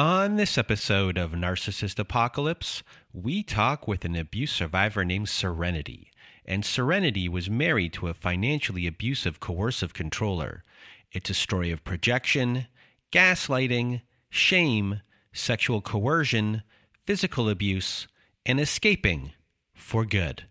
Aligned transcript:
On 0.00 0.36
this 0.36 0.56
episode 0.56 1.18
of 1.18 1.32
Narcissist 1.32 1.98
Apocalypse, 1.98 2.82
we 3.12 3.42
talk 3.42 3.86
with 3.86 4.06
an 4.06 4.16
abuse 4.16 4.50
survivor 4.50 5.04
named 5.04 5.28
Serenity. 5.28 6.10
And 6.46 6.64
Serenity 6.64 7.28
was 7.28 7.50
married 7.50 7.92
to 7.92 8.08
a 8.08 8.14
financially 8.14 8.86
abusive, 8.86 9.40
coercive 9.40 9.92
controller. 9.92 10.64
It's 11.12 11.28
a 11.28 11.34
story 11.34 11.70
of 11.70 11.84
projection, 11.84 12.66
gaslighting, 13.12 14.00
shame, 14.30 15.02
sexual 15.34 15.82
coercion, 15.82 16.62
physical 17.04 17.50
abuse, 17.50 18.08
and 18.46 18.58
escaping 18.58 19.32
for 19.74 20.06
good. 20.06 20.44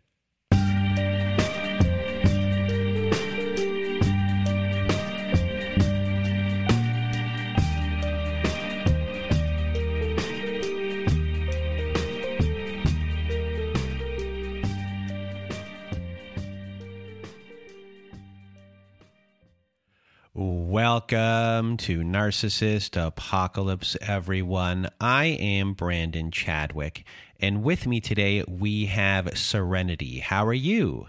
Welcome 21.00 21.78
to 21.78 22.00
Narcissist 22.02 23.02
Apocalypse, 23.02 23.96
everyone. 24.02 24.90
I 25.00 25.28
am 25.28 25.72
Brandon 25.72 26.30
Chadwick, 26.30 27.06
and 27.40 27.64
with 27.64 27.88
me 27.88 28.02
today 28.02 28.44
we 28.50 28.88
have 28.88 29.38
Serenity. 29.38 30.20
How 30.20 30.46
are 30.46 30.54
you? 30.54 31.08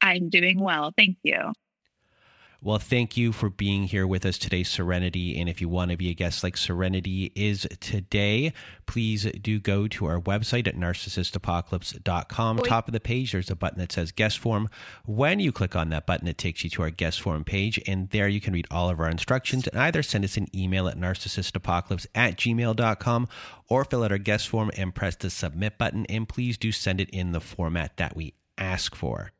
I'm 0.00 0.28
doing 0.28 0.60
well. 0.60 0.92
Thank 0.96 1.18
you. 1.24 1.52
Well, 2.64 2.78
thank 2.78 3.18
you 3.18 3.32
for 3.32 3.50
being 3.50 3.84
here 3.84 4.06
with 4.06 4.24
us 4.24 4.38
today, 4.38 4.62
Serenity. 4.62 5.38
And 5.38 5.50
if 5.50 5.60
you 5.60 5.68
want 5.68 5.90
to 5.90 5.98
be 5.98 6.08
a 6.08 6.14
guest 6.14 6.42
like 6.42 6.56
Serenity 6.56 7.30
is 7.34 7.68
today, 7.78 8.54
please 8.86 9.30
do 9.42 9.60
go 9.60 9.86
to 9.88 10.06
our 10.06 10.18
website 10.18 10.66
at 10.66 10.74
narcissistapocalypse.com. 10.74 12.58
Top 12.60 12.88
of 12.88 12.94
the 12.94 13.00
page, 13.00 13.32
there's 13.32 13.50
a 13.50 13.54
button 13.54 13.80
that 13.80 13.92
says 13.92 14.12
guest 14.12 14.38
form. 14.38 14.70
When 15.04 15.40
you 15.40 15.52
click 15.52 15.76
on 15.76 15.90
that 15.90 16.06
button, 16.06 16.26
it 16.26 16.38
takes 16.38 16.64
you 16.64 16.70
to 16.70 16.82
our 16.84 16.90
guest 16.90 17.20
form 17.20 17.44
page. 17.44 17.78
And 17.86 18.08
there 18.08 18.28
you 18.28 18.40
can 18.40 18.54
read 18.54 18.66
all 18.70 18.88
of 18.88 18.98
our 18.98 19.10
instructions 19.10 19.68
and 19.68 19.78
either 19.78 20.02
send 20.02 20.24
us 20.24 20.38
an 20.38 20.48
email 20.56 20.88
at 20.88 20.96
narcissistapocalypse 20.96 22.06
at 22.14 22.38
gmail.com 22.38 23.28
or 23.68 23.84
fill 23.84 24.04
out 24.04 24.12
our 24.12 24.16
guest 24.16 24.48
form 24.48 24.70
and 24.74 24.94
press 24.94 25.16
the 25.16 25.28
submit 25.28 25.76
button. 25.76 26.06
And 26.06 26.26
please 26.26 26.56
do 26.56 26.72
send 26.72 27.02
it 27.02 27.10
in 27.10 27.32
the 27.32 27.40
format 27.42 27.98
that 27.98 28.16
we 28.16 28.32
ask 28.56 28.94
for 28.94 29.32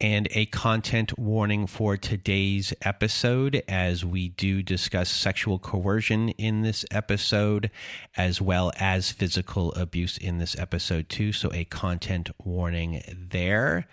and 0.00 0.28
a 0.30 0.46
content 0.46 1.18
warning 1.18 1.66
for 1.66 1.96
today's 1.96 2.72
episode 2.82 3.62
as 3.68 4.04
we 4.04 4.28
do 4.30 4.62
discuss 4.62 5.10
sexual 5.10 5.58
coercion 5.58 6.30
in 6.30 6.62
this 6.62 6.84
episode 6.90 7.70
as 8.16 8.40
well 8.40 8.72
as 8.78 9.12
physical 9.12 9.72
abuse 9.72 10.16
in 10.16 10.38
this 10.38 10.58
episode 10.58 11.08
too 11.08 11.32
so 11.32 11.50
a 11.52 11.64
content 11.64 12.30
warning 12.42 13.02
there 13.30 13.86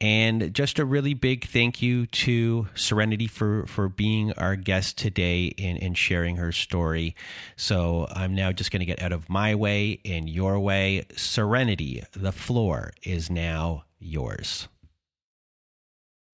and 0.00 0.52
just 0.52 0.78
a 0.78 0.84
really 0.84 1.14
big 1.14 1.46
thank 1.46 1.80
you 1.80 2.06
to 2.06 2.68
Serenity 2.74 3.26
for, 3.26 3.64
for 3.66 3.88
being 3.88 4.32
our 4.34 4.54
guest 4.54 4.98
today 4.98 5.54
and, 5.56 5.82
and 5.82 5.96
sharing 5.96 6.36
her 6.36 6.52
story. 6.52 7.14
So 7.56 8.06
I'm 8.10 8.34
now 8.34 8.52
just 8.52 8.70
going 8.70 8.80
to 8.80 8.86
get 8.86 9.00
out 9.00 9.12
of 9.12 9.30
my 9.30 9.54
way 9.54 10.00
and 10.04 10.28
your 10.28 10.58
way. 10.58 11.06
Serenity, 11.16 12.02
the 12.12 12.32
floor 12.32 12.92
is 13.02 13.30
now 13.30 13.84
yours. 13.98 14.68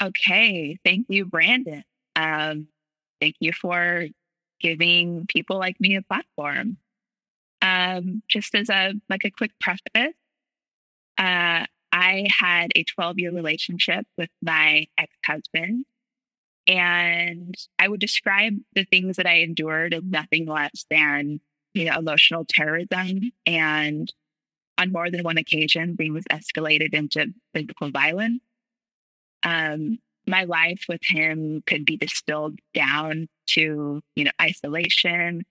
Okay. 0.02 0.78
Thank 0.84 1.06
you, 1.08 1.24
Brandon. 1.26 1.84
Um, 2.16 2.68
thank 3.20 3.36
you 3.40 3.52
for 3.52 4.06
giving 4.60 5.26
people 5.26 5.58
like 5.58 5.80
me 5.80 5.96
a 5.96 6.02
platform. 6.02 6.78
Um, 7.62 8.22
just 8.28 8.54
as 8.54 8.70
a 8.70 8.94
like 9.10 9.24
a 9.24 9.30
quick 9.30 9.52
preface, 9.60 10.14
uh, 11.18 11.66
I 11.92 12.26
had 12.38 12.72
a 12.74 12.84
12 12.84 13.18
year 13.18 13.32
relationship 13.32 14.06
with 14.16 14.30
my 14.42 14.86
ex 14.96 15.12
husband, 15.26 15.84
and 16.66 17.54
I 17.78 17.88
would 17.88 18.00
describe 18.00 18.54
the 18.74 18.84
things 18.84 19.16
that 19.16 19.26
I 19.26 19.40
endured 19.40 19.94
as 19.94 20.04
nothing 20.04 20.46
less 20.46 20.86
than 20.90 21.40
you 21.74 21.86
know 21.86 21.98
emotional 21.98 22.46
terrorism, 22.48 23.32
and 23.46 24.12
on 24.78 24.92
more 24.92 25.10
than 25.10 25.24
one 25.24 25.38
occasion, 25.38 25.96
things 25.96 26.24
escalated 26.30 26.94
into 26.94 27.34
physical 27.54 27.90
violence 27.90 28.42
um, 29.42 29.98
my 30.26 30.44
life 30.44 30.84
with 30.88 31.00
him 31.04 31.62
could 31.66 31.84
be 31.84 31.96
distilled 31.96 32.58
down 32.74 33.28
to, 33.48 34.00
you 34.14 34.24
know, 34.24 34.30
isolation, 34.40 35.42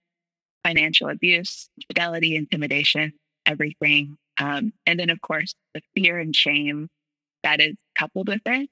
financial 0.64 1.08
abuse, 1.08 1.68
fidelity, 1.86 2.36
intimidation, 2.36 3.12
everything. 3.46 4.16
Um, 4.38 4.72
and 4.86 4.98
then, 4.98 5.10
of 5.10 5.20
course, 5.20 5.54
the 5.74 5.82
fear 5.94 6.18
and 6.18 6.34
shame 6.34 6.88
that 7.42 7.60
is 7.60 7.74
coupled 7.96 8.28
with 8.28 8.42
it. 8.46 8.70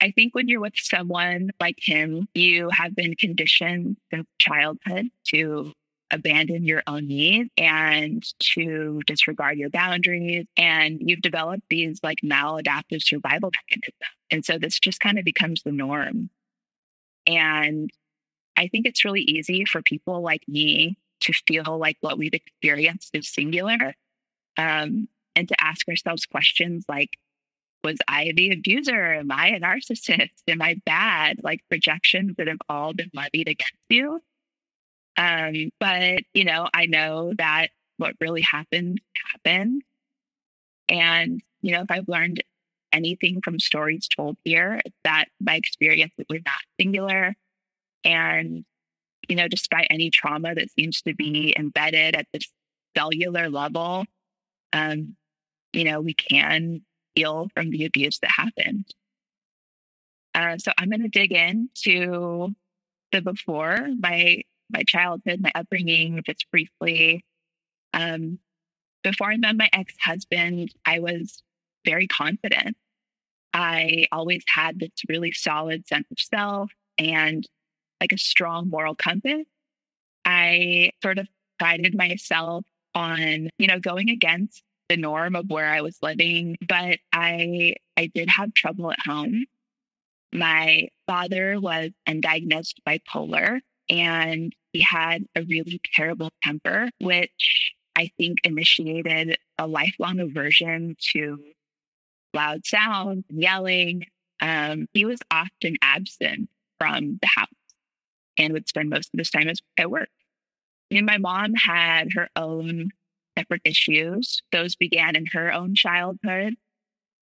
I 0.00 0.10
think 0.10 0.34
when 0.34 0.48
you're 0.48 0.60
with 0.60 0.74
someone 0.76 1.50
like 1.60 1.78
him, 1.80 2.28
you 2.34 2.68
have 2.70 2.94
been 2.94 3.14
conditioned 3.16 3.96
since 4.12 4.26
childhood 4.38 5.06
to 5.28 5.72
abandon 6.14 6.64
your 6.64 6.82
own 6.86 7.08
needs 7.08 7.50
and 7.58 8.24
to 8.38 9.02
disregard 9.06 9.58
your 9.58 9.68
boundaries. 9.68 10.46
And 10.56 11.00
you've 11.00 11.20
developed 11.20 11.64
these 11.68 12.00
like 12.02 12.20
maladaptive 12.24 13.02
survival 13.02 13.50
mechanisms. 13.50 13.98
And 14.30 14.44
so 14.44 14.58
this 14.58 14.78
just 14.78 15.00
kind 15.00 15.18
of 15.18 15.24
becomes 15.24 15.62
the 15.62 15.72
norm. 15.72 16.30
And 17.26 17.90
I 18.56 18.68
think 18.68 18.86
it's 18.86 19.04
really 19.04 19.22
easy 19.22 19.64
for 19.64 19.82
people 19.82 20.22
like 20.22 20.42
me 20.46 20.96
to 21.22 21.32
feel 21.46 21.78
like 21.78 21.96
what 22.00 22.16
we've 22.16 22.34
experienced 22.34 23.10
is 23.14 23.28
singular 23.28 23.94
um, 24.56 25.08
and 25.34 25.48
to 25.48 25.54
ask 25.60 25.88
ourselves 25.88 26.26
questions 26.26 26.84
like, 26.88 27.18
was 27.82 27.98
I 28.08 28.32
the 28.34 28.52
abuser? 28.52 29.14
Am 29.14 29.30
I 29.30 29.48
a 29.48 29.60
narcissist? 29.60 30.30
Am 30.48 30.62
I 30.62 30.80
bad? 30.86 31.40
Like 31.42 31.60
projections 31.68 32.36
that 32.38 32.46
have 32.46 32.60
all 32.68 32.94
been 32.94 33.10
levied 33.12 33.48
against 33.48 33.74
you. 33.88 34.20
Um, 35.16 35.70
but, 35.78 36.22
you 36.32 36.44
know, 36.44 36.68
I 36.74 36.86
know 36.86 37.32
that 37.38 37.68
what 37.98 38.14
really 38.20 38.42
happened 38.42 39.00
happened. 39.32 39.82
And, 40.88 41.40
you 41.62 41.72
know, 41.72 41.82
if 41.82 41.90
I've 41.90 42.08
learned 42.08 42.42
anything 42.92 43.40
from 43.42 43.58
stories 43.58 44.08
told 44.08 44.36
here, 44.44 44.80
that 45.04 45.26
my 45.40 45.56
experience 45.56 46.12
was 46.28 46.40
not 46.44 46.60
singular. 46.80 47.34
And, 48.04 48.64
you 49.28 49.36
know, 49.36 49.48
despite 49.48 49.86
any 49.90 50.10
trauma 50.10 50.54
that 50.54 50.70
seems 50.72 51.00
to 51.02 51.14
be 51.14 51.54
embedded 51.58 52.16
at 52.16 52.26
this 52.32 52.52
cellular 52.96 53.48
level, 53.48 54.04
um, 54.72 55.16
you 55.72 55.84
know, 55.84 56.00
we 56.00 56.14
can 56.14 56.82
heal 57.14 57.48
from 57.54 57.70
the 57.70 57.84
abuse 57.84 58.18
that 58.18 58.30
happened. 58.30 58.86
Uh, 60.34 60.58
so 60.58 60.72
I'm 60.78 60.90
going 60.90 61.02
to 61.02 61.08
dig 61.08 61.32
into 61.32 62.54
the 63.12 63.22
before. 63.22 63.88
My 63.98 64.42
my 64.70 64.82
childhood, 64.86 65.40
my 65.40 65.52
upbringing, 65.54 66.22
just 66.24 66.50
briefly. 66.50 67.24
Um, 67.92 68.38
before 69.02 69.30
I 69.30 69.36
met 69.36 69.56
my 69.56 69.68
ex 69.72 69.94
husband, 70.02 70.72
I 70.86 71.00
was 71.00 71.42
very 71.84 72.06
confident. 72.06 72.76
I 73.52 74.06
always 74.10 74.42
had 74.48 74.80
this 74.80 74.90
really 75.08 75.32
solid 75.32 75.86
sense 75.86 76.06
of 76.10 76.18
self 76.18 76.72
and 76.98 77.46
like 78.00 78.12
a 78.12 78.18
strong 78.18 78.68
moral 78.68 78.94
compass. 78.94 79.46
I 80.24 80.90
sort 81.02 81.18
of 81.18 81.28
guided 81.60 81.94
myself 81.94 82.64
on, 82.94 83.50
you 83.58 83.66
know, 83.66 83.78
going 83.78 84.10
against 84.10 84.62
the 84.88 84.96
norm 84.96 85.36
of 85.36 85.48
where 85.48 85.68
I 85.68 85.80
was 85.82 85.98
living, 86.02 86.56
but 86.66 86.98
I 87.12 87.74
I 87.96 88.10
did 88.14 88.28
have 88.28 88.54
trouble 88.54 88.90
at 88.90 88.98
home. 89.06 89.44
My 90.32 90.88
father 91.06 91.60
was 91.60 91.90
undiagnosed 92.08 92.74
bipolar, 92.86 93.60
and 93.88 94.54
he 94.72 94.80
had 94.82 95.24
a 95.34 95.42
really 95.42 95.80
terrible 95.94 96.30
temper, 96.42 96.90
which 97.00 97.72
I 97.96 98.10
think 98.18 98.38
initiated 98.44 99.36
a 99.58 99.66
lifelong 99.66 100.20
aversion 100.20 100.96
to 101.12 101.38
loud 102.32 102.66
sounds 102.66 103.24
and 103.30 103.40
yelling. 103.40 104.06
Um, 104.40 104.86
he 104.92 105.04
was 105.04 105.20
often 105.30 105.76
absent 105.80 106.48
from 106.78 107.18
the 107.22 107.28
house 107.34 107.48
and 108.36 108.52
would 108.52 108.68
spend 108.68 108.90
most 108.90 109.10
of 109.14 109.18
his 109.18 109.30
time 109.30 109.48
at 109.78 109.90
work. 109.90 110.08
And 110.90 111.06
my 111.06 111.18
mom 111.18 111.54
had 111.54 112.12
her 112.14 112.28
own 112.36 112.90
separate 113.38 113.62
issues. 113.64 114.42
Those 114.52 114.76
began 114.76 115.16
in 115.16 115.26
her 115.32 115.52
own 115.52 115.74
childhood. 115.74 116.54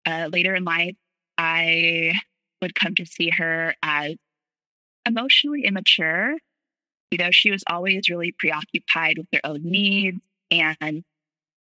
Uh, 0.05 0.29
later 0.31 0.55
in 0.55 0.63
life, 0.63 0.95
I 1.37 2.13
would 2.61 2.75
come 2.75 2.95
to 2.95 3.05
see 3.05 3.29
her 3.31 3.75
as 3.83 4.15
emotionally 5.05 5.63
immature. 5.65 6.35
You 7.11 7.17
know, 7.17 7.31
she 7.31 7.51
was 7.51 7.63
always 7.67 8.09
really 8.09 8.33
preoccupied 8.37 9.17
with 9.17 9.27
her 9.33 9.41
own 9.43 9.61
needs 9.63 10.21
and 10.49 11.03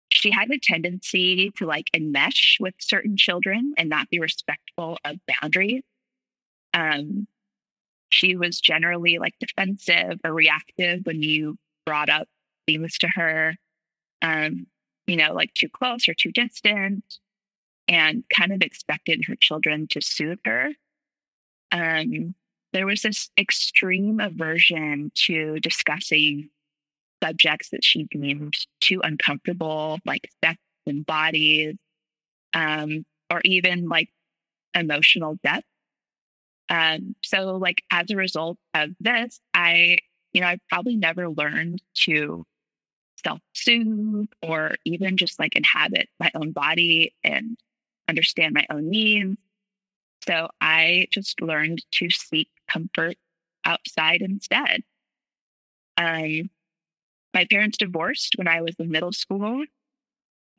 she 0.09 0.31
had 0.31 0.49
a 0.49 0.59
tendency 0.59 1.51
to 1.57 1.65
like 1.65 1.89
enmesh 1.95 2.59
with 2.59 2.73
certain 2.79 3.17
children 3.17 3.73
and 3.77 3.89
not 3.89 4.09
be 4.09 4.19
respectful 4.19 4.97
of 5.03 5.17
boundaries. 5.41 5.83
Um, 6.73 7.27
she 8.09 8.35
was 8.35 8.59
generally 8.59 9.19
like 9.19 9.35
defensive 9.39 10.19
or 10.23 10.33
reactive 10.33 11.01
when 11.03 11.21
you 11.21 11.57
brought 11.85 12.09
up 12.09 12.27
things 12.65 12.97
to 12.99 13.07
her, 13.15 13.55
um, 14.21 14.67
you 15.07 15.17
know, 15.17 15.33
like 15.33 15.53
too 15.53 15.69
close 15.69 16.07
or 16.07 16.13
too 16.13 16.31
distant, 16.31 17.03
and 17.87 18.23
kind 18.35 18.51
of 18.51 18.61
expected 18.61 19.23
her 19.27 19.35
children 19.39 19.87
to 19.91 20.01
soothe 20.01 20.39
her. 20.45 20.69
Um, 21.71 22.33
there 22.77 22.85
was 22.85 23.01
this 23.01 23.31
extreme 23.39 24.19
aversion 24.19 25.11
to 25.15 25.59
discussing 25.61 26.47
subjects 27.23 27.69
that 27.71 27.83
she 27.83 28.03
deemed 28.11 28.53
too 28.81 29.01
uncomfortable, 29.03 29.97
like 30.05 30.29
sex 30.45 30.59
and 30.85 31.03
bodies, 31.03 31.75
um, 32.53 33.03
or 33.31 33.41
even 33.43 33.89
like 33.89 34.09
emotional 34.75 35.39
depth. 35.43 35.65
Um, 36.69 37.15
so, 37.25 37.55
like 37.57 37.81
as 37.91 38.11
a 38.11 38.15
result 38.15 38.59
of 38.75 38.91
this, 38.99 39.39
I, 39.55 39.97
you 40.33 40.41
know, 40.41 40.47
I 40.47 40.59
probably 40.69 40.97
never 40.97 41.29
learned 41.29 41.81
to 42.05 42.45
self-soothe 43.23 44.27
or 44.43 44.75
even 44.85 45.17
just 45.17 45.39
like 45.39 45.55
inhabit 45.55 46.09
my 46.19 46.29
own 46.35 46.51
body 46.51 47.15
and 47.23 47.57
understand 48.07 48.53
my 48.53 48.67
own 48.69 48.87
needs. 48.91 49.35
So 50.27 50.49
I 50.61 51.07
just 51.09 51.41
learned 51.41 51.83
to 51.93 52.11
seek 52.11 52.49
comfort 52.69 53.17
outside 53.65 54.21
instead. 54.21 54.81
Um, 55.97 56.49
my 57.33 57.45
parents 57.49 57.77
divorced 57.77 58.33
when 58.37 58.47
I 58.47 58.61
was 58.61 58.75
in 58.79 58.89
middle 58.89 59.11
school, 59.11 59.65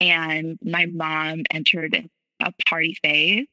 and 0.01 0.59
my 0.63 0.87
mom 0.87 1.43
entered 1.51 2.09
a 2.41 2.53
party 2.69 2.97
phase 3.03 3.47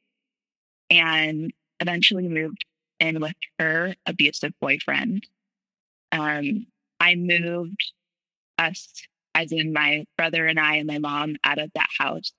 and 0.89 1.51
eventually 1.79 2.27
moved 2.27 2.65
in 2.99 3.19
with 3.19 3.35
her 3.59 3.95
abusive 4.05 4.53
boyfriend. 4.61 5.25
Um, 6.11 6.67
I 6.99 7.15
moved 7.15 7.91
us, 8.57 8.87
as 9.33 9.51
in 9.51 9.73
my 9.73 10.05
brother 10.17 10.45
and 10.45 10.59
I 10.59 10.75
and 10.75 10.87
my 10.87 10.99
mom, 10.99 11.35
out 11.43 11.57
of 11.57 11.71
that 11.75 11.89
house 11.97 12.31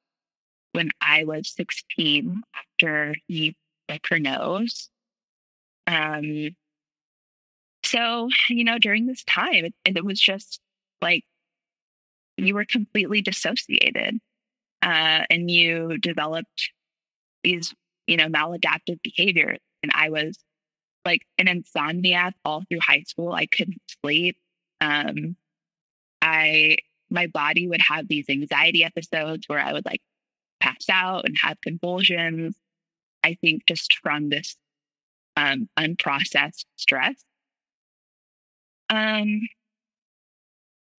when 0.72 0.90
I 1.00 1.24
was 1.24 1.52
16 1.56 2.42
after 2.54 3.14
he 3.26 3.56
broke 3.88 4.06
her 4.10 4.18
nose. 4.18 4.90
Um, 5.86 6.50
so, 7.82 8.28
you 8.48 8.64
know, 8.64 8.78
during 8.78 9.06
this 9.06 9.22
time, 9.24 9.66
it, 9.66 9.74
it 9.84 10.04
was 10.04 10.20
just 10.20 10.60
like 11.00 11.24
you 12.36 12.54
were 12.54 12.64
completely 12.64 13.22
dissociated 13.22 14.18
uh, 14.82 15.22
and 15.30 15.50
you 15.50 15.98
developed 15.98 16.70
these, 17.44 17.74
you 18.06 18.16
know, 18.16 18.26
maladaptive 18.26 19.00
behaviors. 19.02 19.60
And 19.82 19.92
I 19.94 20.10
was 20.10 20.38
like 21.04 21.22
an 21.38 21.46
insomniac 21.46 22.32
all 22.44 22.64
through 22.68 22.80
high 22.80 23.04
school. 23.06 23.32
I 23.32 23.46
couldn't 23.46 23.80
sleep. 24.02 24.36
Um, 24.80 25.36
I, 26.20 26.78
my 27.08 27.28
body 27.28 27.68
would 27.68 27.82
have 27.88 28.08
these 28.08 28.28
anxiety 28.28 28.82
episodes 28.82 29.44
where 29.46 29.60
I 29.60 29.72
would 29.72 29.86
like 29.86 30.00
pass 30.60 30.88
out 30.90 31.24
and 31.24 31.36
have 31.40 31.60
convulsions. 31.60 32.56
I 33.22 33.34
think 33.40 33.62
just 33.66 33.98
from 34.02 34.28
this 34.28 34.56
um, 35.36 35.68
unprocessed 35.78 36.64
stress. 36.76 37.22
Um, 38.88 39.40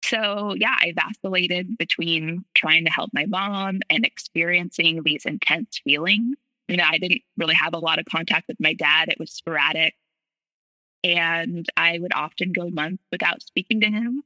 so, 0.04 0.54
yeah, 0.56 0.74
I 0.78 0.94
vacillated 0.94 1.76
between 1.76 2.44
trying 2.54 2.84
to 2.84 2.90
help 2.90 3.10
my 3.12 3.26
mom 3.26 3.80
and 3.90 4.04
experiencing 4.06 5.02
these 5.02 5.26
intense 5.26 5.80
feelings. 5.84 6.36
You 6.68 6.76
know, 6.76 6.84
I 6.86 6.98
didn't 6.98 7.22
really 7.36 7.54
have 7.54 7.74
a 7.74 7.78
lot 7.78 7.98
of 7.98 8.06
contact 8.06 8.48
with 8.48 8.60
my 8.60 8.74
dad, 8.74 9.08
it 9.08 9.18
was 9.18 9.32
sporadic. 9.32 9.94
And 11.04 11.66
I 11.76 11.98
would 11.98 12.12
often 12.14 12.52
go 12.52 12.70
months 12.70 13.04
without 13.12 13.42
speaking 13.42 13.80
to 13.82 13.86
him. 13.86 14.22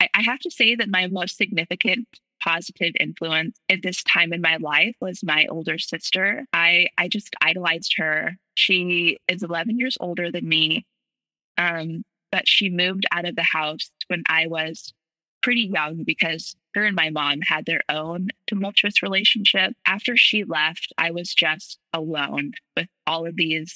I, 0.00 0.08
I 0.14 0.22
have 0.22 0.38
to 0.40 0.50
say 0.50 0.74
that 0.74 0.88
my 0.88 1.08
most 1.08 1.36
significant 1.36 2.06
positive 2.42 2.92
influence 3.00 3.58
at 3.68 3.82
this 3.82 4.02
time 4.04 4.32
in 4.32 4.40
my 4.40 4.56
life 4.56 4.94
was 5.00 5.22
my 5.22 5.46
older 5.46 5.78
sister. 5.78 6.44
I 6.52 6.88
I 6.98 7.08
just 7.08 7.34
idolized 7.42 7.94
her. 7.98 8.36
She 8.54 9.18
is 9.28 9.42
11 9.42 9.78
years 9.78 9.96
older 10.00 10.30
than 10.30 10.48
me. 10.48 10.86
Um, 11.56 12.04
but 12.30 12.46
she 12.46 12.70
moved 12.70 13.04
out 13.10 13.24
of 13.24 13.36
the 13.36 13.42
house 13.42 13.90
when 14.08 14.22
I 14.28 14.46
was 14.46 14.92
pretty 15.42 15.70
young 15.72 16.04
because 16.04 16.56
her 16.74 16.84
and 16.84 16.96
my 16.96 17.10
mom 17.10 17.40
had 17.40 17.66
their 17.66 17.82
own 17.88 18.28
tumultuous 18.46 19.02
relationship. 19.02 19.74
After 19.86 20.16
she 20.16 20.44
left, 20.44 20.92
I 20.98 21.10
was 21.10 21.34
just 21.34 21.78
alone 21.92 22.52
with 22.76 22.88
all 23.06 23.26
of 23.26 23.36
these 23.36 23.74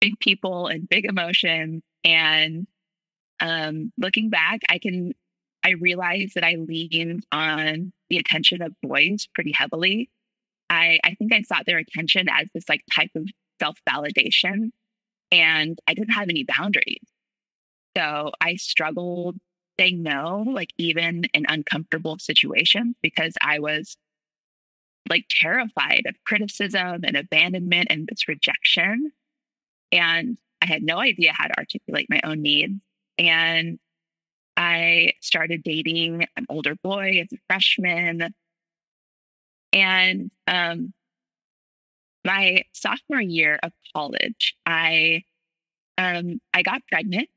big 0.00 0.18
people 0.20 0.66
and 0.66 0.88
big 0.88 1.04
emotions. 1.04 1.82
And 2.04 2.66
um, 3.40 3.92
looking 3.98 4.30
back, 4.30 4.60
I 4.68 4.78
can 4.78 5.14
I 5.64 5.70
realized 5.72 6.34
that 6.34 6.44
I 6.44 6.56
leaned 6.56 7.24
on 7.32 7.92
the 8.08 8.18
attention 8.18 8.62
of 8.62 8.74
boys 8.82 9.28
pretty 9.34 9.52
heavily. 9.52 10.10
I, 10.68 10.98
I 11.04 11.14
think 11.14 11.32
I 11.32 11.42
sought 11.42 11.66
their 11.66 11.78
attention 11.78 12.28
as 12.30 12.46
this 12.54 12.68
like 12.68 12.82
type 12.94 13.10
of 13.14 13.28
self 13.60 13.78
validation, 13.88 14.70
and 15.30 15.78
I 15.86 15.94
didn't 15.94 16.12
have 16.14 16.28
any 16.28 16.44
boundaries. 16.44 17.02
So 17.96 18.32
I 18.40 18.56
struggled 18.56 19.36
saying 19.78 20.02
no, 20.02 20.44
like 20.46 20.70
even 20.78 21.24
in 21.32 21.46
uncomfortable 21.48 22.18
situations, 22.18 22.96
because 23.02 23.34
I 23.40 23.58
was 23.58 23.96
like 25.08 25.24
terrified 25.30 26.02
of 26.06 26.14
criticism 26.24 27.00
and 27.04 27.16
abandonment 27.16 27.88
and 27.90 28.06
this 28.06 28.28
rejection. 28.28 29.12
And 29.90 30.38
I 30.62 30.66
had 30.66 30.82
no 30.82 30.98
idea 30.98 31.32
how 31.34 31.46
to 31.46 31.58
articulate 31.58 32.06
my 32.10 32.20
own 32.22 32.42
needs. 32.42 32.74
And 33.18 33.78
I 34.56 35.14
started 35.20 35.62
dating 35.62 36.26
an 36.36 36.46
older 36.48 36.74
boy 36.82 37.20
as 37.22 37.32
a 37.32 37.40
freshman. 37.48 38.34
And 39.72 40.30
um, 40.46 40.92
my 42.24 42.64
sophomore 42.72 43.20
year 43.20 43.58
of 43.62 43.72
college, 43.94 44.54
I 44.66 45.24
um, 45.98 46.40
I 46.54 46.62
got 46.62 46.82
pregnant, 46.88 47.28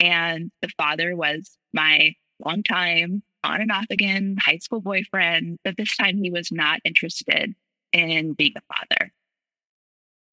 and 0.00 0.50
the 0.62 0.68
father 0.76 1.16
was 1.16 1.56
my 1.72 2.14
longtime 2.44 3.22
on 3.42 3.60
and 3.60 3.72
off 3.72 3.86
again 3.90 4.36
high 4.40 4.58
school 4.58 4.80
boyfriend. 4.80 5.58
But 5.64 5.76
this 5.76 5.96
time, 5.96 6.16
he 6.22 6.30
was 6.30 6.50
not 6.52 6.80
interested 6.84 7.54
in 7.92 8.32
being 8.34 8.54
a 8.56 8.74
father. 8.74 9.12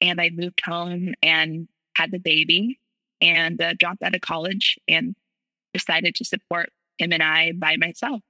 And 0.02 0.22
I 0.22 0.30
moved 0.30 0.62
home 0.66 1.14
and 1.22 1.68
had 1.96 2.12
the 2.12 2.20
baby, 2.20 2.80
and 3.22 3.62
uh, 3.62 3.74
dropped 3.78 4.04
out 4.04 4.16
of 4.16 4.22
college 4.22 4.78
and 4.88 5.16
decided 5.74 6.16
to 6.16 6.26
support 6.26 6.70
him 6.98 7.12
and 7.12 7.24
I 7.24 7.52
by 7.54 7.78
myself. 7.78 8.22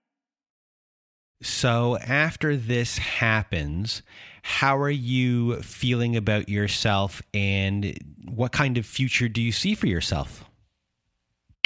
So, 1.42 1.98
after 1.98 2.56
this 2.56 2.98
happens, 2.98 4.02
how 4.44 4.78
are 4.78 4.90
you 4.90 5.62
feeling 5.62 6.16
about 6.16 6.48
yourself 6.48 7.22
and 7.34 7.98
what 8.30 8.54
kind 8.54 8.78
of 8.78 8.86
future 8.86 9.28
do 9.28 9.42
you 9.42 9.52
see 9.52 9.76
for 9.76 9.88
yourself? 9.88 10.46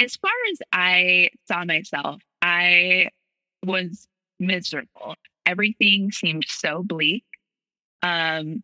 As 0.00 0.16
far 0.16 0.32
as 0.52 0.58
I 0.72 1.30
saw 1.46 1.64
myself, 1.64 2.20
I 2.42 3.10
was 3.64 4.08
miserable. 4.40 5.14
Everything 5.46 6.10
seemed 6.10 6.44
so 6.48 6.82
bleak. 6.82 7.24
Um, 8.02 8.62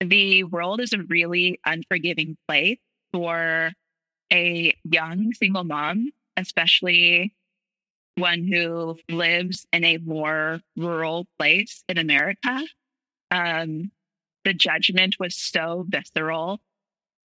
the 0.00 0.44
world 0.44 0.80
is 0.80 0.92
a 0.92 1.02
really 1.02 1.60
unforgiving 1.64 2.36
place 2.48 2.78
for 3.12 3.72
a 4.32 4.74
young 4.84 5.32
single 5.34 5.64
mom, 5.64 6.10
especially 6.36 7.34
one 8.16 8.44
who 8.44 8.96
lives 9.08 9.66
in 9.72 9.84
a 9.84 9.98
more 9.98 10.60
rural 10.76 11.26
place 11.38 11.84
in 11.88 11.98
America. 11.98 12.60
Um, 13.30 13.90
the 14.44 14.54
judgment 14.54 15.16
was 15.18 15.34
so 15.34 15.84
visceral. 15.88 16.60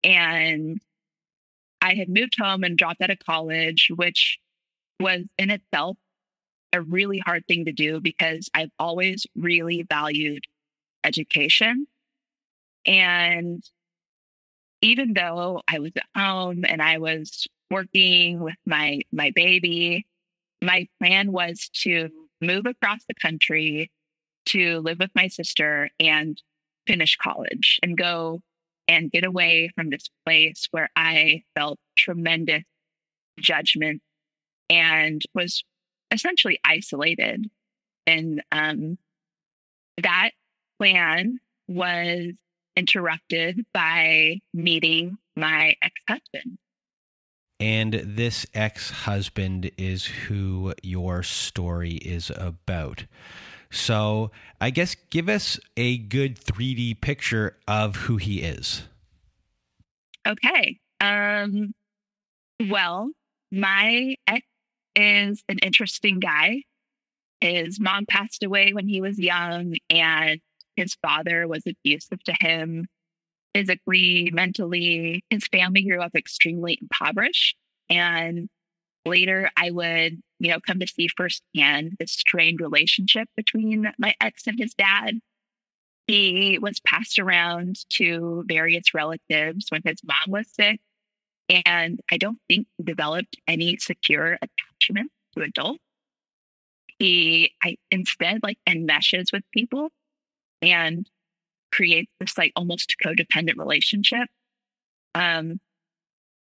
And 0.04 0.82
I 1.82 1.94
had 1.94 2.10
moved 2.10 2.36
home 2.40 2.64
and 2.64 2.78
dropped 2.78 3.02
out 3.02 3.12
of 3.12 3.20
college, 3.20 3.92
which 3.96 4.40
was 5.00 5.24
in 5.38 5.50
itself 5.50 5.98
a 6.74 6.82
really 6.82 7.20
hard 7.20 7.46
thing 7.48 7.66
to 7.66 7.72
do 7.72 8.00
because 8.00 8.50
I've 8.54 8.72
always 8.80 9.26
really 9.36 9.84
valued 9.84 10.44
education. 11.04 11.88
And 12.86 13.64
even 14.82 15.14
though 15.14 15.62
I 15.68 15.80
was 15.80 15.92
at 15.96 16.20
home 16.20 16.64
and 16.68 16.82
I 16.82 16.98
was 16.98 17.48
working 17.72 18.40
with 18.40 18.56
my 18.66 19.02
my 19.12 19.32
baby, 19.36 20.06
my 20.62 20.88
plan 21.00 21.32
was 21.32 21.70
to 21.84 22.10
move 22.42 22.66
across 22.66 23.04
the 23.08 23.14
country 23.14 23.92
to 24.48 24.80
live 24.80 25.00
with 25.00 25.12
my 25.16 25.28
sister 25.28 25.90
and 26.00 26.42
finish 26.88 27.18
college 27.18 27.80
and 27.84 27.98
go 27.98 28.42
and 28.88 29.12
get 29.12 29.24
away 29.24 29.70
from 29.76 29.90
this 29.90 30.10
place 30.26 30.68
where 30.72 30.90
I 30.96 31.44
felt 31.56 31.78
tremendous 31.98 32.64
judgment 33.40 34.02
and 34.70 35.22
was 35.36 35.64
essentially 36.12 36.60
isolated. 36.66 37.50
And 38.08 38.42
um, 38.52 38.98
that 40.02 40.32
plan 40.80 41.40
was 41.68 42.34
interrupted 42.80 43.66
by 43.74 44.38
meeting 44.54 45.18
my 45.36 45.76
ex 45.82 45.94
husband. 46.08 46.58
And 47.60 47.94
this 47.94 48.46
ex 48.54 48.90
husband 48.90 49.70
is 49.78 50.06
who 50.06 50.74
your 50.82 51.24
story 51.24 51.96
is 51.96 52.32
about. 52.34 53.06
So, 53.70 54.32
I 54.62 54.70
guess 54.70 54.96
give 55.10 55.28
us 55.28 55.60
a 55.76 55.98
good 55.98 56.40
3D 56.40 57.02
picture 57.02 57.58
of 57.68 57.98
who 57.98 58.16
he 58.16 58.42
is. 58.42 58.84
Okay. 60.26 60.80
Um, 61.02 61.74
well, 62.70 63.12
my 63.52 64.16
ex 64.26 64.46
is 64.96 65.44
an 65.50 65.60
interesting 65.60 66.20
guy. 66.20 66.64
His 67.42 67.80
mom 67.80 68.06
passed 68.06 68.44
away 68.44 68.74
when 68.74 68.88
he 68.88 69.02
was 69.02 69.20
young, 69.20 69.76
and 69.90 70.40
his 70.80 70.96
father 71.02 71.46
was 71.46 71.64
abusive 71.68 72.24
to 72.24 72.34
him 72.40 72.88
physically, 73.54 74.32
mentally. 74.34 75.24
His 75.30 75.46
family 75.48 75.84
grew 75.84 76.02
up 76.02 76.16
extremely 76.16 76.80
impoverished. 76.82 77.58
And 77.90 78.48
later, 79.06 79.50
I 79.58 79.72
would, 79.72 80.22
you 80.40 80.52
know, 80.52 80.60
come 80.66 80.80
to 80.80 80.88
see 80.88 81.10
firsthand 81.10 81.98
the 82.00 82.08
strained 82.08 82.62
relationship 82.62 83.28
between 83.36 83.92
my 83.98 84.16
ex 84.22 84.48
and 84.48 84.58
his 84.58 84.74
dad. 84.74 85.20
He 86.08 86.58
was 86.60 86.80
passed 86.80 87.20
around 87.20 87.80
to 87.94 88.46
various 88.48 88.94
relatives 88.94 89.66
when 89.70 89.82
his 89.84 90.00
mom 90.04 90.30
was 90.30 90.48
sick. 90.54 90.80
And 91.66 92.00
I 92.10 92.18
don't 92.18 92.40
think 92.48 92.68
he 92.78 92.84
developed 92.86 93.36
any 93.48 93.78
secure 93.78 94.38
attachment 94.42 95.12
to 95.36 95.44
adults. 95.44 95.84
He 97.00 97.54
I, 97.62 97.76
instead 97.92 98.40
like 98.44 98.60
enmeshes 98.68 99.34
with 99.34 99.44
people 99.52 99.90
and 100.62 101.08
creates 101.72 102.12
this 102.20 102.38
like 102.38 102.52
almost 102.56 102.96
codependent 103.04 103.58
relationship. 103.58 104.28
Um, 105.16 105.60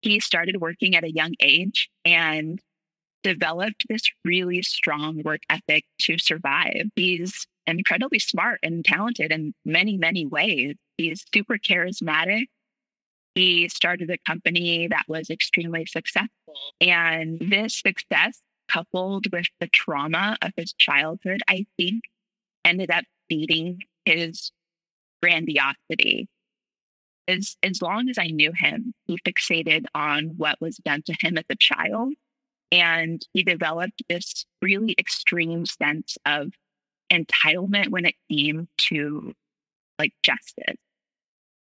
he 0.01 0.19
started 0.19 0.59
working 0.59 0.95
at 0.95 1.03
a 1.03 1.11
young 1.11 1.33
age 1.39 1.89
and 2.03 2.59
developed 3.23 3.85
this 3.87 4.03
really 4.25 4.61
strong 4.61 5.21
work 5.23 5.41
ethic 5.49 5.85
to 6.01 6.17
survive. 6.17 6.89
He's 6.95 7.47
incredibly 7.65 8.19
smart 8.19 8.59
and 8.61 8.83
talented 8.83 9.31
in 9.31 9.53
many, 9.63 9.97
many 9.97 10.25
ways. 10.25 10.75
He's 10.97 11.23
super 11.33 11.57
charismatic. 11.57 12.47
He 13.35 13.69
started 13.69 14.09
a 14.11 14.17
company 14.27 14.87
that 14.87 15.05
was 15.07 15.29
extremely 15.29 15.85
successful. 15.85 16.29
And 16.81 17.39
this 17.39 17.79
success, 17.79 18.41
coupled 18.67 19.25
with 19.31 19.47
the 19.59 19.67
trauma 19.67 20.37
of 20.41 20.51
his 20.55 20.73
childhood, 20.73 21.41
I 21.47 21.65
think 21.77 22.03
ended 22.65 22.91
up 22.91 23.05
feeding 23.29 23.79
his 24.05 24.51
grandiosity. 25.21 26.27
As, 27.27 27.55
as 27.63 27.81
long 27.81 28.09
as 28.09 28.17
I 28.17 28.27
knew 28.27 28.51
him, 28.53 28.93
he 29.05 29.17
fixated 29.17 29.85
on 29.95 30.33
what 30.37 30.59
was 30.59 30.77
done 30.77 31.03
to 31.03 31.15
him 31.21 31.37
as 31.37 31.45
a 31.49 31.55
child. 31.55 32.13
And 32.71 33.25
he 33.33 33.43
developed 33.43 34.03
this 34.09 34.45
really 34.61 34.95
extreme 34.97 35.65
sense 35.65 36.17
of 36.25 36.51
entitlement 37.11 37.89
when 37.89 38.05
it 38.05 38.15
came 38.29 38.67
to 38.89 39.33
like 39.99 40.13
justice. 40.23 40.77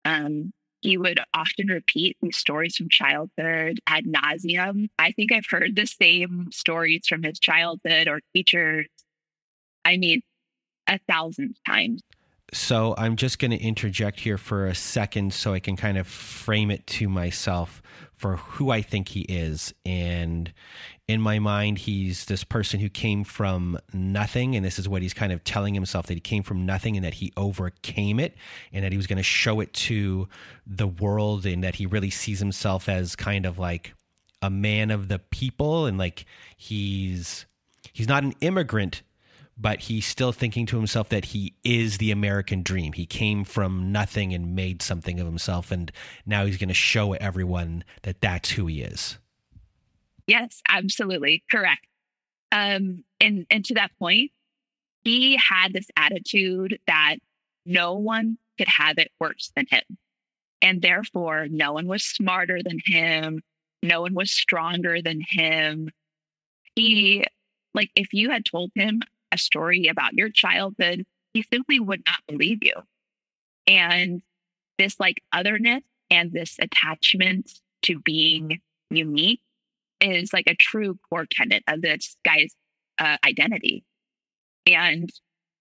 Um, 0.05 0.53
he 0.81 0.97
would 0.97 1.19
often 1.35 1.69
repeat 1.69 2.17
these 2.21 2.37
stories 2.37 2.77
from 2.77 2.89
childhood 2.89 3.81
ad 3.87 4.05
nauseum. 4.05 4.89
I 4.99 5.13
think 5.13 5.33
I've 5.33 5.47
heard 5.49 5.75
the 5.75 5.87
same 5.87 6.51
stories 6.53 7.07
from 7.09 7.25
his 7.25 7.39
childhood 7.39 8.07
or 8.07 8.21
teachers. 8.35 8.87
I 9.85 9.97
mean, 9.97 10.23
a 10.87 10.99
thousand 11.09 11.57
times. 11.67 12.03
So 12.53 12.95
I'm 12.97 13.17
just 13.17 13.39
going 13.39 13.51
to 13.51 13.59
interject 13.59 14.21
here 14.21 14.39
for 14.39 14.67
a 14.67 14.75
second 14.75 15.35
so 15.35 15.53
I 15.53 15.61
can 15.61 15.77
kind 15.77 15.99
of 15.99 16.07
frame 16.07 16.71
it 16.71 16.87
to 16.87 17.09
myself 17.09 17.83
for 18.17 18.37
who 18.37 18.71
I 18.71 18.81
think 18.83 19.09
he 19.09 19.21
is. 19.23 19.75
And 19.85 20.53
in 21.07 21.21
my 21.21 21.39
mind, 21.39 21.79
he's 21.79 22.25
this 22.25 22.45
person 22.45 22.81
who 22.81 22.89
came 22.89 23.23
from 23.23 23.79
nothing. 23.93 24.57
And 24.57 24.65
this 24.65 24.79
is 24.79 24.89
what 24.89 25.03
he's 25.03 25.15
kind 25.15 25.33
of 25.33 25.45
telling 25.45 25.75
himself 25.75 26.07
that 26.07 26.15
he 26.15 26.21
came 26.21 26.43
from 26.43 26.65
nothing 26.65 26.97
and 26.97 27.05
that 27.05 27.15
he 27.15 27.33
overcame 27.37 28.19
it 28.19 28.35
and 28.73 28.85
that 28.85 28.93
he 28.93 28.97
was 28.97 29.07
going 29.07 29.19
to 29.19 29.23
show 29.23 29.61
it 29.61 29.73
to 29.75 30.29
the 30.67 30.89
world 30.89 31.47
and 31.47 31.63
that 31.63 31.77
he 31.77 31.87
really 31.87 32.11
sees 32.11 32.39
himself 32.39 32.89
as 32.89 33.15
kind 33.15 33.47
of 33.47 33.59
like 33.59 33.95
a 34.41 34.51
man 34.51 34.91
of 34.91 35.09
the 35.09 35.19
people 35.19 35.87
and 35.87 35.99
like 35.99 36.25
he's 36.57 37.47
he's 37.93 38.09
not 38.09 38.23
an 38.23 38.35
immigrant 38.41 39.03
but 39.59 39.81
he's 39.81 40.07
still 40.07 40.33
thinking 40.33 40.67
to 40.67 40.77
himself 40.77 41.09
that 41.09 41.27
he 41.27 41.55
is 41.65 41.99
the 41.99 42.11
American 42.11 42.63
dream. 42.63 42.93
He 42.93 43.07
came 43.07 43.45
from 43.45 43.91
nothing 43.91 44.33
and 44.33 44.55
made 44.55 44.83
something 44.83 45.19
of 45.19 45.27
himself, 45.27 45.73
and 45.73 45.91
now 46.25 46.47
he's 46.47 46.59
going 46.59 46.69
to 46.69 46.75
show 46.75 47.15
everyone 47.15 47.85
that 48.03 48.21
that's 48.21 48.51
who 48.51 48.67
he 48.67 48.83
is. 48.83 49.19
Yes, 50.27 50.63
absolutely 50.69 51.43
correct. 51.51 51.87
Um, 52.53 53.05
and 53.21 53.47
and 53.51 53.65
to 53.65 53.75
that 53.75 53.91
point, 53.99 54.31
he 55.03 55.37
had 55.37 55.73
this 55.73 55.89
attitude 55.97 56.79
that 56.87 57.17
no 57.67 57.95
one 57.95 58.39
could 58.59 58.69
have 58.69 58.99
it 58.99 59.11
worse 59.21 59.51
than 59.57 59.67
him, 59.69 59.99
and 60.63 60.81
therefore, 60.81 61.49
no 61.51 61.73
one 61.73 61.89
was 61.89 62.05
smarter 62.05 62.61
than 62.63 62.79
him. 62.85 63.43
No 63.83 64.03
one 64.03 64.15
was 64.15 64.31
stronger 64.31 65.03
than 65.03 65.21
him. 65.27 65.91
He 66.75 67.25
like 67.75 67.91
if 67.97 68.13
you 68.13 68.31
had 68.31 68.45
told 68.45 68.71
him 68.75 69.01
a 69.33 69.39
story 69.39 69.89
about 69.89 70.15
your 70.15 70.31
childhood, 70.31 71.05
he 71.35 71.45
simply 71.53 71.81
would 71.81 72.03
not 72.07 72.21
believe 72.27 72.59
you. 72.63 72.75
And 73.67 74.23
this 74.79 74.99
like 74.99 75.23
otherness 75.33 75.83
and 76.11 76.33
this 76.33 76.57
attachment 76.61 77.51
to 77.83 77.99
being 78.01 78.61
unique 78.91 79.41
is 80.01 80.33
like 80.33 80.47
a 80.47 80.55
true 80.55 80.99
core 81.09 81.27
tenet 81.31 81.63
of 81.69 81.83
this 81.83 82.17
guy's 82.25 82.55
uh, 82.99 83.17
identity. 83.27 83.85
And 84.67 85.11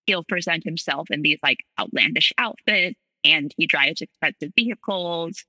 he'll 0.05 0.23
present 0.23 0.63
himself 0.63 1.09
in 1.11 1.21
these 1.21 1.39
like 1.43 1.59
outlandish 1.79 2.31
outfits 2.37 2.99
and 3.23 3.53
he 3.57 3.67
drives 3.67 4.01
expensive 4.01 4.51
vehicles 4.55 5.43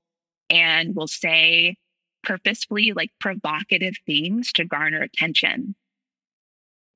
and 0.49 0.95
will 0.95 1.07
say 1.07 1.75
purposefully 2.23 2.91
like 2.93 3.11
provocative 3.19 3.95
things 4.05 4.51
to 4.53 4.65
garner 4.65 5.01
attention. 5.01 5.75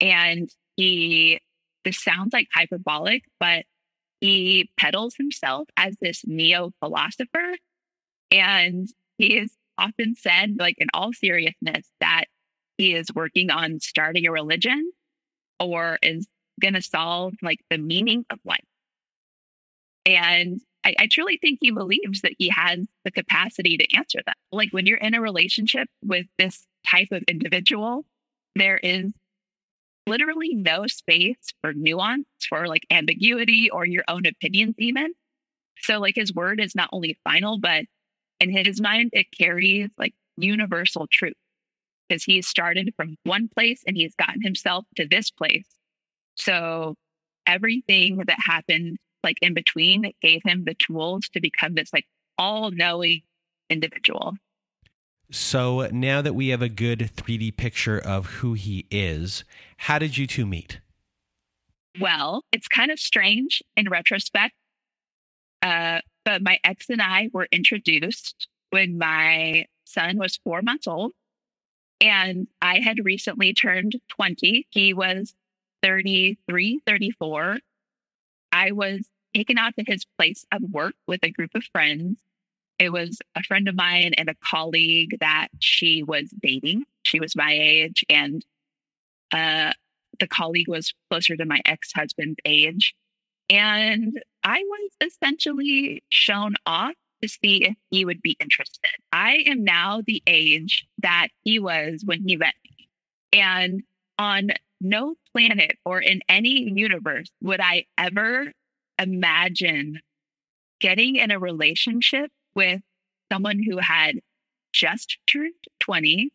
And 0.01 0.49
he, 0.75 1.39
this 1.85 2.01
sounds 2.01 2.33
like 2.33 2.47
hyperbolic, 2.53 3.23
but 3.39 3.65
he 4.21 4.69
peddles 4.77 5.15
himself 5.15 5.67
as 5.77 5.95
this 6.01 6.21
neo 6.25 6.71
philosopher. 6.79 7.57
And 8.31 8.87
he 9.17 9.37
is 9.37 9.55
often 9.77 10.15
said, 10.15 10.55
like 10.57 10.75
in 10.77 10.87
all 10.93 11.13
seriousness, 11.13 11.87
that 11.99 12.25
he 12.77 12.93
is 12.95 13.07
working 13.13 13.49
on 13.49 13.79
starting 13.79 14.25
a 14.25 14.31
religion 14.31 14.91
or 15.59 15.99
is 16.01 16.27
going 16.61 16.73
to 16.73 16.81
solve 16.81 17.33
like 17.41 17.59
the 17.69 17.77
meaning 17.77 18.25
of 18.29 18.39
life. 18.45 18.63
And 20.05 20.61
I, 20.83 20.95
I, 20.99 21.07
truly 21.09 21.37
think 21.37 21.59
he 21.61 21.71
believes 21.71 22.21
that 22.21 22.33
he 22.37 22.51
has 22.53 22.79
the 23.05 23.11
capacity 23.11 23.77
to 23.77 23.95
answer 23.95 24.19
that. 24.25 24.35
Like 24.51 24.69
when 24.71 24.85
you're 24.85 24.97
in 24.97 25.13
a 25.13 25.21
relationship 25.21 25.87
with 26.03 26.25
this 26.37 26.65
type 26.89 27.07
of 27.11 27.23
individual, 27.27 28.05
there 28.55 28.77
is 28.77 29.13
literally 30.07 30.53
no 30.53 30.87
space 30.87 31.53
for 31.61 31.73
nuance, 31.73 32.27
for 32.47 32.67
like 32.67 32.85
ambiguity 32.91 33.69
or 33.69 33.85
your 33.85 34.03
own 34.07 34.25
opinions, 34.25 34.75
even. 34.77 35.13
So, 35.79 35.99
like, 35.99 36.15
his 36.15 36.33
word 36.33 36.59
is 36.59 36.75
not 36.75 36.89
only 36.93 37.17
final, 37.23 37.59
but 37.59 37.85
in 38.39 38.49
his 38.49 38.79
mind, 38.79 39.09
it 39.13 39.27
carries 39.37 39.89
like 39.97 40.13
universal 40.37 41.07
truth 41.11 41.33
because 42.07 42.23
he's 42.23 42.47
started 42.47 42.93
from 42.95 43.17
one 43.23 43.49
place 43.49 43.83
and 43.85 43.95
he's 43.97 44.15
gotten 44.15 44.41
himself 44.41 44.85
to 44.95 45.07
this 45.07 45.29
place. 45.29 45.67
So, 46.35 46.95
everything 47.47 48.17
that 48.27 48.37
happened 48.39 48.97
like 49.23 49.37
in 49.41 49.53
between 49.53 50.11
gave 50.21 50.41
him 50.43 50.65
the 50.65 50.75
tools 50.75 51.29
to 51.29 51.39
become 51.39 51.75
this 51.75 51.91
like 51.93 52.05
all 52.37 52.71
knowing 52.71 53.21
individual. 53.69 54.35
So 55.31 55.87
now 55.91 56.21
that 56.21 56.35
we 56.35 56.49
have 56.49 56.61
a 56.61 56.69
good 56.69 57.11
3D 57.15 57.57
picture 57.57 57.97
of 57.97 58.25
who 58.27 58.53
he 58.53 58.85
is, 58.91 59.43
how 59.77 59.99
did 59.99 60.17
you 60.17 60.27
two 60.27 60.45
meet? 60.45 60.79
Well, 61.99 62.43
it's 62.51 62.67
kind 62.67 62.91
of 62.91 62.99
strange 62.99 63.61
in 63.75 63.89
retrospect. 63.89 64.53
Uh, 65.61 65.99
but 66.25 66.41
my 66.41 66.59
ex 66.63 66.89
and 66.89 67.01
I 67.01 67.29
were 67.33 67.47
introduced 67.51 68.47
when 68.71 68.97
my 68.97 69.65
son 69.85 70.17
was 70.17 70.39
four 70.43 70.61
months 70.61 70.87
old. 70.87 71.13
And 72.01 72.47
I 72.61 72.79
had 72.79 73.05
recently 73.05 73.53
turned 73.53 73.95
20. 74.09 74.67
He 74.69 74.93
was 74.93 75.33
33, 75.83 76.81
34. 76.85 77.59
I 78.51 78.71
was 78.71 79.07
taken 79.33 79.57
out 79.57 79.75
to 79.77 79.85
his 79.85 80.05
place 80.17 80.45
of 80.51 80.61
work 80.71 80.95
with 81.07 81.23
a 81.23 81.31
group 81.31 81.51
of 81.55 81.63
friends 81.71 82.17
it 82.79 82.91
was 82.91 83.19
a 83.35 83.43
friend 83.43 83.67
of 83.67 83.75
mine 83.75 84.13
and 84.17 84.29
a 84.29 84.35
colleague 84.43 85.17
that 85.19 85.47
she 85.59 86.03
was 86.03 86.29
dating. 86.41 86.83
She 87.03 87.19
was 87.19 87.35
my 87.35 87.51
age, 87.51 88.03
and 88.09 88.45
uh, 89.31 89.73
the 90.19 90.27
colleague 90.27 90.67
was 90.67 90.93
closer 91.09 91.35
to 91.35 91.45
my 91.45 91.61
ex 91.65 91.91
husband's 91.93 92.39
age. 92.45 92.95
And 93.49 94.21
I 94.43 94.63
was 94.63 94.91
essentially 95.01 96.03
shown 96.09 96.55
off 96.65 96.93
to 97.21 97.27
see 97.27 97.65
if 97.65 97.75
he 97.89 98.05
would 98.05 98.21
be 98.21 98.35
interested. 98.39 98.91
I 99.11 99.43
am 99.47 99.63
now 99.63 100.01
the 100.05 100.21
age 100.27 100.85
that 101.01 101.27
he 101.43 101.59
was 101.59 102.03
when 102.05 102.27
he 102.27 102.35
met 102.35 102.53
me. 102.63 102.89
And 103.31 103.83
on 104.19 104.51
no 104.81 105.15
planet 105.31 105.77
or 105.85 105.99
in 105.99 106.21
any 106.27 106.69
universe 106.69 107.29
would 107.41 107.61
I 107.61 107.85
ever 107.97 108.51
imagine 108.99 109.99
getting 110.79 111.15
in 111.15 111.31
a 111.31 111.39
relationship 111.39 112.29
with 112.55 112.81
someone 113.31 113.61
who 113.63 113.77
had 113.77 114.19
just 114.73 115.17
turned 115.27 115.53
20, 115.79 116.31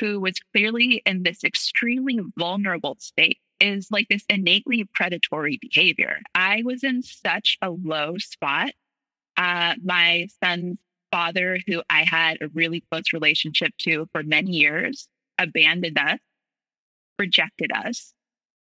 who 0.00 0.20
was 0.20 0.34
clearly 0.52 1.02
in 1.06 1.22
this 1.22 1.44
extremely 1.44 2.20
vulnerable 2.36 2.96
state, 2.98 3.38
is 3.60 3.88
like 3.90 4.08
this 4.08 4.24
innately 4.28 4.84
predatory 4.94 5.58
behavior. 5.60 6.20
I 6.34 6.62
was 6.64 6.82
in 6.82 7.02
such 7.02 7.56
a 7.62 7.70
low 7.70 8.18
spot. 8.18 8.72
Uh, 9.36 9.74
my 9.82 10.28
son's 10.42 10.78
father, 11.10 11.58
who 11.66 11.82
I 11.88 12.04
had 12.04 12.38
a 12.40 12.48
really 12.48 12.82
close 12.90 13.12
relationship 13.12 13.72
to 13.78 14.08
for 14.12 14.22
many 14.22 14.50
years, 14.50 15.08
abandoned 15.38 15.98
us, 15.98 16.18
rejected 17.18 17.70
us. 17.72 18.12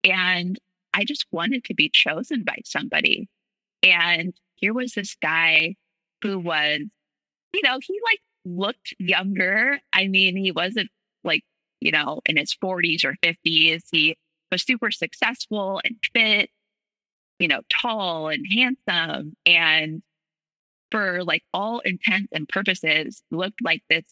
And 0.04 0.60
I 0.94 1.06
just 1.06 1.26
wanted 1.32 1.64
to 1.66 1.74
be 1.74 1.90
chosen 1.90 2.44
by 2.44 2.58
somebody. 2.66 3.30
And 3.82 4.34
here 4.56 4.74
was 4.74 4.94
this 4.94 5.16
guy 5.16 5.76
who 6.24 6.40
was, 6.40 6.80
you 7.54 7.62
know, 7.64 7.78
he 7.82 8.00
like 8.04 8.20
looked 8.46 8.96
younger. 8.98 9.80
I 9.92 10.08
mean, 10.08 10.36
he 10.36 10.52
wasn't 10.52 10.90
like, 11.24 11.44
you 11.82 11.92
know, 11.92 12.22
in 12.26 12.38
his 12.38 12.56
40s 12.64 13.04
or 13.06 13.16
50s. 13.24 13.84
He 13.92 14.18
was 14.52 14.64
super 14.64 14.90
successful 14.90 15.82
and 15.84 15.96
fit, 16.14 16.50
you 17.40 17.48
know, 17.48 17.62
tall 17.70 18.30
and 18.30 18.46
handsome. 18.52 19.36
And 19.46 20.02
for 20.92 21.24
like 21.24 21.44
all 21.54 21.80
intents 21.80 22.30
and 22.32 22.48
purposes, 22.48 23.22
looked 23.30 23.62
like 23.62 23.84
this 23.90 24.06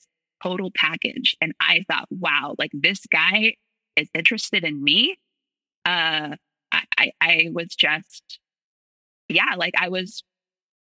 total 0.43 0.71
package. 0.75 1.35
And 1.41 1.53
I 1.59 1.85
thought, 1.89 2.07
wow, 2.09 2.55
like 2.59 2.71
this 2.73 3.05
guy 3.11 3.55
is 3.95 4.09
interested 4.13 4.63
in 4.63 4.83
me. 4.83 5.17
Uh, 5.85 6.35
I, 6.71 6.83
I, 6.97 7.11
I 7.21 7.49
was 7.53 7.75
just, 7.75 8.39
yeah, 9.29 9.55
like 9.57 9.73
I 9.77 9.89
was 9.89 10.23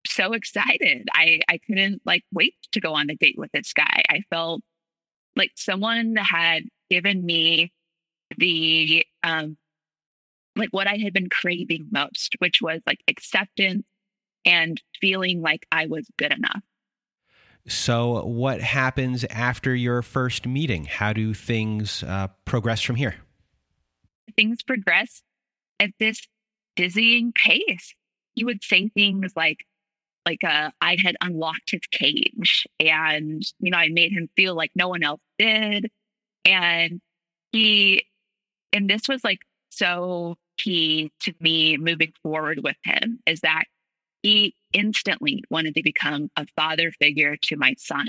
so 0.05 0.33
excited. 0.33 1.07
I, 1.13 1.41
I 1.49 1.59
couldn't 1.65 2.01
like 2.05 2.23
wait 2.31 2.55
to 2.73 2.81
go 2.81 2.93
on 2.93 3.07
the 3.07 3.15
date 3.15 3.35
with 3.37 3.51
this 3.51 3.73
guy. 3.73 4.03
I 4.09 4.21
felt 4.29 4.61
like 5.35 5.51
someone 5.55 6.15
had 6.15 6.63
given 6.89 7.25
me 7.25 7.71
the 8.37 9.05
um 9.23 9.57
like 10.55 10.69
what 10.71 10.87
I 10.87 10.97
had 10.97 11.13
been 11.13 11.29
craving 11.29 11.87
most, 11.91 12.35
which 12.39 12.61
was 12.61 12.81
like 12.85 12.99
acceptance 13.07 13.83
and 14.45 14.81
feeling 14.99 15.41
like 15.41 15.65
I 15.71 15.87
was 15.87 16.07
good 16.17 16.31
enough. 16.31 16.61
So, 17.67 18.25
what 18.25 18.61
happens 18.61 19.25
after 19.25 19.75
your 19.75 20.01
first 20.01 20.47
meeting? 20.47 20.85
How 20.85 21.13
do 21.13 21.33
things 21.33 22.03
uh, 22.03 22.27
progress 22.45 22.81
from 22.81 22.95
here? 22.95 23.15
Things 24.35 24.63
progress 24.63 25.21
at 25.79 25.91
this 25.99 26.27
dizzying 26.75 27.33
pace. 27.33 27.93
You 28.35 28.45
would 28.47 28.63
say 28.63 28.89
things 28.89 29.33
like, 29.35 29.65
like 30.25 30.43
uh, 30.43 30.71
I 30.81 30.97
had 31.03 31.15
unlocked 31.21 31.71
his 31.71 31.81
cage 31.91 32.67
and, 32.79 33.43
you 33.59 33.71
know, 33.71 33.77
I 33.77 33.89
made 33.89 34.11
him 34.11 34.29
feel 34.35 34.55
like 34.55 34.71
no 34.75 34.87
one 34.87 35.03
else 35.03 35.21
did. 35.37 35.89
And 36.45 37.01
he, 37.51 38.05
and 38.73 38.89
this 38.89 39.07
was 39.07 39.23
like 39.23 39.39
so 39.69 40.35
key 40.57 41.11
to 41.21 41.33
me 41.39 41.77
moving 41.77 42.13
forward 42.21 42.61
with 42.63 42.75
him 42.83 43.19
is 43.25 43.41
that 43.41 43.63
he 44.21 44.55
instantly 44.73 45.43
wanted 45.49 45.75
to 45.75 45.83
become 45.83 46.29
a 46.35 46.45
father 46.55 46.91
figure 46.91 47.37
to 47.43 47.55
my 47.55 47.73
son. 47.77 48.07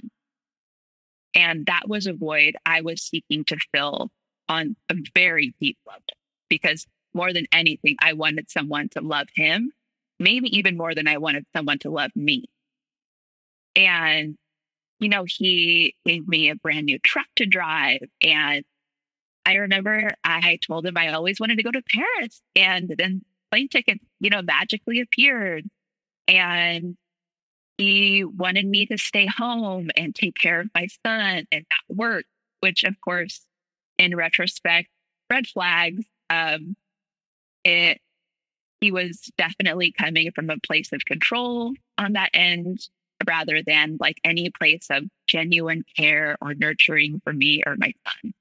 And 1.34 1.66
that 1.66 1.88
was 1.88 2.06
a 2.06 2.12
void 2.12 2.56
I 2.66 2.80
was 2.80 3.02
seeking 3.02 3.44
to 3.44 3.56
fill 3.72 4.10
on 4.48 4.74
a 4.88 4.96
very 5.14 5.54
deep 5.60 5.78
level 5.86 6.02
because 6.48 6.86
more 7.14 7.32
than 7.32 7.46
anything, 7.52 7.96
I 8.00 8.12
wanted 8.14 8.50
someone 8.50 8.88
to 8.90 9.00
love 9.00 9.28
him 9.34 9.72
maybe 10.20 10.56
even 10.56 10.76
more 10.76 10.94
than 10.94 11.08
I 11.08 11.16
wanted 11.16 11.46
someone 11.56 11.78
to 11.80 11.90
love 11.90 12.10
me. 12.14 12.44
And, 13.74 14.36
you 15.00 15.08
know, 15.08 15.24
he 15.26 15.96
gave 16.04 16.28
me 16.28 16.50
a 16.50 16.54
brand 16.54 16.86
new 16.86 16.98
truck 16.98 17.26
to 17.36 17.46
drive. 17.46 18.02
And 18.22 18.64
I 19.46 19.54
remember 19.54 20.10
I 20.22 20.58
told 20.64 20.86
him 20.86 20.96
I 20.96 21.12
always 21.12 21.40
wanted 21.40 21.56
to 21.56 21.62
go 21.62 21.72
to 21.72 21.82
Paris. 21.82 22.42
And 22.54 22.94
then 22.96 23.22
plane 23.50 23.68
tickets, 23.68 24.04
you 24.20 24.30
know, 24.30 24.42
magically 24.42 25.00
appeared. 25.00 25.64
And 26.28 26.96
he 27.78 28.24
wanted 28.24 28.66
me 28.66 28.84
to 28.86 28.98
stay 28.98 29.26
home 29.26 29.90
and 29.96 30.14
take 30.14 30.36
care 30.36 30.60
of 30.60 30.68
my 30.74 30.86
son 31.04 31.46
and 31.50 31.64
not 31.70 31.96
work, 31.96 32.26
which, 32.60 32.84
of 32.84 32.94
course, 33.00 33.46
in 33.96 34.14
retrospect, 34.14 34.88
red 35.30 35.46
flags. 35.46 36.04
Um, 36.28 36.76
it 37.64 38.00
he 38.80 38.90
was 38.90 39.30
definitely 39.36 39.92
coming 39.92 40.30
from 40.32 40.50
a 40.50 40.58
place 40.58 40.92
of 40.92 41.04
control 41.04 41.72
on 41.98 42.14
that 42.14 42.30
end 42.34 42.78
rather 43.26 43.62
than 43.66 43.98
like 44.00 44.18
any 44.24 44.50
place 44.50 44.86
of 44.90 45.04
genuine 45.26 45.84
care 45.96 46.36
or 46.40 46.54
nurturing 46.54 47.20
for 47.22 47.32
me 47.32 47.62
or 47.66 47.76
my 47.76 47.92
son. 48.06 48.32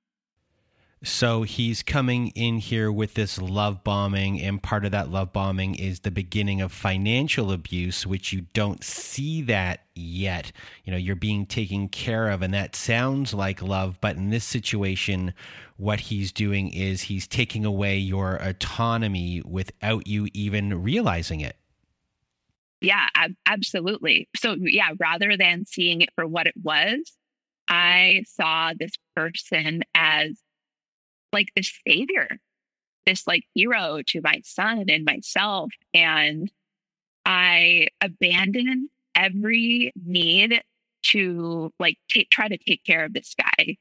So 1.01 1.43
he's 1.43 1.81
coming 1.81 2.27
in 2.29 2.57
here 2.57 2.91
with 2.91 3.13
this 3.13 3.41
love 3.41 3.85
bombing, 3.85 4.41
and 4.41 4.61
part 4.61 4.83
of 4.83 4.91
that 4.91 5.09
love 5.09 5.31
bombing 5.31 5.75
is 5.75 6.01
the 6.01 6.11
beginning 6.11 6.59
of 6.59 6.73
financial 6.73 7.53
abuse, 7.53 8.05
which 8.05 8.33
you 8.33 8.41
don't 8.53 8.83
see 8.83 9.41
that 9.43 9.85
yet. 9.95 10.51
You 10.83 10.91
know, 10.91 10.97
you're 10.97 11.15
being 11.15 11.45
taken 11.45 11.87
care 11.87 12.29
of, 12.29 12.41
and 12.41 12.53
that 12.53 12.75
sounds 12.75 13.33
like 13.33 13.61
love, 13.61 13.97
but 14.01 14.17
in 14.17 14.29
this 14.29 14.43
situation, 14.43 15.33
what 15.77 16.01
he's 16.01 16.33
doing 16.33 16.67
is 16.73 17.03
he's 17.03 17.27
taking 17.27 17.63
away 17.63 17.97
your 17.97 18.35
autonomy 18.35 19.41
without 19.45 20.05
you 20.05 20.27
even 20.33 20.83
realizing 20.83 21.39
it. 21.39 21.55
Yeah, 22.81 23.07
ab- 23.15 23.35
absolutely. 23.45 24.27
So, 24.35 24.57
yeah, 24.59 24.91
rather 24.99 25.37
than 25.37 25.65
seeing 25.65 26.01
it 26.01 26.09
for 26.15 26.27
what 26.27 26.47
it 26.47 26.55
was, 26.61 26.99
I 27.69 28.23
saw 28.27 28.73
this 28.77 28.91
person 29.15 29.83
as 29.95 30.37
like 31.33 31.51
this 31.55 31.71
savior, 31.87 32.39
this 33.05 33.25
like 33.27 33.43
hero 33.53 34.01
to 34.07 34.21
my 34.21 34.41
son 34.43 34.85
and 34.89 35.05
myself. 35.05 35.71
And 35.93 36.51
I 37.25 37.87
abandoned 38.01 38.89
every 39.15 39.91
need 39.95 40.63
to 41.01 41.71
like 41.79 41.97
take, 42.09 42.29
try 42.29 42.47
to 42.47 42.57
take 42.57 42.83
care 42.83 43.05
of 43.05 43.13
this 43.13 43.35
guy. 43.35 43.77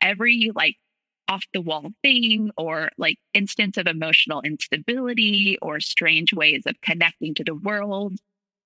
Every 0.00 0.50
like 0.54 0.76
off 1.28 1.44
the 1.52 1.60
wall 1.60 1.90
thing 2.02 2.50
or 2.56 2.90
like 2.96 3.18
instance 3.34 3.76
of 3.76 3.86
emotional 3.86 4.40
instability 4.42 5.58
or 5.60 5.78
strange 5.80 6.32
ways 6.32 6.62
of 6.66 6.80
connecting 6.80 7.34
to 7.34 7.44
the 7.44 7.54
world. 7.54 8.14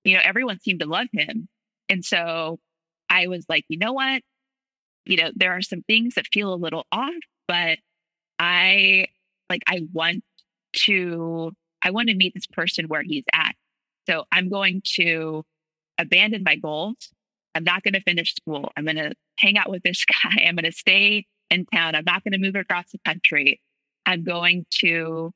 You 0.03 0.15
know, 0.15 0.21
everyone 0.23 0.59
seemed 0.59 0.79
to 0.79 0.85
love 0.85 1.07
him. 1.11 1.47
And 1.89 2.03
so 2.03 2.59
I 3.09 3.27
was 3.27 3.45
like, 3.49 3.65
you 3.67 3.77
know 3.77 3.93
what? 3.93 4.21
You 5.05 5.17
know, 5.17 5.31
there 5.35 5.51
are 5.51 5.61
some 5.61 5.81
things 5.81 6.15
that 6.15 6.27
feel 6.31 6.53
a 6.53 6.55
little 6.55 6.87
off, 6.91 7.13
but 7.47 7.77
I 8.43 9.05
like 9.49 9.61
I 9.67 9.87
want 9.93 10.21
to 10.85 11.53
I 11.81 11.91
want 11.91 12.09
to 12.09 12.15
meet 12.15 12.33
this 12.33 12.45
person 12.45 12.87
where 12.87 13.01
he's 13.01 13.23
at. 13.33 13.55
So 14.07 14.25
I'm 14.33 14.49
going 14.49 14.81
to 14.95 15.45
abandon 15.97 16.43
my 16.43 16.57
goals. 16.57 17.09
I'm 17.55 17.63
not 17.63 17.83
going 17.83 17.93
to 17.93 18.01
finish 18.01 18.35
school. 18.35 18.71
I'm 18.75 18.83
going 18.83 18.97
to 18.97 19.13
hang 19.37 19.57
out 19.57 19.69
with 19.69 19.83
this 19.83 20.03
guy. 20.23 20.43
I'm 20.45 20.55
going 20.55 20.65
to 20.65 20.71
stay 20.73 21.25
in 21.49 21.65
town. 21.73 21.95
I'm 21.95 22.03
not 22.05 22.23
going 22.23 22.33
to 22.33 22.37
move 22.37 22.55
across 22.55 22.91
the 22.91 22.99
country. 23.05 23.61
I'm 24.05 24.23
going 24.23 24.65
to 24.81 25.31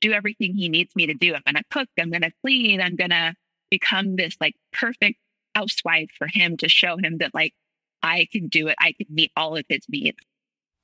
do 0.00 0.12
everything 0.12 0.54
he 0.54 0.68
needs 0.68 0.96
me 0.96 1.06
to 1.06 1.14
do. 1.14 1.34
I'm 1.34 1.42
going 1.44 1.62
to 1.62 1.64
cook. 1.70 1.88
I'm 1.98 2.10
going 2.10 2.22
to 2.22 2.32
clean. 2.42 2.80
I'm 2.80 2.96
going 2.96 3.10
to 3.10 3.34
become 3.70 4.16
this 4.16 4.36
like 4.40 4.56
perfect 4.72 5.18
housewife 5.54 6.10
for 6.18 6.26
him 6.26 6.56
to 6.56 6.68
show 6.68 6.96
him 6.96 7.18
that 7.18 7.34
like 7.34 7.54
I 8.02 8.26
can 8.32 8.48
do 8.48 8.66
it. 8.68 8.76
I 8.80 8.92
can 8.92 9.06
meet 9.10 9.30
all 9.36 9.56
of 9.56 9.64
his 9.68 9.82
needs. 9.88 10.18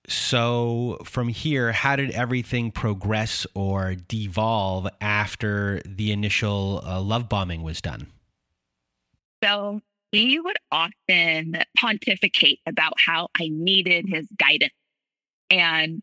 So, 0.06 0.98
from 1.04 1.28
here, 1.28 1.72
how 1.72 1.96
did 1.96 2.10
everything 2.10 2.70
progress 2.70 3.46
or 3.54 3.94
devolve 3.94 4.86
after 5.00 5.80
the 5.86 6.12
initial 6.12 6.82
uh, 6.84 7.00
love 7.00 7.28
bombing 7.28 7.62
was 7.62 7.80
done? 7.80 8.08
So, 9.42 9.80
he 10.12 10.38
would 10.38 10.58
often 10.70 11.56
pontificate 11.76 12.60
about 12.66 12.94
how 13.04 13.28
I 13.38 13.48
needed 13.50 14.04
his 14.06 14.28
guidance 14.38 14.72
and 15.50 16.02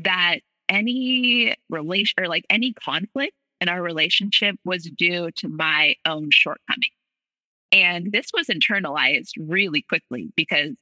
that 0.00 0.40
any 0.68 1.56
relation 1.68 2.14
or 2.20 2.28
like 2.28 2.44
any 2.48 2.72
conflict 2.72 3.34
in 3.60 3.68
our 3.68 3.82
relationship 3.82 4.56
was 4.64 4.84
due 4.84 5.30
to 5.36 5.48
my 5.48 5.94
own 6.06 6.28
shortcoming. 6.30 6.90
And 7.72 8.12
this 8.12 8.26
was 8.32 8.46
internalized 8.48 9.32
really 9.38 9.82
quickly 9.82 10.32
because 10.36 10.76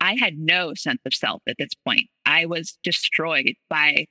I 0.00 0.16
had 0.16 0.38
no 0.38 0.74
sense 0.74 1.00
of 1.06 1.14
self 1.14 1.42
at 1.48 1.56
this 1.58 1.74
point. 1.86 2.08
I 2.26 2.46
was 2.46 2.78
destroyed 2.82 3.54
by 3.70 4.06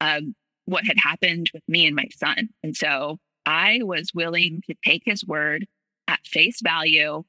um, 0.00 0.34
what 0.66 0.84
had 0.86 0.96
happened 0.98 1.48
with 1.54 1.62
me 1.68 1.86
and 1.86 1.96
my 1.96 2.08
son. 2.16 2.48
And 2.62 2.76
so 2.76 3.18
I 3.46 3.80
was 3.82 4.12
willing 4.14 4.62
to 4.68 4.74
take 4.84 5.02
his 5.04 5.24
word 5.26 5.66
at 6.08 6.20
face 6.26 6.60
value 6.62 7.24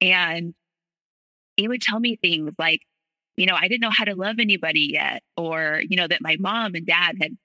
And 0.00 0.54
he 1.56 1.68
would 1.68 1.82
tell 1.82 2.00
me 2.00 2.16
things 2.16 2.52
like, 2.58 2.80
you 3.36 3.46
know, 3.46 3.56
I 3.56 3.68
didn't 3.68 3.82
know 3.82 3.90
how 3.96 4.04
to 4.04 4.14
love 4.14 4.36
anybody 4.40 4.90
yet, 4.92 5.22
or, 5.36 5.82
you 5.88 5.96
know, 5.96 6.08
that 6.08 6.22
my 6.22 6.36
mom 6.40 6.74
and 6.74 6.86
dad 6.86 7.16
had 7.20 7.36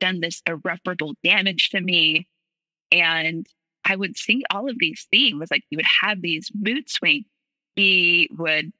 done 0.00 0.20
this 0.20 0.42
irreparable 0.48 1.14
damage 1.24 1.70
to 1.70 1.80
me. 1.80 2.28
And 2.92 3.46
I 3.84 3.96
would 3.96 4.16
see 4.16 4.44
all 4.50 4.68
of 4.70 4.76
these 4.78 5.06
things. 5.10 5.50
Like 5.50 5.64
he 5.70 5.76
would 5.76 5.86
have 6.02 6.22
these 6.22 6.50
mood 6.54 6.90
swings. 6.90 7.26
He 7.76 8.28
would 8.32 8.72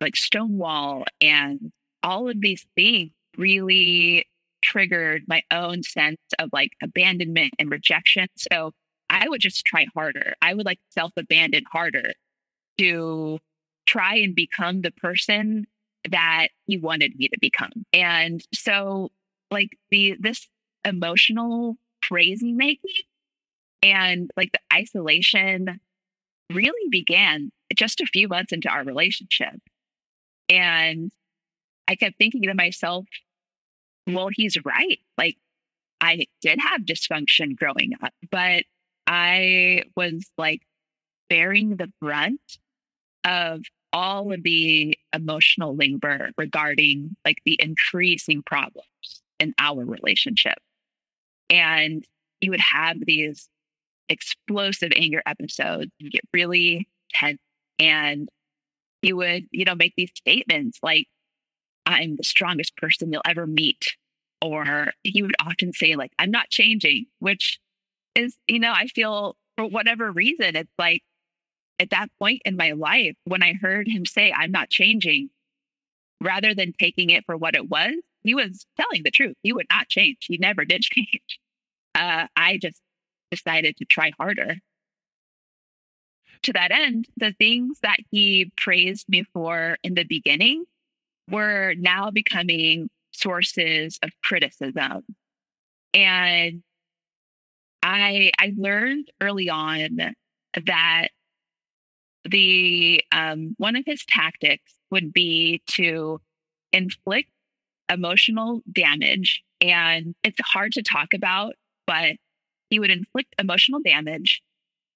like 0.00 0.16
stonewall 0.16 1.04
and 1.20 1.72
all 2.02 2.28
of 2.28 2.40
these 2.40 2.66
things 2.76 3.10
really 3.36 4.26
triggered 4.62 5.22
my 5.28 5.42
own 5.52 5.82
sense 5.82 6.20
of 6.38 6.50
like 6.52 6.72
abandonment 6.82 7.52
and 7.58 7.70
rejection. 7.70 8.26
So 8.36 8.72
I 9.10 9.28
would 9.28 9.40
just 9.40 9.64
try 9.64 9.86
harder. 9.94 10.34
I 10.42 10.54
would 10.54 10.66
like 10.66 10.80
self 10.90 11.12
abandon 11.16 11.64
harder 11.70 12.12
to 12.78 13.38
try 13.86 14.16
and 14.16 14.34
become 14.34 14.82
the 14.82 14.90
person 14.90 15.66
that 16.10 16.48
he 16.66 16.76
wanted 16.76 17.16
me 17.16 17.28
to 17.28 17.38
become. 17.40 17.72
And 17.92 18.42
so 18.52 19.10
like 19.50 19.70
the 19.90 20.16
this 20.20 20.46
emotional 20.84 21.76
crazy 22.02 22.52
making 22.52 22.90
and 23.82 24.30
like 24.36 24.52
the 24.52 24.60
isolation 24.72 25.80
really 26.52 26.88
began 26.90 27.50
just 27.74 28.00
a 28.00 28.06
few 28.06 28.28
months 28.28 28.52
into 28.52 28.68
our 28.68 28.84
relationship. 28.84 29.60
And 30.48 31.12
I 31.86 31.94
kept 31.94 32.18
thinking 32.18 32.42
to 32.42 32.54
myself, 32.54 33.06
well, 34.06 34.28
he's 34.32 34.56
right. 34.64 34.98
Like, 35.16 35.36
I 36.00 36.26
did 36.40 36.58
have 36.60 36.82
dysfunction 36.82 37.56
growing 37.56 37.92
up, 38.02 38.12
but 38.30 38.64
I 39.06 39.84
was 39.96 40.30
like 40.38 40.62
bearing 41.28 41.76
the 41.76 41.90
brunt 42.00 42.40
of 43.24 43.62
all 43.92 44.32
of 44.32 44.42
the 44.42 44.96
emotional 45.14 45.74
labor 45.74 46.30
regarding 46.36 47.16
like 47.24 47.38
the 47.44 47.58
increasing 47.60 48.42
problems 48.42 49.22
in 49.40 49.54
our 49.58 49.84
relationship. 49.84 50.58
And 51.50 52.04
you 52.40 52.50
would 52.50 52.60
have 52.60 52.98
these 53.00 53.48
explosive 54.08 54.92
anger 54.94 55.22
episodes 55.26 55.90
and 56.00 56.10
get 56.10 56.22
really 56.32 56.86
tense. 57.12 57.40
And 57.78 58.28
he 59.02 59.12
would, 59.12 59.46
you 59.50 59.64
know, 59.64 59.74
make 59.74 59.94
these 59.96 60.12
statements 60.14 60.78
like, 60.82 61.06
I'm 61.86 62.16
the 62.16 62.24
strongest 62.24 62.76
person 62.76 63.12
you'll 63.12 63.22
ever 63.24 63.46
meet. 63.46 63.96
Or 64.40 64.92
he 65.02 65.22
would 65.22 65.34
often 65.40 65.72
say, 65.72 65.96
like, 65.96 66.12
I'm 66.18 66.30
not 66.30 66.48
changing, 66.48 67.06
which 67.18 67.58
is, 68.14 68.36
you 68.46 68.60
know, 68.60 68.72
I 68.72 68.86
feel 68.86 69.36
for 69.56 69.66
whatever 69.66 70.12
reason, 70.12 70.54
it's 70.54 70.72
like 70.78 71.02
at 71.80 71.90
that 71.90 72.08
point 72.18 72.42
in 72.44 72.56
my 72.56 72.72
life, 72.72 73.16
when 73.24 73.42
I 73.42 73.54
heard 73.54 73.88
him 73.88 74.04
say, 74.04 74.32
I'm 74.32 74.52
not 74.52 74.70
changing, 74.70 75.30
rather 76.20 76.54
than 76.54 76.72
taking 76.72 77.10
it 77.10 77.24
for 77.26 77.36
what 77.36 77.56
it 77.56 77.68
was, 77.68 77.94
he 78.22 78.34
was 78.34 78.66
telling 78.78 79.02
the 79.02 79.10
truth. 79.10 79.36
He 79.42 79.52
would 79.52 79.66
not 79.70 79.88
change. 79.88 80.18
He 80.20 80.38
never 80.38 80.64
did 80.64 80.82
change. 80.82 81.40
Uh, 81.94 82.26
I 82.36 82.58
just 82.58 82.80
decided 83.30 83.76
to 83.78 83.84
try 83.84 84.12
harder. 84.18 84.56
To 86.42 86.52
that 86.52 86.70
end, 86.70 87.06
the 87.16 87.32
things 87.38 87.80
that 87.82 87.98
he 88.10 88.52
praised 88.56 89.08
me 89.08 89.24
for 89.32 89.76
in 89.82 89.94
the 89.94 90.04
beginning 90.04 90.64
were 91.30 91.74
now 91.76 92.10
becoming 92.10 92.88
sources 93.12 93.98
of 94.02 94.10
criticism. 94.22 95.04
And 95.94 96.62
I 97.82 98.30
I 98.38 98.52
learned 98.56 99.10
early 99.20 99.48
on 99.48 100.14
that 100.66 101.08
the 102.24 103.02
um, 103.12 103.54
one 103.58 103.76
of 103.76 103.84
his 103.86 104.04
tactics 104.06 104.74
would 104.90 105.12
be 105.12 105.62
to 105.72 106.20
inflict 106.72 107.30
emotional 107.90 108.62
damage, 108.70 109.42
and 109.60 110.14
it's 110.22 110.40
hard 110.44 110.72
to 110.72 110.82
talk 110.82 111.14
about, 111.14 111.54
but 111.86 112.16
he 112.70 112.78
would 112.78 112.90
inflict 112.90 113.34
emotional 113.38 113.80
damage 113.80 114.42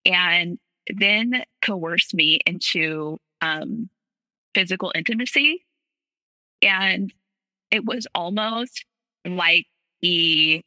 and 0.04 0.58
then 0.88 1.44
coerce 1.60 2.12
me 2.14 2.40
into 2.46 3.18
um, 3.40 3.88
physical 4.54 4.92
intimacy. 4.94 5.64
And 6.60 7.12
it 7.70 7.84
was 7.84 8.06
almost 8.14 8.84
like 9.24 9.66
he 10.00 10.64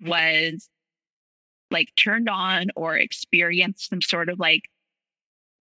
was 0.00 0.68
like 1.70 1.88
turned 1.96 2.28
on 2.28 2.68
or 2.76 2.96
experienced 2.96 3.90
some 3.90 4.00
sort 4.00 4.28
of 4.28 4.38
like 4.38 4.62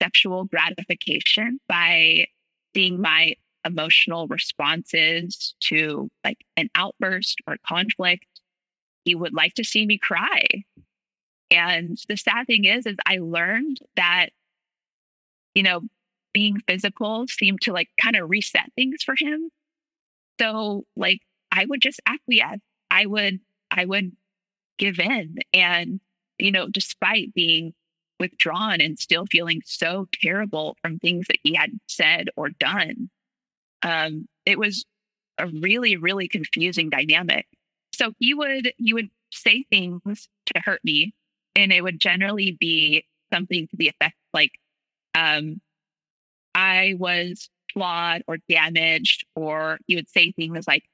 sexual 0.00 0.44
gratification 0.44 1.58
by 1.68 2.26
seeing 2.74 3.00
my 3.00 3.34
emotional 3.64 4.28
responses 4.28 5.54
to 5.60 6.08
like 6.22 6.38
an 6.56 6.68
outburst 6.74 7.38
or 7.46 7.56
conflict 7.66 8.26
he 9.04 9.14
would 9.14 9.32
like 9.32 9.54
to 9.54 9.64
see 9.64 9.86
me 9.86 9.98
cry. 9.98 10.44
And 11.50 11.98
the 12.08 12.16
sad 12.16 12.46
thing 12.46 12.64
is, 12.64 12.86
is 12.86 12.96
I 13.06 13.18
learned 13.18 13.78
that, 13.96 14.30
you 15.54 15.62
know, 15.62 15.82
being 16.32 16.60
physical 16.68 17.26
seemed 17.28 17.62
to 17.62 17.72
like 17.72 17.88
kind 18.02 18.16
of 18.16 18.28
reset 18.28 18.70
things 18.74 19.02
for 19.02 19.14
him. 19.16 19.50
So 20.40 20.84
like 20.96 21.20
I 21.52 21.64
would 21.64 21.80
just 21.80 22.00
acquiesce. 22.06 22.60
I 22.90 23.06
would, 23.06 23.40
I 23.70 23.84
would 23.84 24.12
give 24.78 24.98
in. 24.98 25.38
And, 25.54 26.00
you 26.38 26.52
know, 26.52 26.68
despite 26.68 27.32
being 27.32 27.72
withdrawn 28.18 28.80
and 28.80 28.98
still 28.98 29.26
feeling 29.26 29.62
so 29.64 30.08
terrible 30.12 30.76
from 30.82 30.98
things 30.98 31.26
that 31.28 31.38
he 31.42 31.54
had 31.54 31.70
said 31.88 32.28
or 32.36 32.50
done, 32.50 33.08
um, 33.82 34.28
it 34.44 34.58
was 34.58 34.84
a 35.38 35.46
really, 35.46 35.96
really 35.96 36.28
confusing 36.28 36.90
dynamic. 36.90 37.46
So 37.94 38.12
he 38.18 38.34
would 38.34 38.72
he 38.76 38.92
would 38.92 39.10
say 39.32 39.64
things 39.70 40.28
to 40.46 40.60
hurt 40.60 40.80
me, 40.84 41.14
and 41.56 41.72
it 41.72 41.82
would 41.82 41.98
generally 41.98 42.56
be 42.60 43.04
something 43.32 43.66
to 43.66 43.76
the 43.76 43.88
effect 43.88 44.14
like, 44.32 44.52
um, 45.14 45.60
I 46.54 46.94
was 46.98 47.48
flawed 47.72 48.22
or 48.28 48.38
damaged, 48.48 49.26
or 49.34 49.78
he 49.86 49.96
would 49.96 50.08
say 50.08 50.32
things 50.32 50.68
like, 50.68 50.84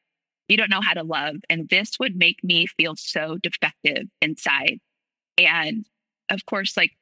you 0.48 0.56
don't 0.56 0.70
know 0.70 0.80
how 0.80 0.94
to 0.94 1.02
love. 1.02 1.36
And 1.50 1.68
this 1.68 1.98
would 1.98 2.16
make 2.16 2.42
me 2.42 2.66
feel 2.66 2.94
so 2.96 3.38
defective 3.42 4.08
inside. 4.20 4.78
And 5.38 5.86
of 6.30 6.46
course, 6.46 6.76
like 6.76 6.92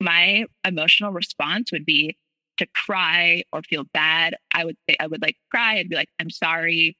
my 0.00 0.44
emotional 0.64 1.12
response 1.12 1.72
would 1.72 1.84
be 1.84 2.16
to 2.58 2.66
cry 2.74 3.42
or 3.52 3.62
feel 3.62 3.84
bad. 3.92 4.36
I 4.52 4.64
would 4.64 4.76
say, 4.88 4.96
I 5.00 5.06
would 5.06 5.22
like 5.22 5.36
cry 5.50 5.76
and 5.76 5.88
be 5.88 5.96
like, 5.96 6.10
I'm 6.20 6.30
sorry. 6.30 6.96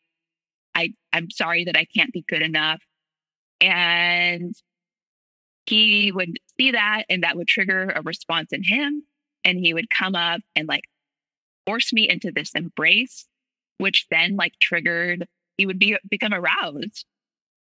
I, 0.75 0.95
I'm 1.13 1.31
sorry 1.31 1.65
that 1.65 1.77
I 1.77 1.87
can't 1.97 2.13
be 2.13 2.25
good 2.27 2.43
enough. 2.43 2.83
And 3.61 4.55
he 5.67 6.13
would 6.13 6.39
see 6.59 6.73
that 6.73 7.05
and 7.09 7.23
that 7.23 7.37
would 7.37 7.49
trigger 7.49 7.93
a 7.95 8.03
response 8.03 8.53
in 8.53 8.63
him. 8.63 9.03
And 9.45 9.59
he 9.59 9.75
would 9.75 9.91
come 9.91 10.15
up 10.15 10.41
and 10.57 10.67
like 10.67 10.85
force 11.67 11.93
me 11.93 12.09
into 12.09 12.31
this 12.31 12.53
embrace, 12.55 13.27
which 13.79 14.07
then 14.11 14.37
like 14.37 14.55
triggered, 14.61 15.27
he 15.59 15.67
would 15.67 15.79
be 15.79 15.97
become 16.09 16.33
aroused. 16.33 17.05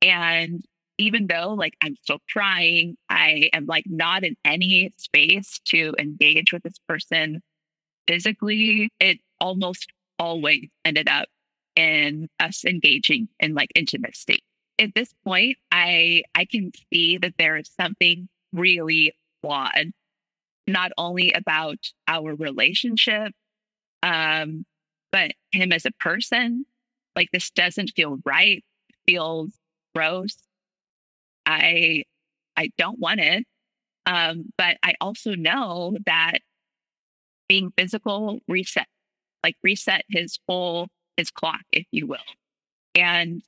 And 0.02 0.64
even 0.98 1.28
though 1.28 1.54
like 1.54 1.74
I'm 1.82 1.96
still 2.02 2.18
crying, 2.30 2.96
I 3.08 3.50
am 3.52 3.66
like 3.66 3.84
not 3.86 4.24
in 4.24 4.36
any 4.44 4.92
space 4.96 5.60
to 5.66 5.94
engage 5.98 6.52
with 6.52 6.64
this 6.64 6.78
person 6.88 7.42
physically. 8.08 8.90
It 8.98 9.18
almost 9.40 9.92
always 10.18 10.68
ended 10.84 11.08
up 11.08 11.28
in 11.76 12.28
us 12.40 12.64
engaging 12.64 13.28
in 13.38 13.54
like 13.54 13.70
intimacy. 13.76 14.40
At 14.78 14.94
this 14.94 15.12
point, 15.24 15.56
I 15.72 16.22
I 16.34 16.44
can 16.44 16.72
see 16.92 17.18
that 17.18 17.34
there 17.38 17.56
is 17.56 17.70
something 17.80 18.28
really 18.52 19.12
flawed, 19.42 19.92
not 20.66 20.92
only 20.98 21.32
about 21.32 21.78
our 22.06 22.34
relationship, 22.34 23.32
um, 24.02 24.64
but 25.12 25.32
him 25.52 25.72
as 25.72 25.86
a 25.86 25.92
person. 25.92 26.66
Like 27.16 27.30
this 27.32 27.50
doesn't 27.50 27.92
feel 27.96 28.18
right, 28.24 28.64
feels 29.06 29.52
gross. 29.94 30.36
I 31.46 32.04
I 32.56 32.70
don't 32.78 32.98
want 32.98 33.20
it. 33.20 33.46
Um, 34.06 34.46
but 34.56 34.78
I 34.82 34.94
also 35.00 35.34
know 35.34 35.96
that 36.06 36.38
being 37.48 37.72
physical 37.76 38.40
reset, 38.48 38.86
like 39.42 39.56
reset 39.62 40.04
his 40.08 40.38
whole 40.48 40.88
his 41.16 41.30
clock, 41.30 41.62
if 41.72 41.86
you 41.90 42.06
will. 42.06 42.18
And 42.94 43.42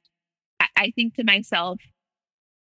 I, 0.76 0.90
think 0.90 1.14
to 1.16 1.24
myself, 1.24 1.80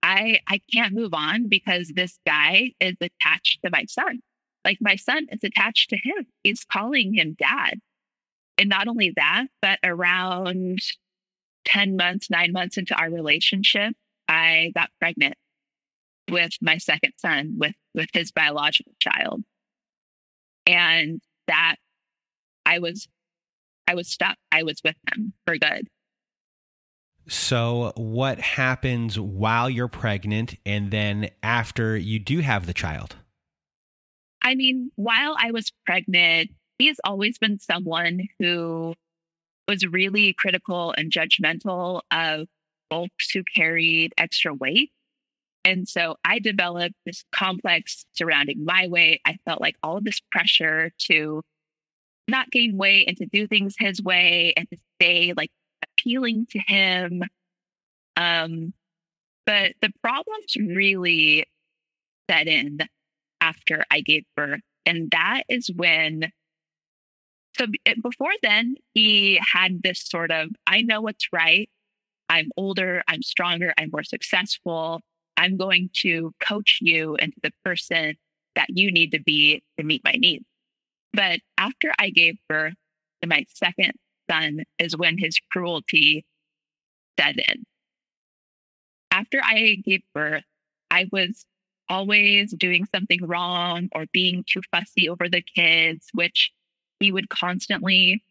I 0.02 0.40
I 0.48 0.62
can't 0.74 0.94
move 0.94 1.14
on 1.14 1.50
because 1.50 1.92
this 1.96 2.20
guy 2.26 2.72
is 2.80 2.96
attached 3.02 3.60
to 3.64 3.70
my 3.72 3.86
son. 3.86 4.20
Like 4.66 4.78
my 4.82 4.96
son 4.96 5.28
is 5.32 5.40
attached 5.44 5.90
to 5.92 5.98
him. 5.98 6.28
He's 6.44 6.66
calling 6.66 7.14
him 7.14 7.36
dad. 7.38 7.80
And 8.58 8.70
not 8.70 8.88
only 8.88 9.14
that, 9.16 9.46
but 9.62 9.80
around 9.84 10.80
10 11.66 11.96
months, 11.96 12.30
nine 12.30 12.52
months 12.52 12.78
into 12.78 12.94
our 12.94 13.10
relationship, 13.10 13.94
I 14.28 14.72
got 14.76 14.90
pregnant 15.00 15.36
with 16.30 16.52
my 16.62 16.78
second 16.78 17.14
son, 17.18 17.56
with 17.58 17.76
with 17.96 18.10
his 18.14 18.32
biological 18.32 18.94
child. 19.00 19.44
And 20.66 21.22
that 21.48 21.78
I 22.66 22.80
was 22.80 23.08
I 23.88 23.96
was 23.96 24.08
stuck. 24.08 24.38
I 24.52 24.64
was 24.64 24.82
with 24.84 24.96
him 25.12 25.34
for 25.46 25.58
good. 25.58 25.88
So, 27.30 27.94
what 27.96 28.40
happens 28.40 29.20
while 29.20 29.70
you're 29.70 29.88
pregnant 29.88 30.56
and 30.66 30.90
then 30.90 31.30
after 31.44 31.96
you 31.96 32.18
do 32.18 32.40
have 32.40 32.66
the 32.66 32.74
child? 32.74 33.16
I 34.42 34.56
mean, 34.56 34.92
while 34.96 35.36
I 35.38 35.52
was 35.52 35.72
pregnant, 35.86 36.50
he 36.80 36.88
has 36.88 37.00
always 37.04 37.38
been 37.38 37.60
someone 37.60 38.22
who 38.40 38.96
was 39.68 39.86
really 39.86 40.34
critical 40.34 40.94
and 40.98 41.12
judgmental 41.12 42.02
of 42.10 42.48
folks 42.90 43.30
who 43.32 43.44
carried 43.44 44.14
extra 44.18 44.52
weight. 44.52 44.92
And 45.64 45.88
so 45.88 46.16
I 46.26 46.40
developed 46.40 46.96
this 47.06 47.24
complex 47.32 48.06
surrounding 48.14 48.66
my 48.66 48.88
weight. 48.88 49.22
I 49.26 49.38
felt 49.46 49.62
like 49.62 49.76
all 49.84 49.98
of 49.98 50.04
this 50.04 50.20
pressure 50.32 50.92
to 51.10 51.44
not 52.28 52.50
gain 52.50 52.78
weight 52.78 53.08
and 53.08 53.18
to 53.18 53.28
do 53.28 53.46
things 53.46 53.76
his 53.78 54.02
way 54.02 54.54
and 54.58 54.68
to 54.70 54.78
stay 54.96 55.34
like 55.38 55.52
appealing 56.00 56.48
to 56.52 56.60
him. 56.60 57.24
Um, 58.16 58.74
but 59.46 59.74
the 59.82 59.92
problems 60.02 60.56
really 60.58 61.48
set 62.30 62.48
in 62.48 62.80
after 63.42 63.86
I 63.90 64.02
gave 64.02 64.24
birth. 64.36 64.62
And 64.86 65.10
that 65.12 65.44
is 65.50 65.70
when, 65.76 66.32
so 67.58 67.66
before 68.02 68.34
then, 68.44 68.76
he 68.94 69.40
had 69.54 69.82
this 69.84 70.02
sort 70.02 70.32
of, 70.32 70.50
I 70.68 70.82
know 70.82 71.02
what's 71.02 71.28
right. 71.32 71.70
I'm 72.28 72.50
older, 72.58 73.02
I'm 73.08 73.24
stronger, 73.24 73.74
I'm 73.78 73.90
more 73.92 74.04
successful. 74.04 75.02
I'm 75.38 75.58
going 75.58 75.90
to 76.02 76.32
coach 76.42 76.80
you 76.82 77.16
into 77.16 77.38
the 77.42 77.52
person 77.64 78.16
that 78.56 78.68
you 78.70 78.92
need 78.92 79.12
to 79.14 79.22
be 79.22 79.64
to 79.78 79.86
meet 79.86 80.04
my 80.04 80.12
needs. 80.12 80.46
But 81.14 81.40
after 81.58 81.92
I 81.98 82.10
gave 82.10 82.36
birth 82.48 82.74
to 83.22 83.28
my 83.28 83.46
second 83.50 83.94
son 84.30 84.64
is 84.78 84.98
when 84.98 85.18
his 85.18 85.40
cruelty 85.52 86.26
set 87.20 87.36
in. 87.38 87.64
After 89.12 89.42
I 89.44 89.78
gave 89.84 90.02
birth, 90.14 90.44
I 90.92 91.08
was 91.12 91.46
always 91.90 92.52
doing 92.52 92.86
something 92.94 93.26
wrong 93.26 93.90
or 93.94 94.06
being 94.14 94.44
too 94.48 94.62
fussy 94.72 95.10
over 95.10 95.28
the 95.28 95.42
kids, 95.42 96.08
which 96.14 96.52
he 97.00 97.12
would 97.12 97.30
constantly 97.30 98.24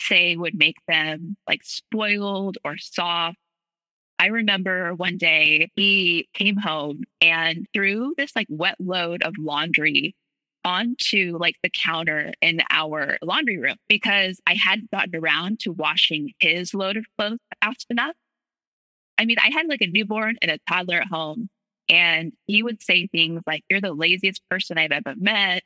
say 0.00 0.36
would 0.36 0.54
make 0.54 0.78
them 0.88 1.36
like 1.46 1.62
spoiled 1.62 2.58
or 2.64 2.78
soft. 2.78 3.36
I 4.18 4.26
remember 4.26 4.94
one 4.94 5.18
day 5.18 5.70
he 5.74 6.28
came 6.32 6.56
home 6.56 7.02
and 7.20 7.66
threw 7.74 8.14
this 8.16 8.34
like 8.34 8.46
wet 8.48 8.76
load 8.78 9.22
of 9.22 9.34
laundry 9.38 10.14
onto 10.64 11.36
like 11.38 11.56
the 11.62 11.70
counter 11.70 12.32
in 12.40 12.60
our 12.70 13.18
laundry 13.22 13.58
room 13.58 13.76
because 13.88 14.40
I 14.46 14.54
hadn't 14.54 14.90
gotten 14.90 15.16
around 15.16 15.60
to 15.60 15.72
washing 15.72 16.32
his 16.38 16.72
load 16.74 16.96
of 16.96 17.04
clothes 17.18 17.38
fast 17.62 17.86
enough. 17.90 18.14
I 19.18 19.24
mean, 19.24 19.36
I 19.38 19.50
had 19.52 19.66
like 19.68 19.82
a 19.82 19.86
newborn 19.86 20.36
and 20.40 20.50
a 20.50 20.58
toddler 20.68 21.00
at 21.00 21.08
home, 21.08 21.48
and 21.88 22.32
he 22.46 22.62
would 22.62 22.82
say 22.82 23.06
things 23.06 23.42
like, 23.46 23.64
You're 23.68 23.80
the 23.80 23.92
laziest 23.92 24.40
person 24.48 24.78
I've 24.78 24.92
ever 24.92 25.14
met. 25.16 25.62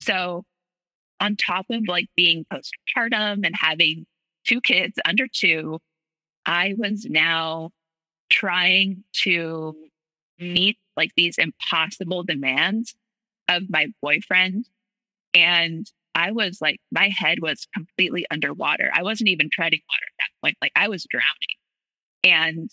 So, 0.00 0.44
on 1.20 1.36
top 1.36 1.66
of 1.70 1.82
like 1.86 2.06
being 2.16 2.44
postpartum 2.52 3.46
and 3.46 3.54
having 3.58 4.06
two 4.44 4.60
kids 4.60 4.98
under 5.04 5.28
two, 5.28 5.78
I 6.44 6.74
was 6.76 7.06
now 7.08 7.70
trying 8.28 9.04
to 9.12 9.76
meet 10.40 10.78
like 10.96 11.12
these 11.16 11.38
impossible 11.38 12.24
demands 12.24 12.94
of 13.56 13.70
my 13.70 13.86
boyfriend. 14.00 14.66
And 15.34 15.90
I 16.14 16.32
was 16.32 16.60
like, 16.60 16.78
my 16.90 17.08
head 17.08 17.38
was 17.40 17.66
completely 17.74 18.26
underwater. 18.30 18.90
I 18.92 19.02
wasn't 19.02 19.30
even 19.30 19.48
treading 19.50 19.80
water 19.88 20.06
at 20.06 20.18
that 20.18 20.46
point. 20.46 20.56
Like 20.60 20.72
I 20.76 20.88
was 20.88 21.06
drowning. 21.08 21.26
And 22.24 22.70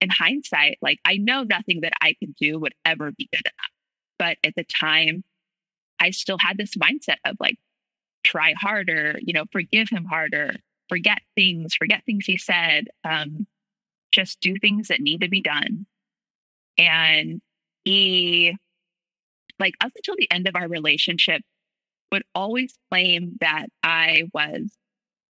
in 0.00 0.08
hindsight, 0.10 0.78
like 0.80 0.98
I 1.04 1.16
know 1.16 1.42
nothing 1.42 1.80
that 1.82 1.92
I 2.00 2.14
could 2.18 2.34
do 2.36 2.58
would 2.58 2.74
ever 2.84 3.10
be 3.12 3.28
good 3.32 3.42
enough. 3.44 3.72
But 4.18 4.38
at 4.44 4.54
the 4.54 4.64
time, 4.64 5.24
I 6.00 6.10
still 6.10 6.38
had 6.38 6.56
this 6.58 6.76
mindset 6.76 7.16
of 7.24 7.36
like, 7.40 7.56
try 8.22 8.54
harder, 8.56 9.18
you 9.20 9.32
know, 9.32 9.44
forgive 9.50 9.88
him 9.90 10.04
harder, 10.04 10.54
forget 10.88 11.20
things, 11.34 11.74
forget 11.74 12.02
things 12.04 12.26
he 12.26 12.36
said, 12.36 12.88
um, 13.04 13.46
just 14.12 14.40
do 14.40 14.56
things 14.60 14.88
that 14.88 15.00
need 15.00 15.22
to 15.22 15.28
be 15.28 15.40
done. 15.40 15.86
And 16.78 17.40
he 17.84 18.56
like 19.60 19.74
up 19.80 19.92
until 19.94 20.16
the 20.16 20.30
end 20.30 20.48
of 20.48 20.56
our 20.56 20.68
relationship, 20.68 21.42
would 22.10 22.24
always 22.34 22.74
claim 22.90 23.36
that 23.40 23.66
I 23.82 24.24
was, 24.34 24.72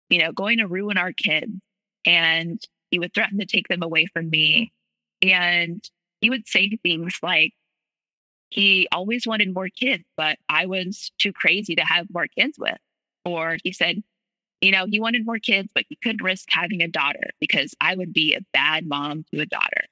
you 0.09 0.19
know, 0.19 0.31
going 0.31 0.59
to 0.59 0.67
ruin 0.67 0.97
our 0.97 1.11
kids. 1.11 1.51
And 2.05 2.61
he 2.91 2.99
would 2.99 3.13
threaten 3.13 3.39
to 3.39 3.45
take 3.45 3.67
them 3.67 3.83
away 3.83 4.05
from 4.05 4.29
me. 4.29 4.71
And 5.21 5.83
he 6.21 6.29
would 6.29 6.47
say 6.47 6.77
things 6.81 7.17
like, 7.21 7.53
he 8.49 8.87
always 8.91 9.27
wanted 9.27 9.53
more 9.53 9.69
kids, 9.69 10.03
but 10.17 10.37
I 10.47 10.65
was 10.65 11.11
too 11.19 11.33
crazy 11.33 11.75
to 11.75 11.83
have 11.83 12.07
more 12.11 12.27
kids 12.27 12.57
with. 12.57 12.77
Or 13.25 13.57
he 13.63 13.73
said, 13.73 14.01
you 14.61 14.71
know, 14.71 14.85
he 14.87 14.99
wanted 14.99 15.25
more 15.25 15.39
kids, 15.39 15.69
but 15.75 15.85
he 15.87 15.97
couldn't 16.01 16.23
risk 16.23 16.47
having 16.49 16.81
a 16.81 16.87
daughter 16.87 17.29
because 17.39 17.75
I 17.79 17.95
would 17.95 18.11
be 18.11 18.33
a 18.33 18.45
bad 18.53 18.87
mom 18.87 19.23
to 19.33 19.41
a 19.41 19.45
daughter. 19.45 19.85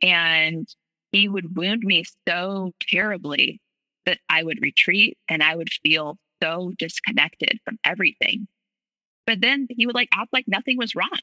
And 0.00 0.66
he 1.14 1.28
would 1.28 1.56
wound 1.56 1.84
me 1.84 2.02
so 2.26 2.72
terribly 2.80 3.60
that 4.04 4.18
I 4.28 4.42
would 4.42 4.60
retreat 4.60 5.16
and 5.28 5.44
I 5.44 5.54
would 5.54 5.68
feel 5.84 6.18
so 6.42 6.72
disconnected 6.76 7.60
from 7.64 7.78
everything. 7.84 8.48
But 9.24 9.40
then 9.40 9.68
he 9.70 9.86
would 9.86 9.94
like 9.94 10.08
act 10.12 10.32
like 10.32 10.48
nothing 10.48 10.76
was 10.76 10.96
wrong. 10.96 11.20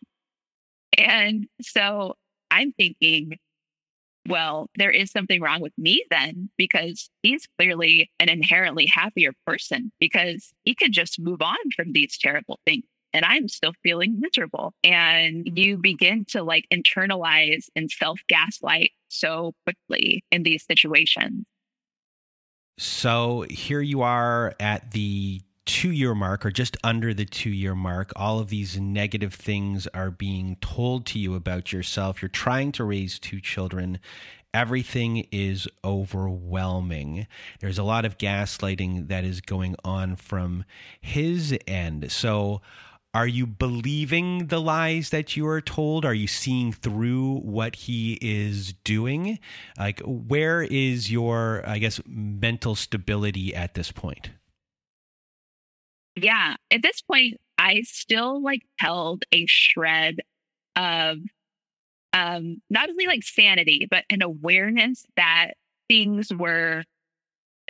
And 0.98 1.46
so 1.62 2.16
I'm 2.50 2.72
thinking, 2.72 3.38
well, 4.30 4.70
there 4.78 4.92
is 4.92 5.12
something 5.12 5.42
wrong 5.42 5.60
with 5.60 5.74
me 5.78 6.06
then, 6.10 6.50
because 6.58 7.10
he's 7.22 7.48
clearly 7.60 8.12
an 8.20 8.30
inherently 8.30 8.86
happier 8.86 9.34
person 9.46 9.92
because 10.00 10.54
he 10.64 10.74
can 10.74 10.94
just 10.94 11.20
move 11.20 11.42
on 11.42 11.58
from 11.76 11.92
these 11.92 12.18
terrible 12.18 12.60
things 12.66 12.86
and 13.14 13.26
I'm 13.26 13.48
still 13.48 13.74
feeling 13.84 14.20
miserable. 14.20 14.74
And 14.84 15.58
you 15.58 15.78
begin 15.78 16.26
to 16.30 16.44
like 16.44 16.66
internalize 16.74 17.68
and 17.76 17.90
self 17.90 18.20
gaslight 18.28 18.92
so 19.10 19.54
quickly 19.66 20.24
in 20.32 20.44
these 20.44 20.66
situations. 20.66 21.46
So 22.78 23.46
here 23.50 23.82
you 23.82 24.02
are 24.02 24.56
at 24.60 24.92
the 24.92 25.42
two 25.66 25.92
year 25.92 26.16
mark 26.16 26.46
or 26.46 26.52
just 26.52 26.76
under 26.84 27.14
the 27.14 27.26
two 27.26 27.52
year 27.52 27.76
mark. 27.76 28.12
All 28.16 28.40
of 28.40 28.50
these 28.50 28.80
negative 28.80 29.34
things 29.34 29.88
are 29.94 30.10
being 30.10 30.58
told 30.62 31.06
to 31.08 31.20
you 31.20 31.36
about 31.36 31.72
yourself. 31.72 32.22
You're 32.22 32.30
trying 32.30 32.72
to 32.74 32.84
raise 32.84 33.20
two 33.20 33.40
children 33.40 34.00
everything 34.54 35.28
is 35.32 35.68
overwhelming. 35.84 37.28
There's 37.60 37.78
a 37.78 37.84
lot 37.84 38.06
of 38.06 38.18
gaslighting 38.18 39.08
that 39.08 39.24
is 39.24 39.42
going 39.42 39.76
on 39.84 40.16
from 40.16 40.66
his 41.00 41.58
end. 41.68 42.12
So, 42.12 42.62
are 43.14 43.28
you 43.28 43.46
believing 43.46 44.48
the 44.48 44.62
lies 44.62 45.10
that 45.10 45.36
you 45.36 45.46
are 45.48 45.60
told? 45.60 46.06
Are 46.06 46.14
you 46.14 46.28
seeing 46.28 46.72
through 46.72 47.40
what 47.40 47.76
he 47.76 48.18
is 48.22 48.74
doing? 48.86 49.38
Like, 49.78 50.02
where 50.06 50.62
is 50.62 51.12
your, 51.12 51.62
I 51.68 51.80
guess, 51.80 52.00
mental 52.06 52.74
stability 52.76 53.54
at 53.54 53.74
this 53.74 53.92
point? 53.92 54.32
Yeah. 56.16 56.56
At 56.72 56.82
this 56.84 57.02
point, 57.02 57.40
I 57.58 57.82
still 57.82 58.42
like 58.42 58.64
held 58.80 59.26
a 59.32 59.46
shred 59.46 60.20
of 60.76 61.18
um 62.14 62.62
not 62.70 62.90
only 62.90 63.08
like 63.08 63.24
sanity, 63.24 63.88
but 63.90 64.06
an 64.10 64.22
awareness 64.22 65.06
that 65.18 65.54
things 65.90 66.34
were 66.34 66.84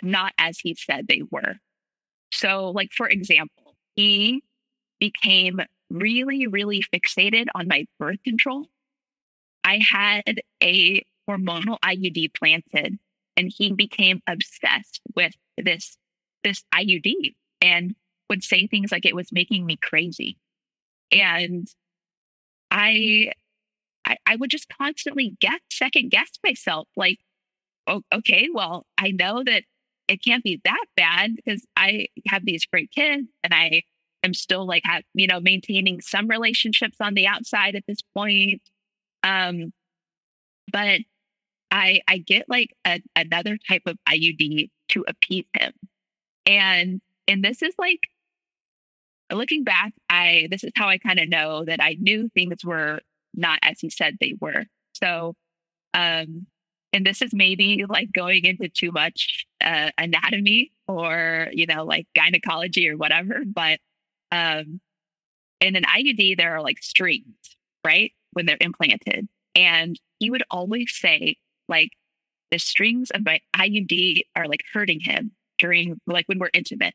not 0.02 0.32
as 0.38 0.58
he 0.58 0.74
said 0.74 1.08
they 1.08 1.22
were. 1.30 1.56
So, 2.32 2.70
like, 2.70 2.92
for 2.92 3.08
example, 3.08 3.76
he 3.96 4.42
became 5.02 5.60
really, 5.90 6.46
really 6.46 6.80
fixated 6.94 7.46
on 7.56 7.66
my 7.66 7.86
birth 7.98 8.22
control. 8.22 8.68
I 9.64 9.80
had 9.90 10.42
a 10.62 11.04
hormonal 11.28 11.78
IUD 11.84 12.32
planted 12.34 13.00
and 13.36 13.52
he 13.52 13.72
became 13.72 14.22
obsessed 14.28 15.00
with 15.16 15.32
this 15.56 15.96
this 16.44 16.62
IUD 16.72 17.34
and 17.60 17.96
would 18.30 18.44
say 18.44 18.68
things 18.68 18.92
like 18.92 19.04
it 19.04 19.16
was 19.16 19.32
making 19.32 19.66
me 19.66 19.76
crazy. 19.76 20.36
And 21.10 21.66
I 22.70 23.32
I, 24.04 24.18
I 24.24 24.36
would 24.36 24.50
just 24.50 24.68
constantly 24.68 25.36
guess 25.40 25.58
second 25.72 26.12
guess 26.12 26.30
myself 26.44 26.86
like 26.96 27.18
oh, 27.88 28.02
okay, 28.14 28.46
well, 28.54 28.86
I 28.96 29.10
know 29.10 29.42
that 29.42 29.64
it 30.06 30.22
can't 30.22 30.44
be 30.44 30.60
that 30.62 30.84
bad 30.96 31.32
because 31.34 31.66
I 31.76 32.06
have 32.28 32.44
these 32.44 32.66
great 32.66 32.92
kids 32.92 33.26
and 33.42 33.52
I 33.52 33.82
I'm 34.24 34.34
still 34.34 34.66
like 34.66 34.82
you 35.14 35.26
know, 35.26 35.40
maintaining 35.40 36.00
some 36.00 36.28
relationships 36.28 36.96
on 37.00 37.14
the 37.14 37.26
outside 37.26 37.74
at 37.74 37.84
this 37.86 38.00
point. 38.14 38.62
Um, 39.22 39.72
but 40.72 41.00
I 41.70 42.00
I 42.08 42.18
get 42.18 42.48
like 42.48 42.70
a, 42.86 43.00
another 43.16 43.58
type 43.68 43.82
of 43.86 43.98
IUD 44.08 44.70
to 44.90 45.04
appease 45.08 45.46
him. 45.58 45.72
And 46.46 47.00
and 47.28 47.44
this 47.44 47.62
is 47.62 47.74
like 47.78 48.00
looking 49.32 49.64
back, 49.64 49.92
I 50.10 50.48
this 50.50 50.64
is 50.64 50.72
how 50.76 50.88
I 50.88 50.98
kind 50.98 51.18
of 51.18 51.28
know 51.28 51.64
that 51.64 51.80
I 51.82 51.96
knew 52.00 52.28
things 52.28 52.64
were 52.64 53.00
not 53.34 53.58
as 53.62 53.80
he 53.80 53.90
said 53.90 54.18
they 54.20 54.34
were. 54.40 54.64
So 54.94 55.34
um 55.94 56.46
and 56.92 57.06
this 57.06 57.22
is 57.22 57.32
maybe 57.32 57.84
like 57.88 58.12
going 58.12 58.44
into 58.44 58.68
too 58.68 58.92
much 58.92 59.46
uh, 59.64 59.90
anatomy 59.98 60.72
or 60.86 61.48
you 61.52 61.66
know 61.66 61.84
like 61.84 62.06
gynecology 62.14 62.88
or 62.88 62.96
whatever 62.96 63.42
but 63.46 63.78
um 64.32 64.80
in 65.60 65.76
an 65.76 65.84
iud 65.84 66.36
there 66.36 66.56
are 66.56 66.62
like 66.62 66.82
strings 66.82 67.56
right 67.84 68.12
when 68.32 68.46
they're 68.46 68.56
implanted 68.60 69.28
and 69.54 70.00
he 70.18 70.30
would 70.30 70.42
always 70.50 70.92
say 70.92 71.36
like 71.68 71.90
the 72.50 72.58
strings 72.58 73.10
of 73.10 73.24
my 73.24 73.40
iud 73.56 74.22
are 74.34 74.48
like 74.48 74.62
hurting 74.72 75.00
him 75.00 75.30
during 75.58 76.00
like 76.06 76.26
when 76.26 76.38
we're 76.40 76.50
intimate 76.52 76.94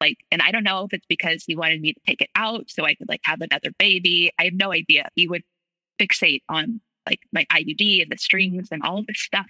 like 0.00 0.18
and 0.30 0.40
i 0.42 0.52
don't 0.52 0.64
know 0.64 0.84
if 0.84 0.92
it's 0.92 1.06
because 1.08 1.42
he 1.44 1.56
wanted 1.56 1.80
me 1.80 1.92
to 1.92 2.00
take 2.06 2.20
it 2.20 2.30
out 2.36 2.70
so 2.70 2.84
i 2.84 2.94
could 2.94 3.08
like 3.08 3.20
have 3.24 3.40
another 3.40 3.70
baby 3.78 4.30
i 4.38 4.44
have 4.44 4.54
no 4.54 4.72
idea 4.72 5.08
he 5.16 5.26
would 5.26 5.42
fixate 6.00 6.42
on 6.48 6.80
like 7.06 7.20
my 7.32 7.44
IUD 7.52 8.02
and 8.02 8.10
the 8.10 8.18
strings 8.18 8.68
and 8.70 8.82
all 8.82 9.02
this 9.06 9.20
stuff. 9.20 9.46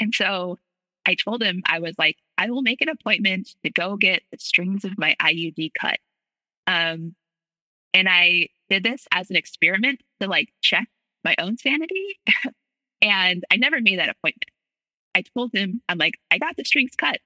And 0.00 0.14
so 0.14 0.58
I 1.06 1.14
told 1.14 1.42
him, 1.42 1.62
I 1.66 1.80
was 1.80 1.94
like, 1.98 2.16
I 2.36 2.50
will 2.50 2.62
make 2.62 2.80
an 2.80 2.88
appointment 2.88 3.54
to 3.64 3.70
go 3.70 3.96
get 3.96 4.22
the 4.30 4.38
strings 4.38 4.84
of 4.84 4.98
my 4.98 5.16
IUD 5.20 5.72
cut. 5.78 5.98
Um, 6.68 7.16
and 7.94 8.08
I 8.08 8.48
did 8.68 8.84
this 8.84 9.06
as 9.10 9.30
an 9.30 9.36
experiment 9.36 10.02
to 10.20 10.28
like 10.28 10.50
check 10.60 10.86
my 11.24 11.34
own 11.38 11.56
sanity. 11.56 12.20
and 13.02 13.42
I 13.50 13.56
never 13.56 13.80
made 13.80 13.98
that 13.98 14.10
appointment. 14.10 14.50
I 15.14 15.24
told 15.36 15.50
him, 15.52 15.80
I'm 15.88 15.98
like, 15.98 16.18
I 16.30 16.38
got 16.38 16.56
the 16.56 16.64
strings 16.64 16.92
cut. 16.96 17.18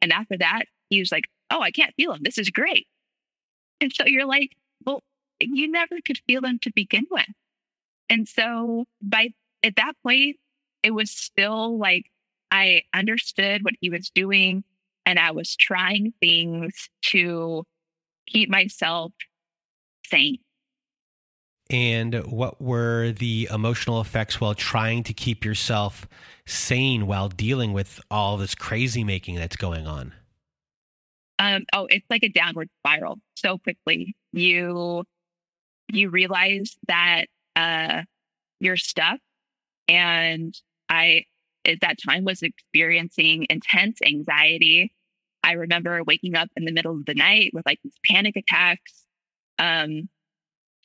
And 0.00 0.12
after 0.12 0.38
that, 0.38 0.62
he 0.88 1.00
was 1.00 1.12
like, 1.12 1.24
Oh, 1.50 1.60
I 1.60 1.72
can't 1.72 1.94
feel 1.96 2.12
them. 2.12 2.22
This 2.22 2.38
is 2.38 2.48
great. 2.48 2.86
And 3.80 3.92
so 3.92 4.06
you're 4.06 4.24
like, 4.24 4.52
Well, 4.86 5.02
you 5.40 5.70
never 5.70 5.96
could 6.06 6.20
feel 6.26 6.40
them 6.40 6.58
to 6.62 6.72
begin 6.74 7.06
with. 7.10 7.26
And 8.08 8.28
so 8.28 8.84
by 9.02 9.30
at 9.62 9.76
that 9.76 9.94
point, 10.02 10.36
it 10.82 10.92
was 10.92 11.10
still 11.10 11.78
like 11.78 12.06
I 12.50 12.82
understood 12.94 13.64
what 13.64 13.74
he 13.80 13.90
was 13.90 14.10
doing 14.14 14.62
and 15.04 15.18
I 15.18 15.32
was 15.32 15.56
trying 15.56 16.12
things 16.20 16.88
to 17.06 17.64
keep 18.26 18.48
myself 18.48 19.12
sane. 20.06 20.38
And 21.70 22.14
what 22.26 22.60
were 22.60 23.12
the 23.12 23.48
emotional 23.50 24.00
effects 24.00 24.40
while 24.40 24.54
trying 24.54 25.02
to 25.04 25.14
keep 25.14 25.44
yourself 25.44 26.06
sane 26.46 27.06
while 27.06 27.28
dealing 27.28 27.72
with 27.72 28.00
all 28.10 28.36
this 28.36 28.54
crazy 28.54 29.02
making 29.02 29.36
that's 29.36 29.56
going 29.56 29.86
on? 29.86 30.12
Um, 31.38 31.64
oh, 31.72 31.86
it's 31.86 32.06
like 32.10 32.22
a 32.22 32.28
downward 32.28 32.68
spiral 32.80 33.18
so 33.34 33.58
quickly. 33.58 34.14
You 34.32 35.04
you 35.92 36.10
realize 36.10 36.76
that 36.86 37.26
uh, 37.56 38.02
you're 38.60 38.76
stuff. 38.76 39.18
And 39.88 40.54
I, 40.88 41.24
at 41.64 41.80
that 41.80 41.98
time, 42.04 42.24
was 42.24 42.42
experiencing 42.42 43.46
intense 43.50 43.98
anxiety. 44.04 44.92
I 45.44 45.52
remember 45.52 46.02
waking 46.02 46.34
up 46.34 46.48
in 46.56 46.64
the 46.64 46.72
middle 46.72 46.96
of 46.96 47.04
the 47.04 47.14
night 47.14 47.52
with 47.52 47.66
like 47.66 47.78
these 47.84 47.98
panic 48.08 48.34
attacks. 48.36 49.04
Um, 49.58 50.08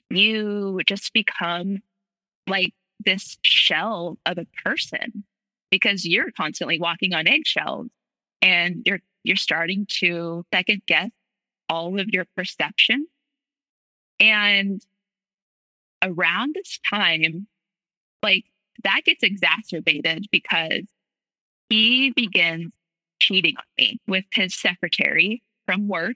you 0.09 0.81
just 0.85 1.13
become 1.13 1.77
like 2.47 2.73
this 3.05 3.37
shell 3.41 4.17
of 4.25 4.37
a 4.37 4.47
person 4.63 5.23
because 5.71 6.05
you're 6.05 6.31
constantly 6.31 6.79
walking 6.79 7.13
on 7.13 7.27
eggshells 7.27 7.87
and 8.41 8.83
you're 8.85 8.99
you're 9.23 9.35
starting 9.35 9.85
to 9.87 10.45
second 10.53 10.81
guess 10.87 11.09
all 11.69 11.99
of 11.99 12.07
your 12.09 12.25
perception 12.35 13.07
and 14.19 14.81
around 16.03 16.55
this 16.55 16.79
time, 16.89 17.47
like 18.21 18.45
that 18.83 19.01
gets 19.05 19.23
exacerbated 19.23 20.27
because 20.31 20.83
he 21.69 22.11
begins 22.11 22.71
cheating 23.29 23.55
on 23.57 23.63
me 23.77 23.99
with 24.07 24.25
his 24.33 24.59
secretary 24.59 25.43
from 25.65 25.87
work 25.87 26.15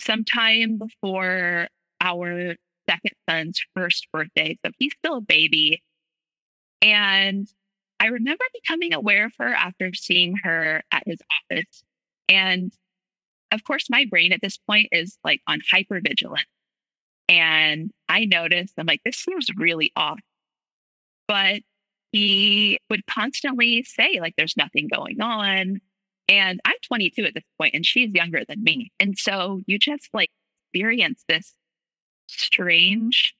sometime 0.00 0.78
before 0.78 1.68
our 2.00 2.54
second 2.88 3.12
son's 3.28 3.60
first 3.74 4.06
birthday. 4.12 4.58
So 4.64 4.72
he's 4.78 4.92
still 4.98 5.18
a 5.18 5.20
baby. 5.20 5.82
And 6.80 7.48
I 8.00 8.06
remember 8.06 8.44
becoming 8.52 8.92
aware 8.92 9.26
of 9.26 9.32
her 9.38 9.52
after 9.52 9.92
seeing 9.94 10.36
her 10.42 10.82
at 10.90 11.04
his 11.06 11.18
office. 11.50 11.84
And 12.28 12.72
of 13.52 13.64
course, 13.64 13.88
my 13.90 14.06
brain 14.08 14.32
at 14.32 14.40
this 14.42 14.58
point 14.58 14.88
is 14.92 15.18
like 15.24 15.40
on 15.46 15.60
hypervigilance. 15.72 16.44
And 17.28 17.92
I 18.08 18.24
noticed, 18.24 18.74
I'm 18.78 18.86
like, 18.86 19.02
this 19.04 19.16
seems 19.16 19.46
really 19.56 19.92
off. 19.94 20.20
But 21.28 21.62
he 22.12 22.78
would 22.90 23.06
constantly 23.06 23.82
say, 23.84 24.20
like, 24.20 24.34
there's 24.36 24.56
nothing 24.56 24.88
going 24.92 25.20
on. 25.20 25.80
And 26.28 26.60
I'm 26.64 26.76
22 26.86 27.24
at 27.24 27.34
this 27.34 27.44
point, 27.58 27.74
and 27.74 27.84
she's 27.84 28.12
younger 28.12 28.42
than 28.46 28.62
me. 28.62 28.92
And 29.00 29.18
so 29.18 29.60
you 29.66 29.78
just 29.78 30.08
like 30.14 30.30
experience 30.70 31.24
this 31.28 31.54
strange 32.28 33.34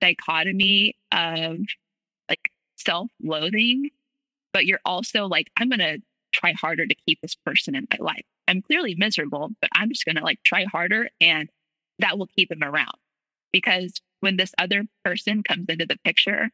dichotomy 0.00 0.96
of 1.12 1.58
like 2.28 2.50
self 2.76 3.10
loathing, 3.22 3.90
but 4.52 4.66
you're 4.66 4.80
also 4.84 5.26
like, 5.26 5.50
I'm 5.56 5.68
going 5.68 5.80
to 5.80 5.98
try 6.32 6.52
harder 6.52 6.86
to 6.86 6.94
keep 7.06 7.20
this 7.20 7.34
person 7.34 7.74
in 7.74 7.86
my 7.90 7.98
life. 7.98 8.24
I'm 8.48 8.62
clearly 8.62 8.94
miserable, 8.96 9.50
but 9.60 9.70
I'm 9.74 9.88
just 9.88 10.04
going 10.04 10.16
to 10.16 10.24
like 10.24 10.42
try 10.44 10.64
harder 10.64 11.08
and 11.20 11.48
that 11.98 12.18
will 12.18 12.26
keep 12.26 12.50
him 12.50 12.62
around 12.62 12.96
because 13.52 14.00
when 14.20 14.36
this 14.36 14.54
other 14.58 14.84
person 15.04 15.42
comes 15.42 15.66
into 15.68 15.86
the 15.86 15.98
picture, 16.04 16.50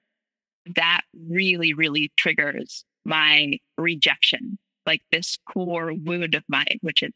that 0.75 1.03
really, 1.29 1.73
really 1.73 2.13
triggers 2.17 2.85
my 3.05 3.59
rejection, 3.79 4.59
like 4.85 5.03
this 5.13 5.39
core 5.49 5.93
wound 5.93 6.35
of 6.35 6.43
mine, 6.49 6.79
which 6.83 7.03
is 7.03 7.13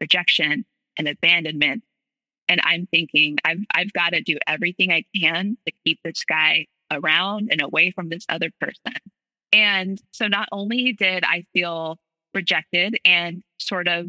rejection 0.00 0.64
and 0.98 1.08
abandonment. 1.08 1.82
And 2.48 2.60
I'm 2.64 2.86
thinking 2.86 3.38
I've 3.44 3.60
I've 3.74 3.92
got 3.92 4.10
to 4.10 4.20
do 4.20 4.38
everything 4.46 4.92
I 4.92 5.04
can 5.18 5.56
to 5.66 5.72
keep 5.84 5.98
this 6.04 6.24
guy 6.24 6.66
around 6.90 7.48
and 7.50 7.62
away 7.62 7.90
from 7.90 8.08
this 8.08 8.24
other 8.28 8.50
person. 8.60 8.98
And 9.52 10.00
so 10.10 10.26
not 10.26 10.48
only 10.52 10.92
did 10.92 11.24
I 11.24 11.44
feel 11.52 11.98
rejected 12.34 12.98
and 13.04 13.42
sort 13.58 13.88
of 13.88 14.08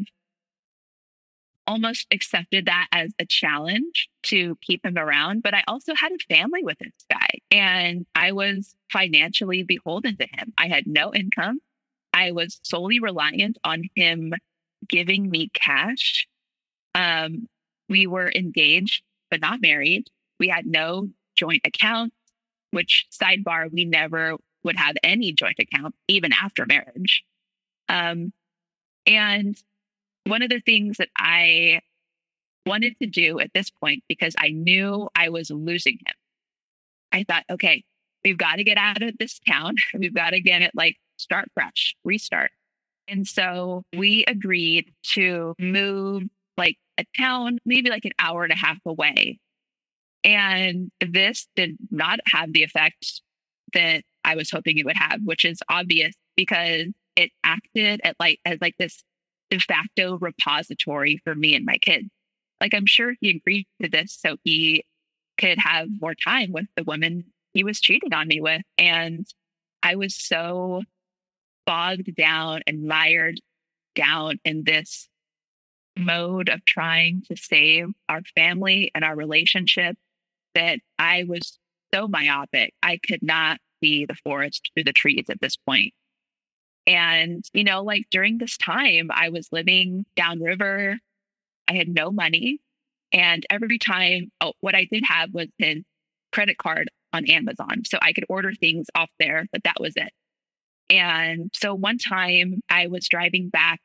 almost 1.66 2.06
accepted 2.12 2.66
that 2.66 2.86
as 2.92 3.12
a 3.18 3.26
challenge 3.26 4.08
to 4.24 4.56
keep 4.62 4.84
him 4.84 4.96
around. 4.96 5.42
But 5.42 5.54
I 5.54 5.64
also 5.68 5.94
had 5.94 6.12
a 6.12 6.34
family 6.34 6.62
with 6.62 6.78
this 6.78 6.92
guy 7.10 7.28
and 7.50 8.06
I 8.14 8.32
was 8.32 8.74
financially 8.90 9.62
beholden 9.62 10.16
to 10.16 10.26
him. 10.26 10.52
I 10.58 10.68
had 10.68 10.86
no 10.86 11.12
income. 11.12 11.60
I 12.12 12.32
was 12.32 12.60
solely 12.62 13.00
reliant 13.00 13.58
on 13.64 13.82
him 13.94 14.32
giving 14.88 15.30
me 15.30 15.50
cash. 15.52 16.26
Um, 16.94 17.48
we 17.88 18.06
were 18.06 18.30
engaged, 18.34 19.02
but 19.30 19.40
not 19.40 19.60
married. 19.60 20.08
We 20.38 20.48
had 20.48 20.66
no 20.66 21.08
joint 21.36 21.62
account, 21.64 22.12
which 22.70 23.06
sidebar, 23.12 23.70
we 23.70 23.84
never 23.84 24.36
would 24.64 24.76
have 24.76 24.96
any 25.02 25.32
joint 25.32 25.58
account, 25.58 25.94
even 26.08 26.32
after 26.32 26.66
marriage. 26.66 27.24
Um, 27.88 28.32
and 29.06 29.56
one 30.26 30.42
of 30.42 30.50
the 30.50 30.60
things 30.60 30.98
that 30.98 31.08
I 31.16 31.80
wanted 32.66 32.96
to 33.00 33.06
do 33.06 33.38
at 33.38 33.50
this 33.54 33.70
point, 33.70 34.02
because 34.08 34.34
I 34.38 34.48
knew 34.50 35.08
I 35.14 35.28
was 35.28 35.50
losing 35.50 35.98
him, 36.04 36.14
I 37.12 37.24
thought, 37.24 37.44
okay, 37.50 37.84
we've 38.24 38.36
got 38.36 38.56
to 38.56 38.64
get 38.64 38.76
out 38.76 39.02
of 39.02 39.16
this 39.18 39.38
town. 39.48 39.76
We've 39.94 40.14
got 40.14 40.30
to 40.30 40.40
get 40.40 40.60
it 40.60 40.72
like 40.74 40.96
start 41.16 41.46
fresh, 41.54 41.94
restart. 42.04 42.50
And 43.08 43.26
so 43.26 43.84
we 43.96 44.24
agreed 44.26 44.92
to 45.14 45.54
move 45.60 46.24
like 46.56 46.76
a 46.98 47.04
town, 47.16 47.58
maybe 47.64 47.88
like 47.88 48.04
an 48.04 48.12
hour 48.18 48.42
and 48.42 48.52
a 48.52 48.56
half 48.56 48.78
away. 48.84 49.38
And 50.24 50.90
this 51.00 51.46
did 51.54 51.76
not 51.92 52.18
have 52.32 52.52
the 52.52 52.64
effect 52.64 53.22
that 53.72 54.02
I 54.24 54.34
was 54.34 54.50
hoping 54.50 54.76
it 54.76 54.84
would 54.86 54.96
have, 54.96 55.20
which 55.24 55.44
is 55.44 55.60
obvious 55.68 56.14
because 56.36 56.86
it 57.14 57.30
acted 57.44 58.00
at 58.02 58.16
like 58.18 58.40
as 58.44 58.58
like 58.60 58.74
this 58.76 59.04
de 59.50 59.58
facto 59.58 60.18
repository 60.18 61.20
for 61.24 61.34
me 61.34 61.54
and 61.54 61.64
my 61.64 61.76
kids. 61.78 62.08
Like, 62.60 62.74
I'm 62.74 62.86
sure 62.86 63.14
he 63.20 63.30
agreed 63.30 63.66
to 63.82 63.88
this 63.88 64.18
so 64.18 64.36
he 64.44 64.84
could 65.38 65.58
have 65.58 65.88
more 66.00 66.14
time 66.14 66.52
with 66.52 66.66
the 66.76 66.84
woman 66.84 67.24
he 67.52 67.64
was 67.64 67.80
cheating 67.80 68.14
on 68.14 68.28
me 68.28 68.40
with. 68.40 68.62
And 68.78 69.26
I 69.82 69.96
was 69.96 70.14
so 70.14 70.82
bogged 71.66 72.14
down 72.16 72.62
and 72.66 72.86
mired 72.86 73.40
down 73.94 74.38
in 74.44 74.64
this 74.64 75.08
mode 75.98 76.48
of 76.48 76.64
trying 76.64 77.22
to 77.28 77.36
save 77.36 77.88
our 78.08 78.22
family 78.34 78.90
and 78.94 79.04
our 79.04 79.16
relationship 79.16 79.96
that 80.54 80.78
I 80.98 81.24
was 81.28 81.58
so 81.92 82.08
myopic. 82.08 82.74
I 82.82 82.98
could 83.06 83.22
not 83.22 83.58
see 83.82 84.04
the 84.04 84.14
forest 84.14 84.70
through 84.74 84.84
the 84.84 84.92
trees 84.92 85.26
at 85.30 85.40
this 85.40 85.56
point. 85.56 85.92
And, 86.86 87.44
you 87.52 87.64
know, 87.64 87.82
like 87.82 88.06
during 88.10 88.38
this 88.38 88.56
time, 88.56 89.10
I 89.10 89.30
was 89.30 89.48
living 89.50 90.06
downriver. 90.14 90.98
I 91.68 91.72
had 91.74 91.88
no 91.88 92.12
money. 92.12 92.60
And 93.12 93.44
every 93.50 93.78
time, 93.78 94.30
oh, 94.40 94.52
what 94.60 94.74
I 94.74 94.86
did 94.90 95.04
have 95.08 95.30
was 95.32 95.48
his 95.58 95.82
credit 96.32 96.58
card 96.58 96.90
on 97.12 97.28
Amazon. 97.30 97.82
So 97.86 97.98
I 98.00 98.12
could 98.12 98.26
order 98.28 98.52
things 98.52 98.86
off 98.94 99.10
there, 99.18 99.46
but 99.52 99.64
that 99.64 99.80
was 99.80 99.94
it. 99.96 100.12
And 100.90 101.50
so 101.54 101.74
one 101.74 101.98
time 101.98 102.60
I 102.70 102.86
was 102.86 103.08
driving 103.08 103.48
back 103.48 103.80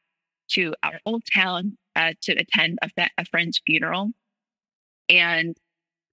to 0.51 0.73
our 0.83 0.99
old 1.05 1.23
town 1.33 1.77
uh, 1.95 2.13
to 2.23 2.33
attend 2.33 2.77
a, 2.81 2.89
fe- 2.89 3.11
a 3.17 3.25
friend's 3.25 3.61
funeral. 3.65 4.11
And 5.09 5.55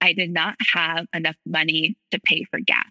I 0.01 0.13
did 0.13 0.31
not 0.31 0.55
have 0.73 1.05
enough 1.13 1.35
money 1.45 1.97
to 2.11 2.19
pay 2.23 2.45
for 2.49 2.59
gas. 2.59 2.89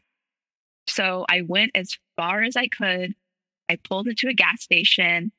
So 0.88 1.24
I 1.28 1.42
went 1.46 1.72
as 1.74 1.96
far 2.16 2.42
as 2.42 2.56
I 2.56 2.68
could. 2.68 3.14
I 3.68 3.76
pulled 3.76 4.08
into 4.08 4.28
a 4.28 4.34
gas 4.34 4.62
station 4.62 5.32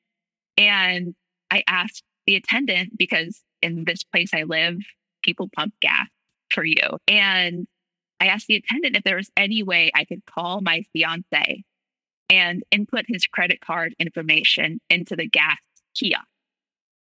and 0.56 1.14
I 1.50 1.64
asked 1.66 2.04
the 2.26 2.36
attendant 2.36 2.96
because 2.96 3.42
in 3.62 3.84
this 3.84 4.04
place 4.04 4.32
I 4.34 4.44
live, 4.44 4.76
people 5.22 5.48
pump 5.54 5.74
gas 5.80 6.06
for 6.50 6.64
you. 6.64 6.98
And 7.08 7.66
I 8.20 8.26
asked 8.26 8.46
the 8.46 8.56
attendant 8.56 8.96
if 8.96 9.04
there 9.04 9.16
was 9.16 9.30
any 9.36 9.62
way 9.62 9.90
I 9.94 10.04
could 10.04 10.24
call 10.26 10.60
my 10.60 10.84
fiance 10.92 11.64
and 12.28 12.62
input 12.70 13.04
his 13.08 13.26
credit 13.26 13.60
card 13.60 13.94
information 13.98 14.80
into 14.88 15.16
the 15.16 15.26
gas 15.26 15.58
kiosk. 15.94 16.24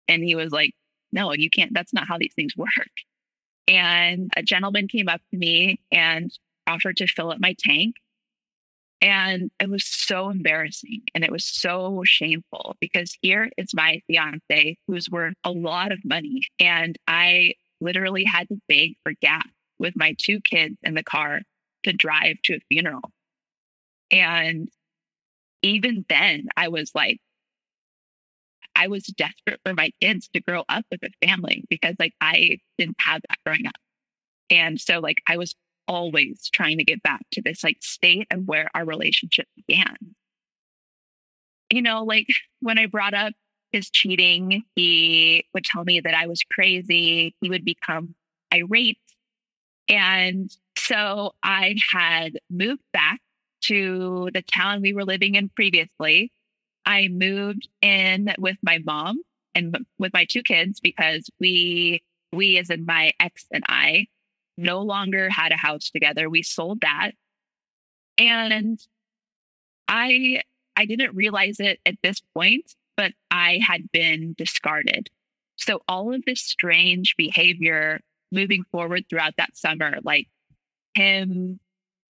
And 0.08 0.24
he 0.24 0.34
was 0.34 0.50
like, 0.52 0.74
no, 1.12 1.32
you 1.32 1.50
can't. 1.50 1.72
That's 1.72 1.92
not 1.92 2.08
how 2.08 2.18
these 2.18 2.34
things 2.34 2.56
work. 2.56 2.70
And 3.68 4.32
a 4.36 4.42
gentleman 4.42 4.88
came 4.88 5.08
up 5.08 5.20
to 5.30 5.36
me 5.36 5.78
and 5.92 6.32
offered 6.66 6.96
to 6.96 7.06
fill 7.06 7.30
up 7.30 7.40
my 7.40 7.54
tank. 7.58 7.96
And 9.02 9.50
it 9.58 9.68
was 9.68 9.84
so 9.84 10.30
embarrassing 10.30 11.02
and 11.12 11.24
it 11.24 11.32
was 11.32 11.44
so 11.44 12.02
shameful 12.04 12.76
because 12.80 13.18
here 13.20 13.50
is 13.58 13.74
my 13.74 14.00
fiance 14.06 14.76
who's 14.86 15.10
worth 15.10 15.34
a 15.42 15.50
lot 15.50 15.90
of 15.90 15.98
money. 16.04 16.42
And 16.60 16.96
I 17.08 17.54
literally 17.80 18.22
had 18.22 18.48
to 18.48 18.60
beg 18.68 18.94
for 19.02 19.12
gas 19.20 19.46
with 19.80 19.94
my 19.96 20.14
two 20.18 20.40
kids 20.40 20.76
in 20.84 20.94
the 20.94 21.02
car 21.02 21.40
to 21.82 21.92
drive 21.92 22.36
to 22.44 22.54
a 22.54 22.60
funeral. 22.70 23.10
And 24.12 24.68
even 25.62 26.04
then, 26.08 26.46
I 26.56 26.68
was 26.68 26.92
like, 26.94 27.18
I 28.76 28.86
was 28.86 29.04
desperate 29.04 29.60
for 29.64 29.74
my 29.74 29.90
kids 30.00 30.28
to 30.32 30.40
grow 30.40 30.62
up 30.68 30.84
with 30.92 31.02
a 31.02 31.26
family 31.26 31.64
because 31.68 31.96
like 31.98 32.14
I 32.20 32.58
didn't 32.78 32.96
have 33.00 33.20
that 33.28 33.38
growing 33.44 33.66
up. 33.66 33.74
And 34.48 34.80
so 34.80 35.00
like 35.00 35.18
I 35.26 35.36
was 35.38 35.54
always 35.88 36.48
trying 36.52 36.78
to 36.78 36.84
get 36.84 37.02
back 37.02 37.22
to 37.32 37.42
this 37.42 37.64
like 37.64 37.78
state 37.80 38.26
of 38.30 38.46
where 38.46 38.70
our 38.74 38.84
relationship 38.84 39.46
began. 39.56 39.96
You 41.70 41.82
know, 41.82 42.04
like 42.04 42.26
when 42.60 42.78
I 42.78 42.86
brought 42.86 43.14
up 43.14 43.32
his 43.72 43.90
cheating, 43.90 44.62
he 44.76 45.46
would 45.54 45.64
tell 45.64 45.84
me 45.84 46.00
that 46.00 46.14
I 46.14 46.26
was 46.26 46.42
crazy. 46.52 47.34
He 47.40 47.48
would 47.48 47.64
become 47.64 48.14
irate. 48.52 48.98
And 49.88 50.50
so 50.76 51.34
I 51.42 51.76
had 51.92 52.38
moved 52.50 52.82
back 52.92 53.20
to 53.62 54.28
the 54.34 54.42
town 54.42 54.82
we 54.82 54.92
were 54.92 55.04
living 55.04 55.34
in 55.34 55.48
previously. 55.48 56.30
I 56.84 57.08
moved 57.08 57.68
in 57.80 58.34
with 58.38 58.56
my 58.62 58.78
mom 58.84 59.22
and 59.54 59.76
with 59.98 60.12
my 60.12 60.24
two 60.24 60.42
kids 60.42 60.80
because 60.80 61.30
we, 61.40 62.02
we 62.32 62.58
as 62.58 62.70
in 62.70 62.84
my 62.84 63.12
ex 63.20 63.46
and 63.52 63.64
I, 63.68 64.06
no 64.56 64.80
longer 64.82 65.28
had 65.30 65.52
a 65.52 65.56
house 65.56 65.90
together. 65.90 66.28
We 66.28 66.42
sold 66.42 66.80
that. 66.82 67.12
And 68.18 68.78
I 69.88 70.42
I 70.76 70.86
didn't 70.86 71.14
realize 71.14 71.60
it 71.60 71.80
at 71.86 71.96
this 72.02 72.20
point, 72.34 72.74
but 72.96 73.12
I 73.30 73.60
had 73.66 73.90
been 73.92 74.34
discarded. 74.38 75.10
So 75.56 75.82
all 75.86 76.14
of 76.14 76.24
this 76.24 76.40
strange 76.40 77.14
behavior 77.16 78.00
moving 78.30 78.64
forward 78.72 79.04
throughout 79.08 79.34
that 79.36 79.56
summer, 79.56 79.98
like 80.02 80.28
him 80.94 81.60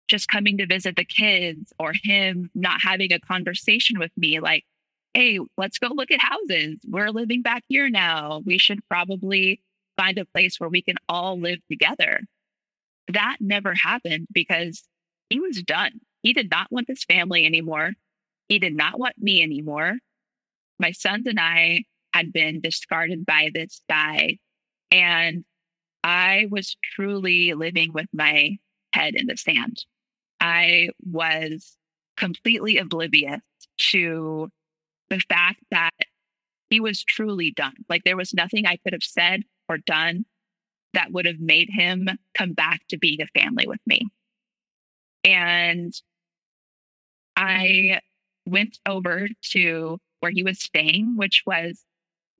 just 0.08 0.28
coming 0.28 0.58
to 0.58 0.66
visit 0.66 0.96
the 0.96 1.04
kids 1.04 1.72
or 1.78 1.92
him 2.02 2.50
not 2.54 2.80
having 2.82 3.12
a 3.12 3.18
conversation 3.18 3.98
with 3.98 4.12
me, 4.16 4.40
like, 4.40 4.64
hey, 5.14 5.38
let's 5.56 5.78
go 5.78 5.88
look 5.88 6.10
at 6.10 6.20
houses. 6.20 6.76
We're 6.88 7.10
living 7.10 7.42
back 7.42 7.64
here 7.68 7.88
now. 7.88 8.42
We 8.44 8.58
should 8.58 8.86
probably 8.88 9.60
find 10.02 10.18
a 10.18 10.24
place 10.24 10.58
where 10.58 10.68
we 10.68 10.82
can 10.82 10.96
all 11.08 11.38
live 11.38 11.60
together. 11.70 12.20
That 13.12 13.36
never 13.40 13.74
happened 13.74 14.26
because 14.32 14.82
he 15.30 15.38
was 15.38 15.62
done. 15.62 15.92
He 16.22 16.32
did 16.32 16.50
not 16.50 16.68
want 16.70 16.88
this 16.88 17.04
family 17.04 17.46
anymore. 17.46 17.92
He 18.48 18.58
did 18.58 18.74
not 18.74 18.98
want 18.98 19.14
me 19.18 19.42
anymore. 19.42 19.98
My 20.78 20.90
sons 20.90 21.26
and 21.26 21.38
I 21.38 21.84
had 22.12 22.32
been 22.32 22.60
discarded 22.60 23.24
by 23.24 23.50
this 23.54 23.82
guy. 23.88 24.38
And 24.90 25.44
I 26.04 26.48
was 26.50 26.76
truly 26.94 27.54
living 27.54 27.92
with 27.92 28.08
my 28.12 28.58
head 28.92 29.14
in 29.14 29.26
the 29.26 29.36
sand. 29.36 29.84
I 30.40 30.90
was 31.08 31.76
completely 32.16 32.78
oblivious 32.78 33.40
to 33.92 34.50
the 35.10 35.20
fact 35.28 35.60
that 35.70 35.92
he 36.70 36.80
was 36.80 37.04
truly 37.04 37.52
done. 37.52 37.74
Like 37.88 38.02
there 38.04 38.16
was 38.16 38.34
nothing 38.34 38.66
I 38.66 38.76
could 38.76 38.92
have 38.92 39.02
said 39.02 39.44
or 39.72 39.78
done 39.78 40.24
that 40.94 41.12
would 41.12 41.26
have 41.26 41.40
made 41.40 41.68
him 41.70 42.08
come 42.34 42.52
back 42.52 42.82
to 42.88 42.98
being 42.98 43.20
a 43.22 43.38
family 43.38 43.66
with 43.66 43.80
me. 43.86 44.06
And 45.24 45.94
I 47.36 48.00
went 48.46 48.78
over 48.86 49.28
to 49.52 49.98
where 50.20 50.32
he 50.32 50.42
was 50.42 50.60
staying, 50.60 51.16
which 51.16 51.42
was 51.46 51.84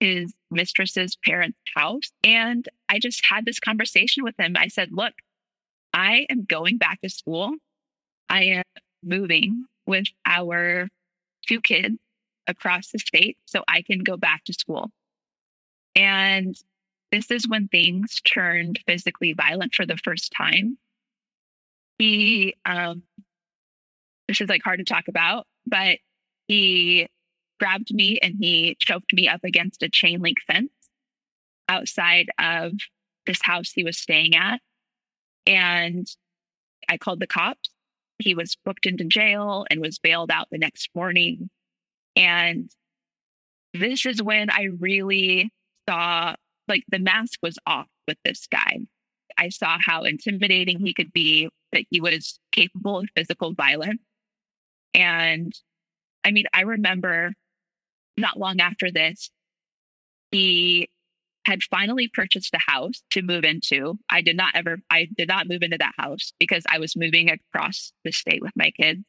his 0.01 0.35
mistress's 0.51 1.16
parents' 1.24 1.59
house. 1.74 2.11
And 2.24 2.68
I 2.89 2.99
just 2.99 3.22
had 3.28 3.45
this 3.45 3.61
conversation 3.61 4.24
with 4.24 4.35
him. 4.39 4.55
I 4.57 4.68
said, 4.68 4.91
Look, 4.93 5.14
I 5.95 6.26
am 6.28 6.45
going 6.45 6.78
back 6.78 7.01
to 7.03 7.09
school. 7.09 7.55
I 8.28 8.45
am 8.45 8.64
moving 9.03 9.64
with 9.87 10.07
our 10.26 10.89
two 11.47 11.61
kids 11.61 11.97
across 12.47 12.91
the 12.91 12.99
state 12.99 13.39
so 13.47 13.62
I 13.68 13.83
can 13.83 14.01
go 14.01 14.16
back 14.16 14.45
to 14.45 14.53
school. 14.53 14.91
And 15.95 16.57
this 17.13 17.31
is 17.31 17.47
when 17.47 17.69
things 17.69 18.21
turned 18.23 18.81
physically 18.87 19.35
violent 19.35 19.75
for 19.75 19.85
the 19.87 19.99
first 19.99 20.33
time. 20.37 20.79
He, 21.99 22.57
um, 22.65 23.03
this 24.27 24.41
is 24.41 24.49
like 24.49 24.63
hard 24.65 24.79
to 24.79 24.85
talk 24.85 25.09
about, 25.09 25.47
but 25.67 25.99
he 26.49 27.09
grabbed 27.61 27.95
me 27.95 28.19
and 28.21 28.35
he 28.41 28.77
choked 28.81 29.13
me 29.13 29.29
up 29.29 29.45
against 29.45 29.83
a 29.83 29.91
chain 29.91 30.21
link 30.21 30.39
fence 30.47 30.73
outside 31.69 32.29
of 32.39 32.73
this 33.27 33.41
house 33.43 33.71
he 33.73 33.85
was 33.85 33.99
staying 33.99 34.35
at. 34.35 34.61
And 35.47 36.07
I 36.89 36.97
called 36.97 37.21
the 37.21 37.27
cops. 37.27 37.69
He 38.19 38.35
was 38.35 38.57
booked 38.65 38.87
into 38.87 39.05
jail 39.05 39.67
and 39.71 39.81
was 39.81 39.99
bailed 39.99 40.31
out 40.31 40.49
the 40.51 40.59
next 40.59 40.89
morning. 40.95 41.51
And 42.17 42.71
this 43.75 44.07
is 44.07 44.23
when 44.23 44.51
I 44.51 44.69
really 44.79 45.53
saw 45.89 46.35
like 46.69 46.85
the 46.89 46.99
mask 46.99 47.39
was 47.43 47.59
off 47.67 47.87
with 48.07 48.19
this 48.25 48.47
guy. 48.51 48.81
I 49.39 49.49
saw 49.49 49.79
how 49.85 50.03
intimidating 50.03 50.79
he 50.79 50.95
could 50.95 51.13
be, 51.13 51.49
that 51.73 51.85
he 51.91 52.01
was 52.01 52.39
capable 52.53 52.99
of 52.99 53.09
physical 53.17 53.55
violence. 53.55 54.03
And 54.95 55.53
I 56.25 56.31
mean, 56.31 56.45
I 56.53 56.63
remember 56.63 57.33
not 58.17 58.39
long 58.39 58.61
after 58.61 58.91
this, 58.91 59.31
he 60.31 60.89
had 61.45 61.63
finally 61.65 62.09
purchased 62.09 62.55
a 62.55 62.71
house 62.71 63.03
to 63.11 63.23
move 63.23 63.45
into. 63.45 63.99
I 64.11 64.21
did 64.21 64.37
not 64.37 64.55
ever, 64.55 64.79
I 64.91 65.09
did 65.17 65.29
not 65.29 65.49
move 65.49 65.63
into 65.63 65.79
that 65.79 65.95
house 65.97 66.33
because 66.39 66.63
I 66.69 66.79
was 66.79 66.95
moving 66.97 67.31
across 67.31 67.93
the 68.05 68.13
state 68.13 68.43
with 68.43 68.53
my 68.55 68.71
kids. 68.71 69.03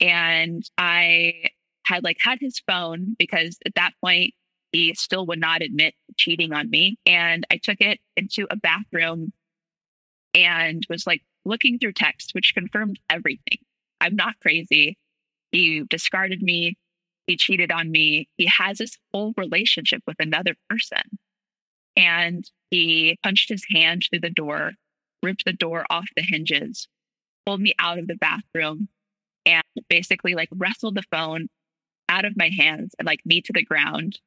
And 0.00 0.62
I 0.78 1.50
had 1.86 2.04
like 2.04 2.18
had 2.20 2.38
his 2.40 2.60
phone 2.66 3.16
because 3.18 3.56
at 3.66 3.74
that 3.74 3.92
point 4.02 4.34
he 4.74 4.92
still 4.94 5.24
would 5.24 5.38
not 5.38 5.62
admit 5.62 5.94
cheating 6.16 6.52
on 6.52 6.68
me. 6.68 6.98
And 7.06 7.46
I 7.48 7.58
took 7.58 7.80
it 7.80 8.00
into 8.16 8.48
a 8.50 8.56
bathroom 8.56 9.32
and 10.34 10.84
was 10.90 11.06
like 11.06 11.22
looking 11.44 11.78
through 11.78 11.92
text, 11.92 12.32
which 12.34 12.54
confirmed 12.54 12.98
everything. 13.08 13.58
I'm 14.00 14.16
not 14.16 14.40
crazy. 14.42 14.98
He 15.52 15.84
discarded 15.88 16.42
me. 16.42 16.76
He 17.28 17.36
cheated 17.36 17.70
on 17.70 17.92
me. 17.92 18.28
He 18.36 18.50
has 18.58 18.78
this 18.78 18.98
whole 19.12 19.32
relationship 19.36 20.02
with 20.08 20.16
another 20.18 20.56
person. 20.68 21.18
And 21.96 22.44
he 22.72 23.16
punched 23.22 23.50
his 23.50 23.64
hand 23.72 24.02
through 24.10 24.22
the 24.22 24.30
door, 24.30 24.72
ripped 25.22 25.44
the 25.44 25.52
door 25.52 25.86
off 25.88 26.08
the 26.16 26.24
hinges, 26.26 26.88
pulled 27.46 27.60
me 27.60 27.74
out 27.78 28.00
of 28.00 28.08
the 28.08 28.16
bathroom, 28.16 28.88
and 29.46 29.62
basically 29.88 30.34
like 30.34 30.48
wrestled 30.52 30.96
the 30.96 31.04
phone 31.12 31.46
out 32.08 32.24
of 32.24 32.36
my 32.36 32.50
hands 32.58 32.96
and 32.98 33.06
like 33.06 33.20
me 33.24 33.40
to 33.40 33.52
the 33.52 33.64
ground. 33.64 34.18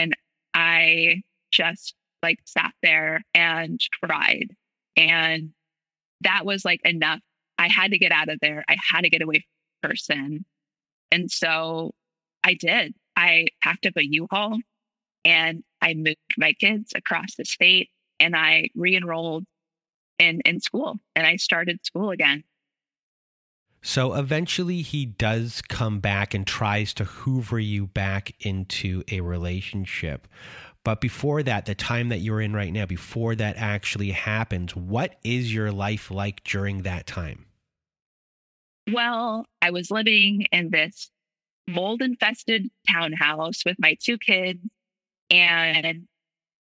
And 0.00 0.16
I 0.54 1.20
just 1.52 1.94
like 2.22 2.38
sat 2.46 2.72
there 2.82 3.22
and 3.34 3.78
cried. 4.02 4.48
And 4.96 5.50
that 6.22 6.46
was 6.46 6.64
like 6.64 6.80
enough. 6.84 7.20
I 7.58 7.68
had 7.68 7.90
to 7.90 7.98
get 7.98 8.10
out 8.10 8.30
of 8.30 8.38
there. 8.40 8.64
I 8.66 8.76
had 8.92 9.02
to 9.02 9.10
get 9.10 9.20
away 9.20 9.44
from 9.82 9.90
person. 9.90 10.44
And 11.12 11.30
so 11.30 11.92
I 12.42 12.54
did. 12.54 12.94
I 13.14 13.48
packed 13.62 13.84
up 13.84 13.96
a 13.98 14.06
U-Haul 14.06 14.58
and 15.24 15.62
I 15.82 15.92
moved 15.92 16.16
my 16.38 16.54
kids 16.54 16.92
across 16.94 17.34
the 17.36 17.44
state 17.44 17.90
and 18.18 18.34
I 18.34 18.70
re-enrolled 18.74 19.44
in 20.18 20.40
in 20.46 20.60
school 20.60 20.98
and 21.14 21.26
I 21.26 21.36
started 21.36 21.84
school 21.84 22.10
again. 22.10 22.44
So 23.82 24.14
eventually 24.14 24.82
he 24.82 25.06
does 25.06 25.62
come 25.68 26.00
back 26.00 26.34
and 26.34 26.46
tries 26.46 26.92
to 26.94 27.04
hoover 27.04 27.58
you 27.58 27.86
back 27.86 28.32
into 28.40 29.02
a 29.10 29.20
relationship. 29.20 30.28
But 30.84 31.00
before 31.00 31.42
that, 31.42 31.66
the 31.66 31.74
time 31.74 32.08
that 32.08 32.18
you're 32.18 32.40
in 32.40 32.54
right 32.54 32.72
now, 32.72 32.86
before 32.86 33.34
that 33.36 33.56
actually 33.56 34.10
happens, 34.10 34.74
what 34.76 35.16
is 35.24 35.52
your 35.52 35.72
life 35.72 36.10
like 36.10 36.42
during 36.44 36.82
that 36.82 37.06
time? 37.06 37.46
Well, 38.90 39.46
I 39.60 39.70
was 39.70 39.90
living 39.90 40.46
in 40.52 40.70
this 40.70 41.10
mold 41.68 42.02
infested 42.02 42.68
townhouse 42.90 43.62
with 43.64 43.76
my 43.78 43.96
two 44.00 44.18
kids, 44.18 44.60
and 45.30 46.06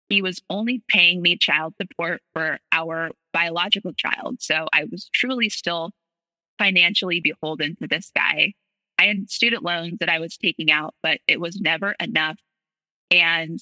he 0.10 0.22
was 0.22 0.42
only 0.50 0.84
paying 0.88 1.22
me 1.22 1.38
child 1.38 1.76
support 1.82 2.22
for 2.34 2.60
our 2.72 3.12
biological 3.34 3.94
child. 3.94 4.42
So 4.42 4.68
I 4.74 4.86
was 4.92 5.10
truly 5.14 5.50
still 5.50 5.92
financially 6.60 7.22
beholden 7.22 7.76
to 7.78 7.88
this 7.88 8.12
guy. 8.16 8.54
I 9.00 9.06
had 9.06 9.32
student 9.32 9.64
loans 9.64 9.98
that 10.00 10.10
I 10.10 10.20
was 10.20 10.38
taking 10.38 10.70
out, 10.70 10.94
but 11.02 11.20
it 11.28 11.40
was 11.40 11.60
never 11.60 11.96
enough. 12.00 12.38
And 13.10 13.60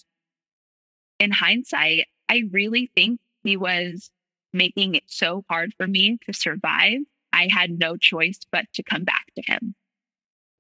in 1.20 1.32
hindsight, 1.32 2.08
I 2.28 2.44
really 2.52 2.92
think 2.96 3.22
he 3.44 3.56
was 3.56 4.10
making 4.52 4.96
it 4.96 5.04
so 5.06 5.46
hard 5.50 5.74
for 5.78 5.88
me 5.88 6.18
to 6.26 6.34
survive. 6.34 7.00
I 7.32 7.48
had 7.52 7.80
no 7.80 7.96
choice 7.96 8.40
but 8.52 8.66
to 8.74 8.84
come 8.84 9.04
back 9.04 9.28
to 9.36 9.44
him. 9.46 9.76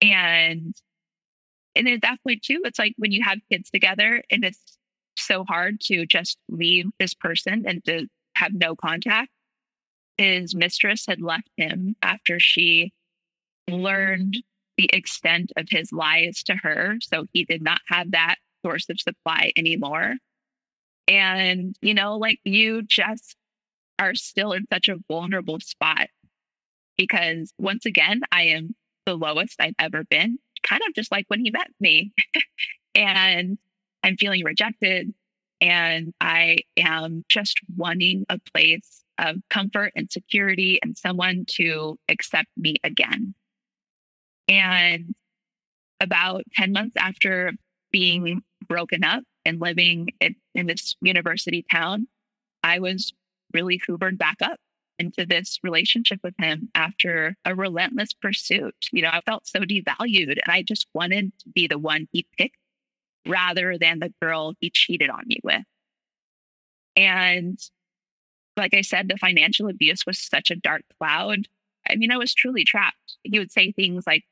And 0.01 0.75
and 1.75 1.87
at 1.87 2.01
that 2.01 2.21
point 2.23 2.43
too, 2.43 2.61
it's 2.65 2.79
like 2.79 2.93
when 2.97 3.11
you 3.11 3.23
have 3.23 3.37
kids 3.51 3.69
together 3.69 4.23
and 4.31 4.43
it's 4.43 4.77
so 5.15 5.43
hard 5.43 5.79
to 5.81 6.05
just 6.05 6.37
leave 6.49 6.85
this 6.99 7.13
person 7.13 7.65
and 7.67 7.83
to 7.85 8.07
have 8.35 8.53
no 8.53 8.75
contact 8.75 9.29
his 10.17 10.55
mistress 10.55 11.05
had 11.07 11.21
left 11.21 11.49
him 11.57 11.95
after 12.01 12.39
she 12.39 12.91
learned 13.69 14.37
the 14.77 14.89
extent 14.93 15.51
of 15.57 15.67
his 15.69 15.91
lies 15.91 16.43
to 16.43 16.55
her. 16.55 16.95
So 17.01 17.25
he 17.33 17.45
did 17.45 17.61
not 17.61 17.81
have 17.87 18.11
that 18.11 18.35
source 18.65 18.89
of 18.89 18.99
supply 18.99 19.51
anymore. 19.57 20.15
And, 21.07 21.75
you 21.81 21.93
know, 21.93 22.17
like 22.17 22.39
you 22.43 22.83
just 22.83 23.35
are 23.99 24.15
still 24.15 24.53
in 24.53 24.65
such 24.71 24.89
a 24.89 24.97
vulnerable 25.07 25.59
spot 25.59 26.09
because 26.97 27.53
once 27.57 27.85
again, 27.85 28.21
I 28.31 28.43
am 28.43 28.75
the 29.05 29.15
lowest 29.15 29.55
I've 29.59 29.75
ever 29.79 30.03
been, 30.03 30.37
kind 30.63 30.81
of 30.87 30.93
just 30.93 31.11
like 31.11 31.25
when 31.27 31.39
he 31.43 31.51
met 31.51 31.69
me. 31.79 32.11
and 32.95 33.57
I'm 34.03 34.17
feeling 34.17 34.43
rejected. 34.43 35.13
And 35.59 36.13
I 36.21 36.59
am 36.77 37.23
just 37.29 37.59
wanting 37.75 38.25
a 38.29 38.39
place 38.53 39.03
of 39.19 39.37
comfort 39.49 39.93
and 39.95 40.11
security 40.11 40.79
and 40.81 40.97
someone 40.97 41.45
to 41.47 41.97
accept 42.09 42.49
me 42.55 42.75
again. 42.83 43.33
And 44.47 45.15
about 45.99 46.43
10 46.55 46.71
months 46.71 46.95
after 46.97 47.53
being 47.91 48.41
broken 48.67 49.03
up 49.03 49.23
and 49.45 49.59
living 49.59 50.09
in, 50.19 50.35
in 50.53 50.67
this 50.67 50.95
university 51.01 51.65
town, 51.71 52.07
I 52.63 52.79
was 52.79 53.13
really 53.53 53.79
hoovered 53.87 54.17
back 54.17 54.37
up 54.41 54.59
into 54.99 55.25
this 55.25 55.59
relationship 55.63 56.19
with 56.23 56.33
him 56.39 56.69
after 56.75 57.35
a 57.45 57.55
relentless 57.55 58.13
pursuit. 58.13 58.75
You 58.91 59.03
know, 59.03 59.09
I 59.11 59.21
felt 59.21 59.47
so 59.47 59.59
devalued 59.59 60.31
and 60.31 60.47
I 60.47 60.63
just 60.63 60.87
wanted 60.93 61.31
to 61.39 61.49
be 61.49 61.67
the 61.67 61.77
one 61.77 62.07
he 62.11 62.25
picked 62.37 62.57
rather 63.27 63.77
than 63.77 63.99
the 63.99 64.13
girl 64.21 64.53
he 64.59 64.69
cheated 64.69 65.09
on 65.09 65.23
me 65.27 65.39
with. 65.43 65.63
And 66.95 67.59
like 68.57 68.73
I 68.73 68.81
said, 68.81 69.07
the 69.07 69.17
financial 69.17 69.69
abuse 69.69 70.05
was 70.05 70.19
such 70.19 70.51
a 70.51 70.55
dark 70.55 70.81
cloud. 70.97 71.47
I 71.89 71.95
mean, 71.95 72.11
I 72.11 72.17
was 72.17 72.33
truly 72.33 72.63
trapped. 72.63 73.17
He 73.23 73.39
would 73.39 73.51
say 73.51 73.71
things 73.71 74.05
like, 74.05 74.23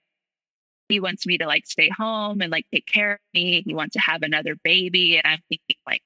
he 0.89 0.99
wants 0.99 1.25
me 1.25 1.37
to 1.37 1.47
like 1.47 1.65
stay 1.65 1.89
home 1.89 2.41
and 2.41 2.51
like 2.51 2.65
take 2.73 2.85
care 2.85 3.13
of 3.13 3.19
me. 3.33 3.63
He 3.65 3.73
wants 3.73 3.93
to 3.93 3.99
have 3.99 4.21
another 4.21 4.55
baby. 4.63 5.17
And 5.17 5.25
I'm 5.25 5.39
thinking, 5.49 5.77
like, 5.87 6.03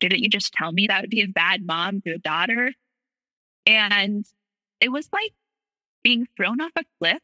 didn't 0.00 0.20
you 0.20 0.28
just 0.28 0.52
tell 0.52 0.72
me 0.72 0.86
that 0.86 1.02
would 1.02 1.10
be 1.10 1.22
a 1.22 1.26
bad 1.26 1.64
mom 1.64 2.00
to 2.02 2.14
a 2.14 2.18
daughter? 2.18 2.72
And 3.66 4.26
it 4.80 4.90
was 4.90 5.08
like 5.12 5.32
being 6.02 6.26
thrown 6.36 6.60
off 6.60 6.72
a 6.76 6.84
cliff 6.98 7.20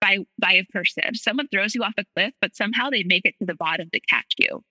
by 0.00 0.18
by 0.38 0.52
a 0.52 0.64
person. 0.64 1.14
Someone 1.14 1.48
throws 1.48 1.74
you 1.74 1.82
off 1.82 1.94
a 1.96 2.04
cliff, 2.14 2.34
but 2.40 2.54
somehow 2.54 2.90
they 2.90 3.02
make 3.02 3.24
it 3.24 3.34
to 3.38 3.46
the 3.46 3.54
bottom 3.54 3.88
to 3.92 4.00
catch 4.00 4.34
you. 4.38 4.62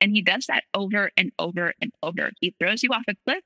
And 0.00 0.12
he 0.12 0.22
does 0.22 0.46
that 0.46 0.64
over 0.74 1.10
and 1.16 1.30
over 1.38 1.74
and 1.80 1.92
over. 2.02 2.32
He 2.40 2.54
throws 2.58 2.82
you 2.82 2.90
off 2.90 3.04
a 3.08 3.14
cliff 3.26 3.42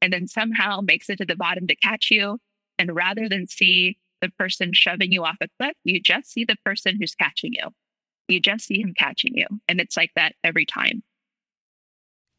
and 0.00 0.12
then 0.12 0.26
somehow 0.26 0.80
makes 0.80 1.08
it 1.08 1.18
to 1.18 1.24
the 1.24 1.36
bottom 1.36 1.66
to 1.68 1.76
catch 1.76 2.10
you. 2.10 2.38
And 2.78 2.94
rather 2.94 3.28
than 3.28 3.46
see 3.46 3.98
the 4.20 4.30
person 4.30 4.72
shoving 4.72 5.12
you 5.12 5.24
off 5.24 5.36
a 5.40 5.48
cliff, 5.60 5.74
you 5.84 6.00
just 6.00 6.32
see 6.32 6.44
the 6.44 6.56
person 6.64 6.96
who's 6.98 7.14
catching 7.14 7.52
you. 7.52 7.68
You 8.28 8.40
just 8.40 8.66
see 8.66 8.80
him 8.80 8.94
catching 8.96 9.36
you. 9.36 9.46
And 9.68 9.80
it's 9.80 9.96
like 9.96 10.10
that 10.16 10.34
every 10.42 10.66
time. 10.66 11.02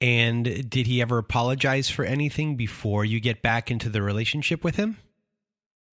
And 0.02 0.70
did 0.70 0.88
he 0.88 1.02
ever 1.02 1.18
apologize 1.18 1.90
for 1.90 2.04
anything 2.04 2.58
before 2.58 3.06
you 3.06 3.22
get 3.22 3.42
back 3.42 3.72
into 3.72 3.90
the 3.90 4.02
relationship 4.02 4.64
with 4.64 4.76
him? 4.76 4.98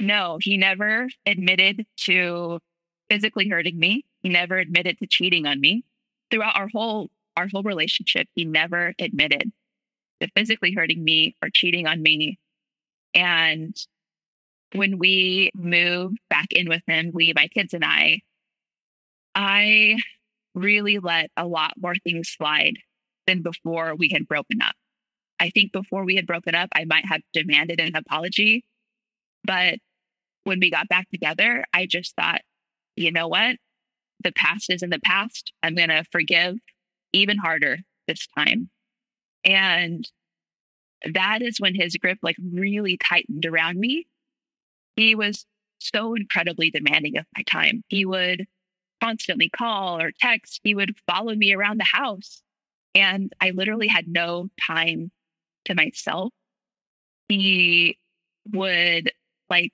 No, 0.00 0.38
he 0.40 0.56
never 0.56 1.08
admitted 1.26 1.86
to 1.98 2.58
physically 3.08 3.48
hurting 3.48 3.78
me. 3.78 4.04
He 4.22 4.28
never 4.28 4.56
admitted 4.56 4.98
to 4.98 5.06
cheating 5.06 5.46
on 5.46 5.60
me. 5.60 5.84
Throughout 6.30 6.56
our 6.56 6.68
whole 6.68 7.10
our 7.36 7.48
whole 7.52 7.62
relationship, 7.62 8.26
he 8.34 8.44
never 8.44 8.94
admitted 8.98 9.50
to 10.20 10.28
physically 10.36 10.72
hurting 10.74 11.02
me 11.02 11.36
or 11.42 11.48
cheating 11.52 11.86
on 11.86 12.02
me. 12.02 12.38
And 13.14 13.74
when 14.74 14.98
we 14.98 15.50
moved 15.54 16.18
back 16.28 16.46
in 16.50 16.68
with 16.68 16.82
him, 16.86 17.10
we, 17.12 17.32
my 17.34 17.48
kids 17.48 17.74
and 17.74 17.84
I, 17.84 18.20
I 19.34 19.96
really 20.54 20.98
let 20.98 21.30
a 21.36 21.46
lot 21.46 21.74
more 21.76 21.94
things 22.04 22.28
slide 22.28 22.74
than 23.26 23.42
before 23.42 23.94
we 23.94 24.10
had 24.12 24.28
broken 24.28 24.62
up. 24.62 24.74
I 25.38 25.50
think 25.50 25.72
before 25.72 26.04
we 26.04 26.16
had 26.16 26.26
broken 26.26 26.54
up, 26.54 26.68
I 26.74 26.84
might 26.84 27.06
have 27.06 27.22
demanded 27.32 27.80
an 27.80 27.96
apology. 27.96 28.64
But 29.44 29.78
when 30.44 30.60
we 30.60 30.70
got 30.70 30.88
back 30.88 31.08
together, 31.10 31.64
I 31.72 31.86
just 31.86 32.14
thought, 32.14 32.42
you 32.96 33.10
know 33.10 33.28
what? 33.28 33.56
The 34.22 34.32
past 34.32 34.70
is 34.70 34.82
in 34.82 34.90
the 34.90 35.00
past. 35.02 35.52
I'm 35.62 35.74
going 35.74 35.88
to 35.88 36.04
forgive 36.12 36.56
even 37.12 37.38
harder 37.38 37.78
this 38.06 38.26
time. 38.36 38.68
And 39.44 40.08
that 41.12 41.42
is 41.42 41.60
when 41.60 41.74
his 41.74 41.96
grip 41.96 42.18
like 42.22 42.36
really 42.52 42.96
tightened 42.96 43.46
around 43.46 43.78
me. 43.78 44.06
He 44.96 45.14
was 45.14 45.46
so 45.78 46.14
incredibly 46.14 46.70
demanding 46.70 47.16
of 47.16 47.24
my 47.36 47.42
time. 47.44 47.82
He 47.88 48.04
would 48.04 48.46
constantly 49.02 49.48
call 49.48 50.00
or 50.00 50.12
text. 50.20 50.60
He 50.62 50.74
would 50.74 50.94
follow 51.06 51.34
me 51.34 51.54
around 51.54 51.80
the 51.80 51.84
house. 51.84 52.42
And 52.94 53.32
I 53.40 53.50
literally 53.50 53.88
had 53.88 54.08
no 54.08 54.48
time 54.60 55.10
to 55.64 55.74
myself. 55.74 56.32
He 57.28 57.98
would 58.52 59.10
like 59.48 59.72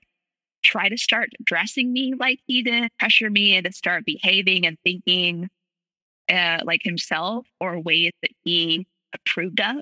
try 0.63 0.89
to 0.89 0.97
start 0.97 1.29
dressing 1.43 1.91
me 1.91 2.13
like 2.17 2.39
he 2.45 2.61
did, 2.61 2.91
pressure 2.99 3.29
me 3.29 3.55
into 3.55 3.71
start 3.71 4.05
behaving 4.05 4.65
and 4.65 4.77
thinking 4.83 5.49
uh, 6.29 6.59
like 6.63 6.81
himself 6.83 7.45
or 7.59 7.79
ways 7.79 8.11
that 8.21 8.31
he 8.43 8.87
approved 9.13 9.61
of. 9.61 9.77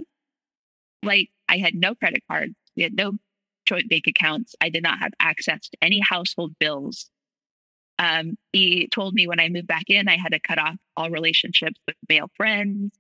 Like 1.04 1.30
I 1.48 1.58
had 1.58 1.76
no 1.76 1.96
credit 1.96 2.24
cards, 2.30 2.56
we 2.76 2.84
had 2.84 2.96
no 2.96 3.14
joint 3.66 3.90
bank 3.90 4.08
accounts. 4.08 4.56
I 4.62 4.70
did 4.70 4.84
not 4.84 5.00
have 5.00 5.14
access 5.20 5.70
to 5.70 5.78
any 5.82 6.00
household 6.00 6.54
bills. 6.60 7.10
Um, 7.98 8.38
he 8.52 8.88
told 8.88 9.14
me 9.14 9.28
when 9.28 9.40
I 9.40 9.50
moved 9.50 9.68
back 9.68 9.86
in, 9.90 10.08
I 10.08 10.18
had 10.18 10.34
to 10.34 10.40
cut 10.40 10.60
off 10.60 10.76
all 10.98 11.10
relationships 11.10 11.80
with 11.88 11.96
male 12.10 12.30
friends, 12.36 12.94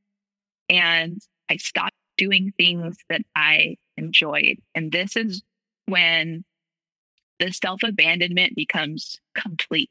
and 0.70 1.22
I 1.50 1.58
stopped 1.58 1.96
doing 2.18 2.54
things 2.58 2.98
that 3.10 3.22
I 3.36 3.76
enjoyed. 3.98 4.60
And 4.74 4.92
this 4.92 5.16
is 5.16 5.44
when 5.86 6.46
the 7.40 7.52
self 7.52 7.84
abandonment 7.84 8.56
becomes 8.56 9.20
complete. 9.36 9.90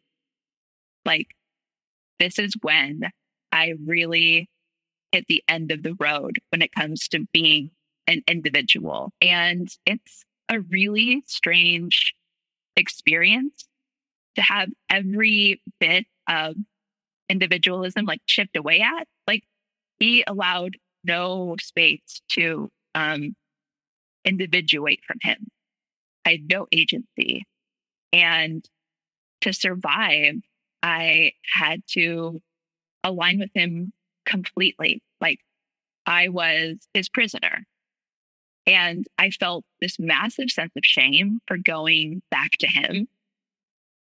Like, 1.04 1.28
this 2.18 2.38
is 2.38 2.54
when 2.62 3.02
I 3.54 3.74
really 3.86 4.50
hit 5.12 5.26
the 5.28 5.44
end 5.48 5.70
of 5.70 5.84
the 5.84 5.94
road 5.98 6.38
when 6.50 6.60
it 6.60 6.72
comes 6.72 7.06
to 7.08 7.26
being 7.32 7.70
an 8.08 8.22
individual. 8.28 9.12
And 9.20 9.68
it's 9.86 10.24
a 10.48 10.60
really 10.60 11.22
strange 11.26 12.14
experience 12.76 13.64
to 14.34 14.42
have 14.42 14.70
every 14.90 15.62
bit 15.78 16.04
of 16.28 16.56
individualism 17.28 18.06
like 18.06 18.20
chipped 18.26 18.56
away 18.56 18.80
at. 18.80 19.06
Like 19.28 19.44
he 20.00 20.24
allowed 20.26 20.76
no 21.04 21.54
space 21.60 22.22
to 22.30 22.70
um, 22.96 23.36
individuate 24.24 25.00
from 25.06 25.18
him. 25.22 25.46
I 26.26 26.30
had 26.32 26.48
no 26.50 26.66
agency. 26.72 27.44
And 28.12 28.64
to 29.42 29.52
survive, 29.52 30.34
I 30.82 31.32
had 31.52 31.82
to 31.92 32.42
align 33.04 33.38
with 33.38 33.50
him 33.54 33.92
completely. 34.24 35.02
Like 35.20 35.38
I 36.06 36.28
was 36.28 36.88
his 36.94 37.08
prisoner. 37.08 37.64
And 38.66 39.06
I 39.18 39.30
felt 39.30 39.64
this 39.82 39.98
massive 39.98 40.50
sense 40.50 40.72
of 40.74 40.84
shame 40.84 41.40
for 41.46 41.58
going 41.58 42.22
back 42.30 42.52
to 42.60 42.66
him. 42.66 43.08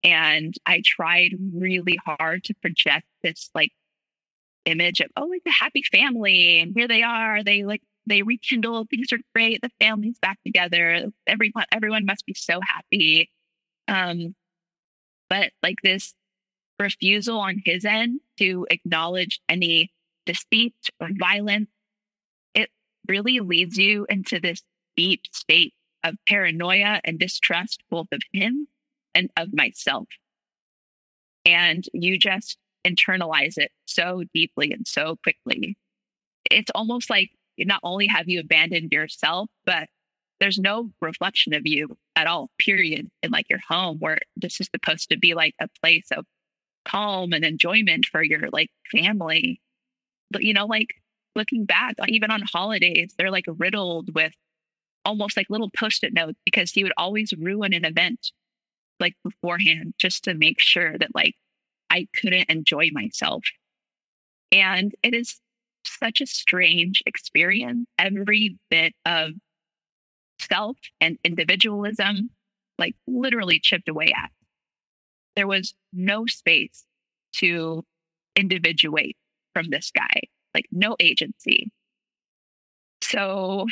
And 0.04 0.56
I 0.66 0.82
tried 0.86 1.32
really 1.54 2.00
hard 2.06 2.46
to 2.46 2.54
project 2.56 3.06
this 3.24 3.50
like 3.54 3.74
image 4.66 5.02
of, 5.02 5.10
oh, 5.18 5.26
like 5.26 5.44
the 5.44 5.52
happy 5.52 5.84
family. 5.92 6.60
And 6.60 6.74
here 6.76 6.88
they 6.88 7.04
are. 7.04 7.44
They 7.44 7.64
like, 7.66 7.82
they 8.06 8.22
rekindle. 8.22 8.86
Things 8.90 9.12
are 9.12 9.20
great. 9.36 9.62
The 9.62 9.72
family's 9.82 10.18
back 10.20 10.40
together. 10.46 11.08
Everyone, 11.26 11.66
everyone 11.74 12.06
must 12.06 12.26
be 12.26 12.34
so 12.34 12.62
happy. 12.62 13.30
Um, 13.90 14.34
but 15.30 15.52
like 15.62 15.82
this 15.84 16.14
refusal 16.80 17.40
on 17.40 17.62
his 17.66 17.86
end 17.86 18.20
to 18.38 18.68
acknowledge 18.70 19.40
any 19.50 19.92
deceit 20.26 20.76
or 21.00 21.10
violence 21.20 21.70
it 22.54 22.70
really 23.08 23.40
leads 23.40 23.78
you 23.78 24.06
into 24.10 24.40
this 24.40 24.62
deep 24.96 25.22
state 25.32 25.74
of 26.04 26.16
paranoia 26.28 27.00
and 27.04 27.20
distrust, 27.20 27.84
both 27.90 28.08
of 28.12 28.22
him 28.34 28.68
and 29.14 29.30
of 29.38 29.54
myself. 29.54 30.08
And 31.46 31.86
you 31.94 32.18
just 32.18 32.58
internalize 32.86 33.58
it 33.58 33.72
so 33.86 34.24
deeply 34.34 34.72
and 34.72 34.88
so 34.88 35.18
quickly. 35.24 35.78
It's 36.50 36.72
almost 36.74 37.10
like 37.10 37.30
not 37.58 37.80
only 37.84 38.08
have 38.08 38.28
you 38.28 38.40
abandoned 38.40 38.92
yourself, 38.92 39.50
but 39.66 39.88
there's 40.40 40.60
no 40.60 40.92
reflection 41.02 41.54
of 41.54 41.66
you 41.66 41.98
at 42.16 42.28
all, 42.28 42.50
period, 42.60 43.10
in 43.24 43.32
like 43.32 43.50
your 43.50 43.62
home 43.68 43.98
where 44.00 44.20
this 44.36 44.62
is 44.62 44.70
supposed 44.74 45.10
to 45.10 45.18
be 45.18 45.34
like 45.34 45.56
a 45.60 45.68
place 45.82 46.08
of 46.12 46.26
calm 46.88 47.34
and 47.34 47.44
enjoyment 47.44 48.06
for 48.06 48.24
your 48.24 48.50
like 48.52 48.70
family. 48.92 49.62
But 50.32 50.44
you 50.44 50.54
know, 50.54 50.66
like 50.66 50.90
looking 51.36 51.66
back, 51.66 51.96
even 52.08 52.32
on 52.32 52.42
holidays, 52.42 53.14
they're 53.18 53.32
like 53.32 53.46
riddled 53.48 54.14
with 54.14 54.34
almost 55.06 55.38
like 55.38 55.50
little 55.50 55.72
post 55.78 56.04
it 56.04 56.14
notes 56.14 56.40
because 56.46 56.72
he 56.72 56.84
would 56.84 56.94
always 56.98 57.34
ruin 57.38 57.74
an 57.74 57.86
event 57.86 58.32
like 59.00 59.14
beforehand 59.24 59.94
just 60.00 60.24
to 60.24 60.34
make 60.34 60.60
sure 60.60 60.98
that 60.98 61.16
like 61.16 61.36
I 61.90 62.08
couldn't 62.20 62.50
enjoy 62.50 62.90
myself. 62.92 63.44
And 64.52 64.94
it 65.04 65.14
is 65.14 65.40
such 65.86 66.22
a 66.22 66.26
strange 66.26 67.02
experience. 67.06 67.88
Every 67.98 68.58
bit 68.70 68.94
of 69.06 69.32
self 70.40 70.78
and 71.00 71.18
individualism, 71.24 72.30
like 72.78 72.96
literally 73.08 73.60
chipped 73.62 73.90
away 73.90 74.12
at. 74.16 74.32
There 75.38 75.48
was 75.48 75.74
no 75.94 76.26
space 76.26 76.84
to 77.36 77.86
individuate 78.36 79.16
from 79.54 79.70
this 79.70 79.92
guy 79.92 80.24
like 80.54 80.66
no 80.72 80.96
agency. 81.00 81.72
So 83.02 83.68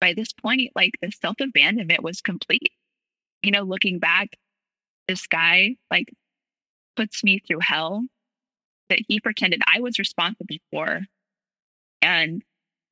by 0.00 0.12
this 0.12 0.32
point, 0.32 0.72
like 0.74 0.92
the 1.00 1.12
self 1.12 1.36
abandonment 1.40 2.02
was 2.02 2.20
complete. 2.20 2.72
You 3.42 3.52
know, 3.52 3.62
looking 3.62 4.00
back, 4.00 4.30
this 5.06 5.26
guy 5.28 5.76
like 5.90 6.12
puts 6.96 7.22
me 7.22 7.40
through 7.46 7.60
hell 7.62 8.04
that 8.88 9.00
he 9.06 9.20
pretended 9.20 9.62
I 9.72 9.80
was 9.80 9.98
responsible 9.98 10.56
for 10.72 11.02
and 12.02 12.42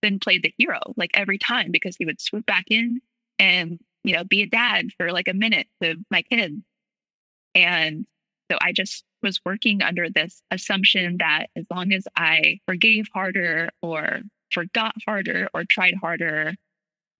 then 0.02 0.20
played 0.20 0.44
the 0.44 0.54
hero 0.56 0.78
like 0.96 1.10
every 1.14 1.38
time 1.38 1.72
because 1.72 1.96
he 1.96 2.04
would 2.04 2.20
swoop 2.20 2.46
back 2.46 2.66
in 2.70 3.00
and, 3.40 3.80
you 4.04 4.14
know, 4.14 4.22
be 4.22 4.42
a 4.42 4.46
dad 4.46 4.90
for 4.96 5.10
like 5.10 5.26
a 5.26 5.34
minute 5.34 5.66
to 5.82 5.96
my 6.10 6.22
kids. 6.22 6.62
And 7.54 8.06
so 8.50 8.58
I 8.60 8.72
just 8.72 9.04
was 9.22 9.40
working 9.44 9.82
under 9.82 10.08
this 10.08 10.42
assumption 10.50 11.16
that 11.18 11.46
as 11.56 11.64
long 11.70 11.92
as 11.92 12.06
I 12.16 12.60
forgave 12.66 13.06
harder 13.12 13.70
or 13.82 14.20
forgot 14.50 14.94
harder 15.04 15.48
or 15.52 15.64
tried 15.64 15.94
harder, 16.00 16.54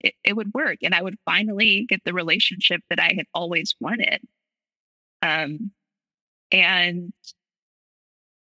it, 0.01 0.15
it 0.25 0.37
would 0.37 0.55
work 0.55 0.79
and 0.83 0.95
I 0.95 1.03
would 1.03 1.17
finally 1.25 1.87
get 1.89 2.03
the 2.05 2.15
relationship 2.15 2.83
that 2.89 3.01
I 3.01 3.13
had 3.17 3.27
always 3.35 3.75
wanted. 3.81 4.21
Um, 5.23 5.73
and, 6.53 7.13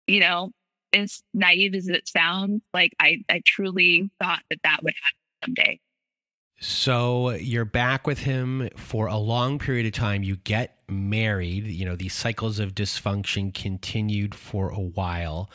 you 0.07 0.21
know, 0.21 0.53
as 0.93 1.21
naive 1.35 1.75
as 1.75 1.89
it 1.89 2.09
sounds, 2.09 2.63
like 2.73 2.93
I, 3.01 3.25
I 3.29 3.43
truly 3.45 4.11
thought 4.21 4.43
that 4.51 4.61
that 4.63 4.83
would 4.83 4.95
happen 4.95 5.55
someday. 5.57 5.81
So 6.61 7.31
you're 7.31 7.65
back 7.65 8.07
with 8.07 8.21
him 8.21 8.69
for 8.77 9.07
a 9.07 9.17
long 9.17 9.59
period 9.59 9.87
of 9.87 9.93
time. 9.93 10.23
You 10.23 10.37
get 10.37 10.78
married. 10.89 11.67
You 11.67 11.85
know, 11.87 11.97
these 11.97 12.15
cycles 12.15 12.59
of 12.59 12.75
dysfunction 12.75 13.53
continued 13.53 14.35
for 14.35 14.71
a 14.71 14.81
while. 14.81 15.51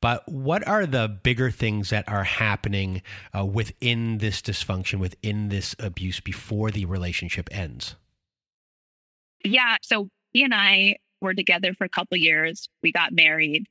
But 0.00 0.28
what 0.28 0.66
are 0.66 0.84
the 0.84 1.08
bigger 1.08 1.50
things 1.50 1.90
that 1.90 2.08
are 2.08 2.24
happening 2.24 3.02
uh, 3.36 3.44
within 3.44 4.18
this 4.18 4.42
dysfunction, 4.42 4.98
within 4.98 5.48
this 5.48 5.76
abuse 5.78 6.18
before 6.18 6.72
the 6.72 6.86
relationship 6.86 7.48
ends? 7.52 7.94
Yeah. 9.44 9.76
So 9.82 10.08
he 10.32 10.42
and 10.42 10.52
I 10.52 10.96
were 11.20 11.34
together 11.34 11.72
for 11.74 11.84
a 11.84 11.88
couple 11.88 12.16
years. 12.16 12.68
We 12.82 12.90
got 12.90 13.12
married. 13.12 13.66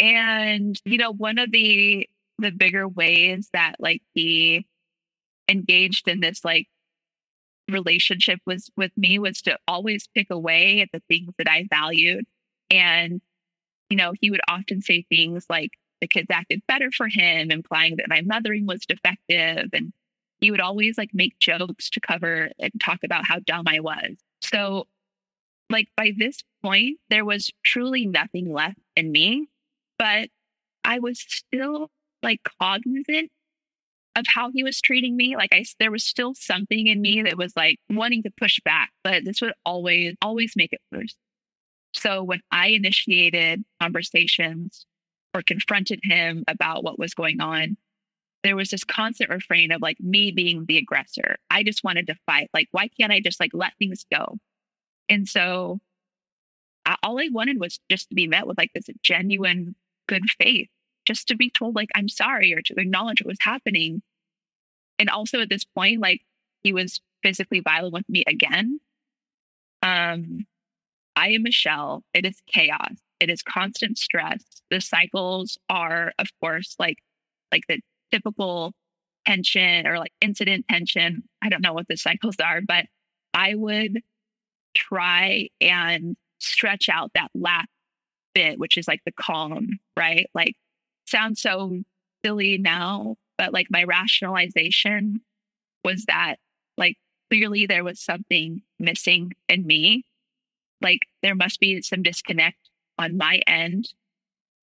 And, 0.00 0.76
you 0.84 0.98
know, 0.98 1.12
one 1.12 1.38
of 1.38 1.50
the 1.52 2.08
the 2.40 2.50
bigger 2.50 2.86
ways 2.86 3.48
that 3.52 3.74
like 3.80 4.00
he 4.14 4.64
engaged 5.48 6.06
in 6.06 6.20
this 6.20 6.44
like 6.44 6.68
relationship 7.68 8.40
was 8.46 8.70
with 8.76 8.92
me 8.96 9.18
was 9.18 9.42
to 9.42 9.58
always 9.68 10.08
pick 10.14 10.28
away 10.30 10.80
at 10.80 10.88
the 10.92 11.02
things 11.08 11.32
that 11.38 11.48
I 11.48 11.66
valued. 11.70 12.24
And, 12.70 13.20
you 13.90 13.96
know, 13.96 14.12
he 14.20 14.30
would 14.30 14.40
often 14.48 14.82
say 14.82 15.04
things 15.08 15.46
like 15.48 15.70
the 16.00 16.08
kids 16.08 16.28
acted 16.30 16.62
better 16.68 16.90
for 16.90 17.08
him, 17.08 17.50
implying 17.50 17.96
that 17.96 18.08
my 18.08 18.22
mothering 18.22 18.66
was 18.66 18.86
defective. 18.86 19.70
And 19.72 19.92
he 20.40 20.50
would 20.50 20.60
always 20.60 20.96
like 20.96 21.10
make 21.12 21.38
jokes 21.38 21.90
to 21.90 22.00
cover 22.00 22.50
and 22.58 22.72
talk 22.80 23.00
about 23.04 23.26
how 23.26 23.38
dumb 23.40 23.64
I 23.66 23.80
was. 23.80 24.16
So, 24.40 24.86
like, 25.70 25.88
by 25.96 26.12
this 26.16 26.38
point, 26.62 26.98
there 27.10 27.24
was 27.24 27.50
truly 27.64 28.06
nothing 28.06 28.52
left 28.52 28.78
in 28.96 29.12
me, 29.12 29.48
but 29.98 30.30
I 30.84 30.98
was 30.98 31.20
still 31.20 31.90
like 32.22 32.40
cognizant 32.60 33.30
of 34.18 34.26
how 34.26 34.50
he 34.52 34.64
was 34.64 34.80
treating 34.80 35.16
me. 35.16 35.36
Like 35.36 35.50
I, 35.52 35.64
there 35.78 35.90
was 35.90 36.04
still 36.04 36.34
something 36.34 36.86
in 36.86 37.00
me 37.00 37.22
that 37.22 37.38
was 37.38 37.54
like 37.56 37.78
wanting 37.88 38.22
to 38.24 38.30
push 38.38 38.58
back, 38.64 38.90
but 39.04 39.24
this 39.24 39.40
would 39.40 39.52
always, 39.64 40.14
always 40.20 40.54
make 40.56 40.72
it 40.72 40.80
worse. 40.92 41.14
So 41.94 42.22
when 42.22 42.40
I 42.50 42.68
initiated 42.68 43.64
conversations 43.80 44.84
or 45.34 45.42
confronted 45.42 46.00
him 46.02 46.44
about 46.48 46.84
what 46.84 46.98
was 46.98 47.14
going 47.14 47.40
on, 47.40 47.76
there 48.44 48.56
was 48.56 48.70
this 48.70 48.84
constant 48.84 49.30
refrain 49.30 49.72
of 49.72 49.82
like 49.82 49.98
me 50.00 50.30
being 50.30 50.64
the 50.66 50.78
aggressor. 50.78 51.36
I 51.50 51.62
just 51.62 51.82
wanted 51.82 52.06
to 52.08 52.16
fight. 52.26 52.50
Like, 52.52 52.68
why 52.72 52.88
can't 52.88 53.12
I 53.12 53.20
just 53.20 53.40
like 53.40 53.50
let 53.54 53.72
things 53.78 54.04
go? 54.12 54.36
And 55.08 55.28
so 55.28 55.80
I, 56.84 56.96
all 57.02 57.18
I 57.18 57.28
wanted 57.32 57.60
was 57.60 57.80
just 57.90 58.08
to 58.08 58.14
be 58.14 58.26
met 58.26 58.46
with 58.46 58.58
like 58.58 58.72
this 58.74 58.88
genuine 59.02 59.74
good 60.08 60.24
faith, 60.40 60.68
just 61.08 61.26
to 61.28 61.34
be 61.34 61.50
told 61.50 61.74
like 61.74 61.88
I'm 61.94 62.08
sorry 62.08 62.54
or 62.54 62.60
to 62.62 62.74
acknowledge 62.76 63.22
what 63.22 63.30
was 63.30 63.38
happening 63.40 64.02
and 64.98 65.08
also 65.08 65.40
at 65.40 65.48
this 65.48 65.64
point, 65.64 66.00
like 66.00 66.20
he 66.62 66.72
was 66.72 67.00
physically 67.22 67.60
violent 67.60 67.94
with 67.94 68.08
me 68.08 68.24
again. 68.26 68.78
Um, 69.82 70.46
I 71.16 71.30
am 71.30 71.42
Michelle. 71.42 72.02
It 72.12 72.26
is 72.26 72.36
chaos. 72.52 72.96
It 73.20 73.30
is 73.30 73.42
constant 73.42 73.96
stress. 73.96 74.44
The 74.70 74.80
cycles 74.80 75.56
are, 75.70 76.12
of 76.18 76.28
course, 76.40 76.76
like 76.78 76.98
like 77.50 77.66
the 77.68 77.80
typical 78.12 78.74
tension 79.26 79.86
or 79.86 79.98
like 79.98 80.12
incident 80.20 80.66
tension. 80.70 81.22
I 81.42 81.48
don't 81.48 81.62
know 81.62 81.72
what 81.72 81.88
the 81.88 81.96
cycles 81.96 82.36
are, 82.44 82.60
but 82.60 82.84
I 83.32 83.54
would 83.54 84.02
try 84.74 85.48
and 85.60 86.16
stretch 86.38 86.88
out 86.88 87.12
that 87.14 87.30
last 87.34 87.68
bit, 88.34 88.58
which 88.58 88.76
is 88.76 88.86
like 88.86 89.00
the 89.04 89.12
calm, 89.12 89.78
right? 89.96 90.26
Like 90.34 90.54
sounds 91.08 91.40
so 91.40 91.80
silly 92.24 92.58
now, 92.58 93.16
but 93.36 93.52
like 93.52 93.68
my 93.70 93.84
rationalization 93.84 95.20
was 95.84 96.04
that 96.06 96.36
like 96.76 96.96
clearly 97.30 97.66
there 97.66 97.84
was 97.84 98.00
something 98.00 98.62
missing 98.78 99.32
in 99.48 99.66
me. 99.66 100.04
Like 100.80 101.00
there 101.22 101.34
must 101.34 101.60
be 101.60 101.82
some 101.82 102.02
disconnect 102.02 102.58
on 102.98 103.16
my 103.16 103.40
end. 103.46 103.92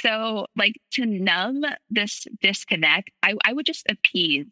So, 0.02 0.48
like 0.56 0.76
to 0.92 1.06
numb 1.06 1.64
this 1.90 2.28
disconnect, 2.42 3.10
I, 3.24 3.36
I 3.46 3.54
would 3.54 3.66
just 3.66 3.86
appease 3.90 4.48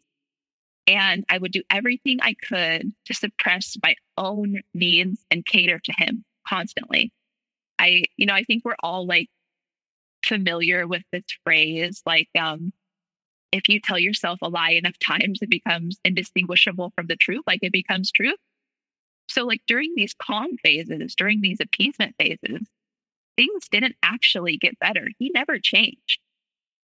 and 0.86 1.24
I 1.28 1.38
would 1.38 1.52
do 1.52 1.62
everything 1.70 2.18
I 2.20 2.34
could 2.34 2.92
to 3.06 3.14
suppress 3.14 3.76
my 3.82 3.94
own 4.16 4.60
needs 4.72 5.24
and 5.30 5.44
cater 5.44 5.78
to 5.78 5.92
him 5.96 6.24
constantly. 6.46 7.12
I, 7.78 8.04
you 8.16 8.26
know, 8.26 8.34
I 8.34 8.44
think 8.44 8.64
we're 8.64 8.76
all 8.82 9.06
like 9.06 9.28
familiar 10.24 10.86
with 10.86 11.02
this 11.12 11.24
phrase, 11.44 12.02
like, 12.06 12.28
um, 12.38 12.72
if 13.52 13.68
you 13.68 13.80
tell 13.80 13.98
yourself 13.98 14.40
a 14.42 14.48
lie 14.48 14.70
enough 14.72 14.98
times, 14.98 15.38
it 15.40 15.48
becomes 15.48 15.98
indistinguishable 16.04 16.92
from 16.96 17.06
the 17.06 17.16
truth, 17.16 17.42
like 17.46 17.60
it 17.62 17.72
becomes 17.72 18.10
truth. 18.10 18.38
So, 19.28 19.44
like 19.44 19.62
during 19.66 19.92
these 19.94 20.14
calm 20.14 20.56
phases, 20.62 21.14
during 21.14 21.40
these 21.40 21.60
appeasement 21.60 22.16
phases, 22.18 22.68
things 23.36 23.68
didn't 23.70 23.96
actually 24.02 24.56
get 24.56 24.78
better. 24.78 25.08
He 25.18 25.30
never 25.32 25.58
changed. 25.58 26.18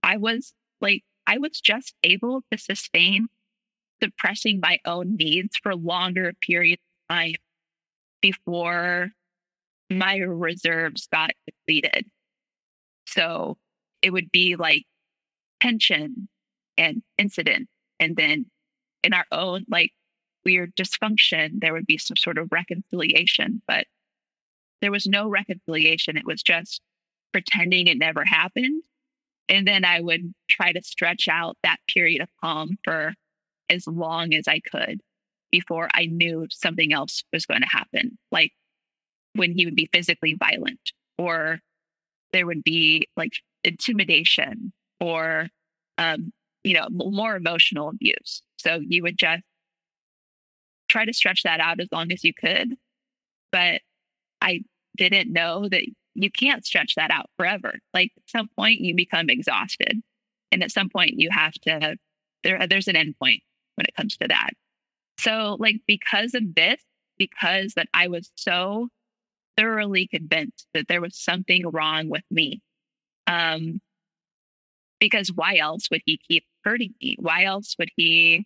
I 0.03 0.17
was 0.17 0.53
like, 0.81 1.03
I 1.27 1.37
was 1.37 1.61
just 1.61 1.93
able 2.03 2.41
to 2.51 2.57
sustain 2.57 3.27
suppressing 4.03 4.59
my 4.59 4.79
own 4.85 5.15
needs 5.15 5.57
for 5.57 5.75
longer 5.75 6.33
periods 6.41 6.81
of 7.09 7.15
time 7.15 7.35
before 8.21 9.11
my 9.89 10.17
reserves 10.17 11.07
got 11.11 11.31
depleted. 11.45 12.05
So 13.05 13.57
it 14.01 14.11
would 14.11 14.31
be 14.31 14.55
like 14.55 14.83
tension 15.61 16.27
and 16.77 17.01
incident. 17.17 17.67
And 17.99 18.15
then 18.15 18.45
in 19.03 19.13
our 19.13 19.25
own 19.31 19.65
like 19.69 19.91
weird 20.43 20.75
dysfunction, 20.75 21.59
there 21.59 21.73
would 21.73 21.87
be 21.87 21.97
some 21.97 22.17
sort 22.17 22.37
of 22.37 22.51
reconciliation. 22.51 23.61
But 23.67 23.87
there 24.81 24.91
was 24.91 25.07
no 25.07 25.29
reconciliation. 25.29 26.17
It 26.17 26.25
was 26.25 26.43
just 26.43 26.81
pretending 27.31 27.87
it 27.87 27.97
never 27.97 28.23
happened. 28.25 28.83
And 29.47 29.67
then 29.67 29.85
I 29.85 30.01
would 30.01 30.33
try 30.49 30.71
to 30.71 30.83
stretch 30.83 31.27
out 31.29 31.57
that 31.63 31.77
period 31.87 32.21
of 32.21 32.29
calm 32.41 32.77
for 32.83 33.13
as 33.69 33.87
long 33.87 34.33
as 34.33 34.47
I 34.47 34.59
could 34.59 35.01
before 35.51 35.89
I 35.93 36.05
knew 36.05 36.47
something 36.49 36.93
else 36.93 37.23
was 37.31 37.45
going 37.45 37.61
to 37.61 37.67
happen. 37.67 38.17
Like 38.31 38.51
when 39.33 39.51
he 39.51 39.65
would 39.65 39.75
be 39.75 39.89
physically 39.93 40.35
violent, 40.37 40.91
or 41.17 41.59
there 42.35 42.45
would 42.45 42.63
be 42.63 43.07
like 43.15 43.31
intimidation, 43.63 44.73
or, 44.99 45.47
um, 45.97 46.33
you 46.63 46.73
know, 46.73 46.87
more 46.91 47.35
emotional 47.35 47.87
abuse. 47.89 48.41
So 48.57 48.81
you 48.85 49.03
would 49.03 49.17
just 49.17 49.41
try 50.89 51.05
to 51.05 51.13
stretch 51.13 51.43
that 51.43 51.61
out 51.61 51.79
as 51.79 51.87
long 51.91 52.11
as 52.11 52.23
you 52.25 52.33
could. 52.33 52.75
But 53.51 53.81
I 54.41 54.61
didn't 54.97 55.31
know 55.31 55.69
that 55.69 55.83
you 56.13 56.29
can't 56.29 56.65
stretch 56.65 56.95
that 56.95 57.09
out 57.09 57.29
forever. 57.37 57.79
Like 57.93 58.11
at 58.17 58.29
some 58.29 58.49
point 58.57 58.81
you 58.81 58.95
become 58.95 59.29
exhausted. 59.29 60.01
And 60.51 60.61
at 60.61 60.71
some 60.71 60.89
point 60.89 61.13
you 61.15 61.29
have 61.31 61.53
to 61.63 61.95
there 62.43 62.67
there's 62.67 62.87
an 62.87 62.95
end 62.95 63.15
point 63.17 63.41
when 63.75 63.85
it 63.85 63.95
comes 63.95 64.17
to 64.17 64.27
that. 64.27 64.51
So 65.19 65.55
like 65.59 65.77
because 65.87 66.33
of 66.33 66.53
this, 66.55 66.81
because 67.17 67.73
that 67.75 67.87
I 67.93 68.07
was 68.09 68.29
so 68.35 68.89
thoroughly 69.57 70.07
convinced 70.07 70.67
that 70.73 70.87
there 70.87 71.01
was 71.01 71.17
something 71.17 71.67
wrong 71.69 72.09
with 72.09 72.23
me. 72.31 72.61
Um 73.27 73.81
because 74.99 75.29
why 75.33 75.57
else 75.57 75.89
would 75.91 76.01
he 76.05 76.19
keep 76.27 76.45
hurting 76.63 76.93
me? 77.01 77.17
Why 77.19 77.43
else 77.43 77.75
would 77.79 77.89
he 77.95 78.45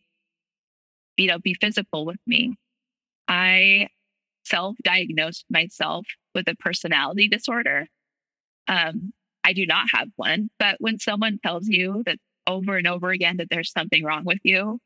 you 1.17 1.27
know 1.27 1.39
be 1.39 1.53
physical 1.53 2.05
with 2.05 2.19
me? 2.25 2.55
I 3.27 3.89
self-diagnosed 4.45 5.45
myself 5.49 6.07
with 6.33 6.47
a 6.47 6.55
personality 6.55 7.27
disorder. 7.27 7.87
Um, 8.67 9.13
I 9.43 9.53
do 9.53 9.65
not 9.65 9.87
have 9.93 10.09
one, 10.15 10.49
but 10.59 10.77
when 10.79 10.99
someone 10.99 11.39
tells 11.43 11.67
you 11.67 12.03
that 12.05 12.17
over 12.47 12.77
and 12.77 12.87
over 12.87 13.11
again 13.11 13.37
that 13.37 13.49
there's 13.49 13.71
something 13.71 14.03
wrong 14.03 14.25
with 14.25 14.39
you, 14.43 14.79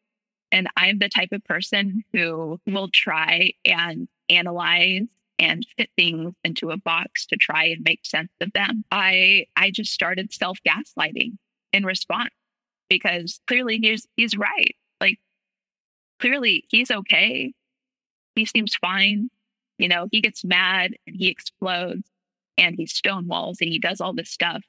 and 0.52 0.68
I'm 0.78 1.00
the 1.00 1.10
type 1.10 1.30
of 1.32 1.44
person 1.46 2.04
who 2.14 2.60
will 2.68 2.90
try 2.94 3.54
and 3.66 4.08
analyze 4.30 5.08
and 5.40 5.66
fit 5.78 5.90
things 5.98 6.34
into 6.44 6.72
a 6.72 6.78
box 6.78 7.26
to 7.28 7.36
try 7.36 7.66
and 7.66 7.82
make 7.84 8.06
sense 8.06 8.32
of 8.42 8.52
them. 8.54 8.84
I 8.92 9.46
I 9.56 9.72
just 9.72 9.92
started 9.92 10.34
self 10.34 10.60
gaslighting 10.68 11.38
in 11.72 11.86
response 11.86 12.32
because 12.90 13.40
clearly 13.48 13.80
he's 13.82 14.08
he's 14.16 14.38
right. 14.38 14.76
Like 15.02 15.20
clearly 16.20 16.66
he's 16.70 16.92
okay. 16.92 17.54
He 18.36 18.46
seems 18.46 18.76
fine. 18.76 19.30
You 19.78 19.88
know, 19.88 20.08
he 20.12 20.22
gets 20.22 20.46
mad 20.46 20.92
and 21.08 21.16
he 21.18 21.30
explodes 21.30 22.10
and 22.58 22.76
he 22.76 22.86
stonewalls 22.86 23.58
and 23.60 23.70
he 23.70 23.80
does 23.80 24.00
all 24.00 24.14
this 24.14 24.30
stuff 24.30 24.64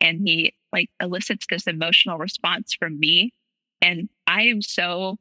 and 0.00 0.20
he 0.24 0.54
like 0.72 0.90
elicits 1.00 1.46
this 1.48 1.66
emotional 1.66 2.18
response 2.18 2.74
from 2.74 2.98
me. 2.98 3.32
And 3.80 4.08
I 4.26 4.42
am 4.44 4.62
so, 4.62 5.18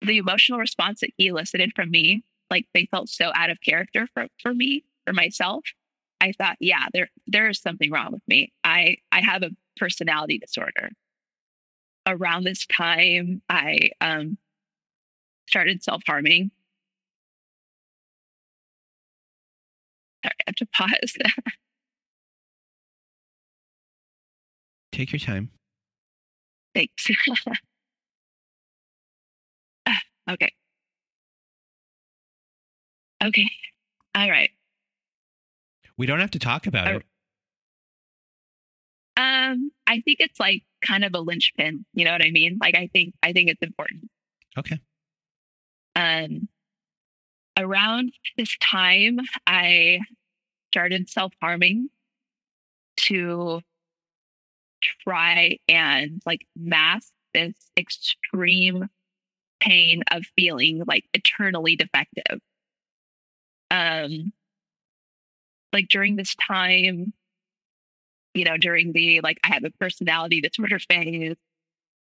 the 0.00 0.18
emotional 0.18 0.58
response 0.58 1.00
that 1.00 1.10
he 1.16 1.26
elicited 1.26 1.72
from 1.74 1.90
me, 1.90 2.22
like 2.50 2.66
they 2.74 2.86
felt 2.90 3.08
so 3.08 3.30
out 3.34 3.50
of 3.50 3.60
character 3.60 4.08
for, 4.14 4.26
for 4.40 4.54
me, 4.54 4.84
for 5.06 5.12
myself. 5.12 5.64
I 6.20 6.32
thought, 6.32 6.56
yeah, 6.60 6.86
there 6.92 7.10
there 7.26 7.48
is 7.48 7.60
something 7.60 7.90
wrong 7.90 8.12
with 8.12 8.26
me. 8.26 8.52
I 8.64 8.96
I 9.12 9.20
have 9.20 9.42
a 9.42 9.50
personality 9.76 10.38
disorder. 10.38 10.90
Around 12.06 12.44
this 12.44 12.66
time, 12.66 13.42
I 13.48 13.90
um, 14.00 14.38
started 15.46 15.82
self 15.82 16.02
harming 16.06 16.50
Sorry, 20.24 20.34
I 20.40 20.44
have 20.48 20.56
to 20.56 20.66
pause. 20.66 21.16
Take 24.92 25.12
your 25.12 25.20
time. 25.20 25.50
Thanks. 26.74 27.08
okay. 30.30 30.52
Okay. 33.22 33.50
All 34.14 34.30
right. 34.30 34.50
We 35.96 36.06
don't 36.06 36.20
have 36.20 36.30
to 36.32 36.38
talk 36.38 36.66
about 36.66 36.88
it. 36.88 37.02
Um, 39.16 39.72
I 39.86 40.00
think 40.00 40.20
it's 40.20 40.38
like 40.38 40.62
kind 40.86 41.04
of 41.04 41.12
a 41.14 41.18
linchpin. 41.18 41.84
You 41.92 42.04
know 42.04 42.12
what 42.12 42.24
I 42.24 42.30
mean? 42.30 42.58
Like, 42.60 42.76
I 42.76 42.88
think 42.92 43.14
I 43.22 43.32
think 43.32 43.50
it's 43.50 43.62
important. 43.62 44.08
Okay. 44.56 44.78
Um, 45.96 46.48
around 47.58 48.12
this 48.36 48.56
time, 48.58 49.18
I 49.46 49.98
started 50.70 51.08
self 51.08 51.32
harming 51.42 51.88
to 52.98 53.60
try 55.02 55.58
and 55.68 56.22
like 56.24 56.46
mask 56.56 57.12
this 57.34 57.54
extreme 57.76 58.88
pain 59.60 60.02
of 60.12 60.24
feeling 60.36 60.84
like 60.86 61.04
eternally 61.12 61.74
defective. 61.74 62.40
Um, 63.78 64.32
like 65.72 65.88
during 65.88 66.16
this 66.16 66.34
time, 66.34 67.12
you 68.34 68.44
know, 68.44 68.56
during 68.56 68.92
the 68.92 69.20
like, 69.20 69.38
I 69.44 69.48
had 69.48 69.64
a 69.64 69.70
personality 69.70 70.40
disorder 70.40 70.78
phase, 70.78 71.36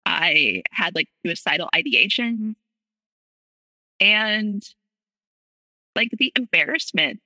I 0.05 0.63
had 0.71 0.95
like 0.95 1.09
suicidal 1.25 1.69
ideation. 1.75 2.57
And 4.01 4.63
like 5.95 6.11
the 6.19 6.33
embarrassment 6.37 7.21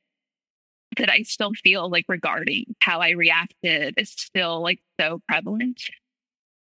that 0.99 1.11
I 1.11 1.23
still 1.23 1.53
feel 1.53 1.91
like 1.91 2.05
regarding 2.09 2.75
how 2.81 3.01
I 3.01 3.11
reacted 3.11 3.95
is 3.97 4.11
still 4.11 4.61
like 4.63 4.81
so 5.01 5.21
prevalent. 5.29 5.83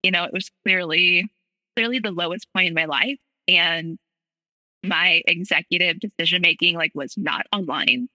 You 0.02 0.10
know, 0.10 0.24
it 0.24 0.32
was 0.32 0.50
clearly 0.64 1.30
clearly 1.76 2.00
the 2.00 2.10
lowest 2.10 2.52
point 2.52 2.68
in 2.68 2.74
my 2.74 2.84
life 2.84 3.18
and 3.48 3.98
my 4.82 5.22
executive 5.26 6.00
decision 6.00 6.42
making 6.42 6.76
like 6.76 6.92
was 6.94 7.14
not 7.16 7.46
online. 7.52 8.08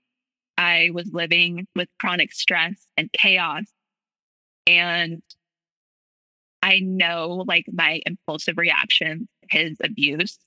I 0.57 0.89
was 0.93 1.11
living 1.13 1.67
with 1.75 1.87
chronic 1.99 2.33
stress 2.33 2.87
and 2.97 3.11
chaos 3.13 3.65
and 4.65 5.21
I 6.63 6.79
know 6.79 7.43
like 7.47 7.65
my 7.71 8.01
impulsive 8.05 8.57
reaction, 8.57 9.27
his 9.49 9.77
abuse 9.81 10.39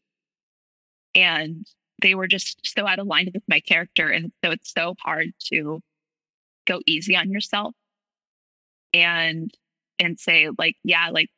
and 1.14 1.66
they 2.02 2.14
were 2.14 2.26
just 2.26 2.60
so 2.64 2.86
out 2.86 2.98
of 2.98 3.06
line 3.06 3.30
with 3.32 3.42
my 3.48 3.60
character. 3.60 4.08
And 4.08 4.32
so 4.44 4.50
it's 4.50 4.72
so 4.72 4.94
hard 5.00 5.32
to 5.52 5.80
go 6.66 6.80
easy 6.86 7.16
on 7.16 7.30
yourself 7.30 7.74
and 8.92 9.52
and 9.98 10.18
say 10.18 10.48
like, 10.58 10.76
yeah, 10.82 11.10
like 11.10 11.30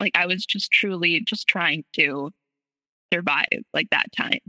like 0.00 0.12
I 0.14 0.26
was 0.26 0.44
just 0.46 0.70
truly 0.70 1.20
just 1.20 1.48
trying 1.48 1.84
to 1.94 2.30
survive 3.12 3.46
like 3.72 3.88
that 3.90 4.06
time. 4.16 4.40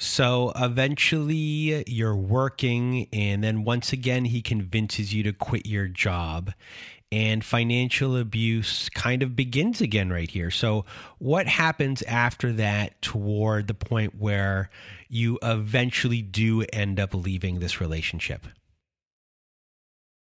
So 0.00 0.52
eventually 0.54 1.82
you're 1.88 2.16
working, 2.16 3.08
and 3.12 3.42
then 3.42 3.64
once 3.64 3.92
again, 3.92 4.26
he 4.26 4.42
convinces 4.42 5.12
you 5.12 5.24
to 5.24 5.32
quit 5.32 5.66
your 5.66 5.88
job 5.88 6.52
and 7.10 7.44
financial 7.44 8.16
abuse 8.16 8.88
kind 8.90 9.22
of 9.22 9.34
begins 9.34 9.80
again 9.80 10.10
right 10.10 10.30
here. 10.30 10.50
So, 10.50 10.84
what 11.18 11.46
happens 11.46 12.02
after 12.02 12.52
that 12.54 13.00
toward 13.00 13.66
the 13.66 13.74
point 13.74 14.16
where 14.16 14.70
you 15.08 15.38
eventually 15.42 16.22
do 16.22 16.62
end 16.72 17.00
up 17.00 17.14
leaving 17.14 17.60
this 17.60 17.80
relationship? 17.80 18.46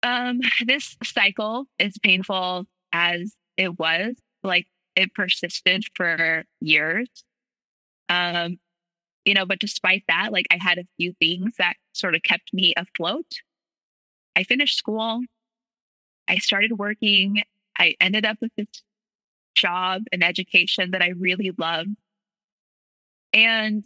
Um, 0.03 0.41
this 0.67 0.97
cycle 1.03 1.67
is 1.79 1.97
painful 2.03 2.67
as 2.93 3.35
it 3.57 3.79
was. 3.79 4.15
Like 4.43 4.67
it 4.97 5.15
persisted 5.15 5.85
for 5.95 6.45
years. 6.61 7.09
Um, 8.09 8.59
you 9.25 9.35
know, 9.35 9.47
but 9.47 9.59
despite 9.59 10.05
that, 10.09 10.33
like 10.33 10.47
I 10.51 10.59
had 10.61 10.79
a 10.79 10.87
few 10.99 11.15
things 11.19 11.55
that 11.59 11.75
sort 11.93 12.15
of 12.15 12.23
kept 12.23 12.53
me 12.53 12.75
afloat. 12.77 13.27
I 14.37 14.45
finished 14.45 14.77
school. 14.77 15.23
I 16.29 16.39
started 16.39 16.79
working. 16.79 17.43
I 17.79 17.95
ended 18.01 18.25
up 18.25 18.39
with 18.41 18.53
this 18.57 18.83
job 19.55 20.03
and 20.13 20.23
education 20.23 20.91
that 20.91 21.03
I 21.03 21.13
really 21.19 21.53
loved. 21.57 21.97
And 23.33 23.85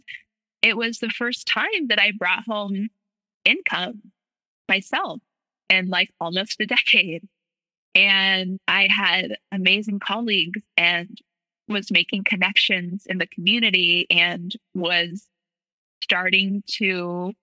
it 0.61 0.77
was 0.77 0.99
the 0.99 1.09
first 1.09 1.47
time 1.47 1.87
that 1.87 1.99
I 1.99 2.11
brought 2.17 2.43
home 2.45 2.89
income 3.45 4.11
myself 4.67 5.21
in 5.69 5.89
like 5.89 6.09
almost 6.19 6.59
a 6.59 6.65
decade. 6.65 7.27
And 7.95 8.59
I 8.67 8.87
had 8.89 9.37
amazing 9.51 9.99
colleagues 9.99 10.61
and 10.77 11.17
was 11.67 11.91
making 11.91 12.23
connections 12.23 13.05
in 13.07 13.17
the 13.17 13.27
community 13.27 14.07
and 14.09 14.51
was 14.73 15.27
starting 16.01 16.63
to 16.67 17.33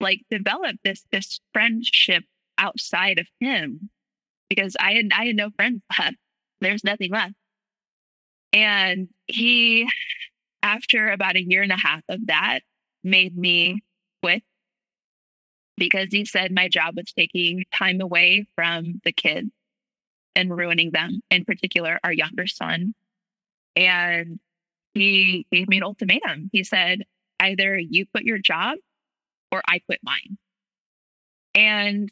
like 0.00 0.20
develop 0.30 0.76
this 0.84 1.04
this 1.12 1.40
friendship 1.52 2.24
outside 2.58 3.18
of 3.18 3.26
him 3.40 3.90
because 4.48 4.76
I 4.78 4.92
had 4.94 5.06
I 5.14 5.26
had 5.26 5.36
no 5.36 5.50
friends 5.50 5.82
left. 5.98 6.16
There's 6.60 6.84
nothing 6.84 7.10
left. 7.10 7.34
And 8.52 9.08
he, 9.26 9.88
after 10.62 11.08
about 11.10 11.36
a 11.36 11.42
year 11.42 11.62
and 11.62 11.72
a 11.72 11.76
half 11.76 12.02
of 12.08 12.26
that, 12.26 12.60
made 13.02 13.36
me 13.36 13.82
quit 14.22 14.44
because 15.76 16.08
he 16.12 16.24
said 16.24 16.52
my 16.52 16.68
job 16.68 16.94
was 16.96 17.12
taking 17.12 17.64
time 17.74 18.00
away 18.00 18.46
from 18.54 19.00
the 19.04 19.12
kids 19.12 19.50
and 20.36 20.56
ruining 20.56 20.90
them, 20.90 21.20
in 21.30 21.44
particular, 21.44 21.98
our 22.02 22.12
younger 22.12 22.46
son. 22.46 22.94
And 23.76 24.38
he 24.94 25.46
gave 25.50 25.68
me 25.68 25.78
an 25.78 25.82
ultimatum. 25.82 26.50
He 26.52 26.64
said, 26.64 27.04
either 27.40 27.78
you 27.78 28.06
quit 28.06 28.24
your 28.24 28.38
job 28.38 28.78
or 29.50 29.62
I 29.66 29.80
quit 29.80 30.00
mine. 30.02 30.38
And 31.54 32.10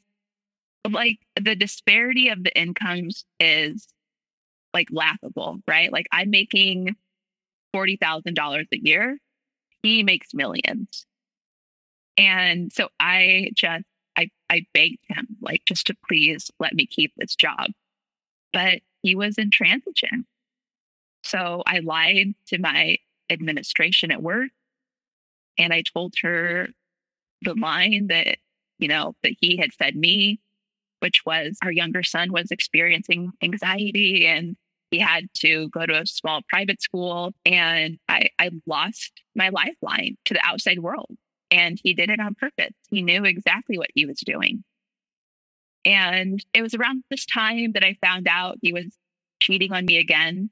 like 0.89 1.21
the 1.41 1.55
disparity 1.55 2.29
of 2.29 2.43
the 2.43 2.57
incomes 2.59 3.25
is 3.39 3.89
like 4.75 4.89
laughable, 4.91 5.61
right? 5.69 5.93
Like 5.93 6.07
I'm 6.13 6.31
making 6.31 6.97
$40,000 7.75 8.67
a 8.73 8.79
year. 8.79 9.19
He 9.83 10.03
makes 10.03 10.35
millions. 10.35 11.07
And 12.17 12.73
so 12.73 12.89
I 13.01 13.51
just, 13.55 13.85
I, 14.17 14.31
I 14.51 14.67
begged 14.75 15.05
him, 15.09 15.27
like, 15.41 15.63
just 15.67 15.87
to 15.87 15.97
please 16.07 16.51
let 16.61 16.75
me 16.75 16.87
keep 16.87 17.13
this 17.17 17.35
job. 17.35 17.71
But 18.53 18.81
he 19.03 19.15
was 19.15 19.39
intransigent. 19.39 20.27
So 21.25 21.63
I 21.67 21.81
lied 21.81 22.35
to 22.49 22.59
my 22.59 22.99
administration 23.31 24.11
at 24.11 24.23
work 24.23 24.51
and 25.59 25.73
I 25.73 25.83
told 25.83 26.15
her 26.23 26.69
the 27.43 27.55
line 27.55 28.09
that, 28.09 28.39
you 28.79 28.89
know, 28.89 29.15
that 29.23 29.35
he 29.41 29.57
had 29.57 29.73
fed 29.73 29.97
me, 29.97 30.41
which 31.01 31.25
was 31.25 31.59
our 31.63 31.73
younger 31.73 32.03
son 32.03 32.33
was 32.33 32.51
experiencing 32.51 33.33
anxiety 33.43 34.27
and 34.27 34.57
he 34.91 34.99
had 34.99 35.29
to 35.35 35.69
go 35.71 35.87
to 35.87 36.03
a 36.03 36.07
small 36.07 36.43
private 36.49 36.83
school. 36.83 37.33
And 37.47 37.99
I, 38.09 38.29
I 38.39 38.51
lost 38.67 39.23
my 39.35 39.49
lifeline 39.49 40.17
to 40.27 40.35
the 40.35 40.41
outside 40.45 40.81
world. 40.81 41.17
And 41.51 41.79
he 41.83 41.95
did 41.95 42.11
it 42.11 42.21
on 42.21 42.35
purpose. 42.35 42.75
He 42.89 43.03
knew 43.03 43.25
exactly 43.25 43.79
what 43.79 43.91
he 43.95 44.07
was 44.07 44.21
doing. 44.25 44.65
And 45.85 46.45
it 46.55 46.63
was 46.63 46.75
around 46.75 47.05
this 47.11 47.27
time 47.27 47.73
that 47.73 47.85
I 47.85 47.97
found 48.05 48.29
out 48.29 48.59
he 48.63 48.73
was 48.73 48.97
cheating 49.43 49.73
on 49.73 49.85
me 49.85 49.99
again. 49.99 50.51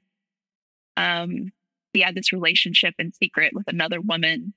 Um, 0.97 1.51
he 1.93 2.01
had 2.01 2.15
this 2.15 2.33
relationship 2.33 2.95
in 2.99 3.13
secret 3.13 3.53
with 3.53 3.67
another 3.67 4.01
woman 4.01 4.53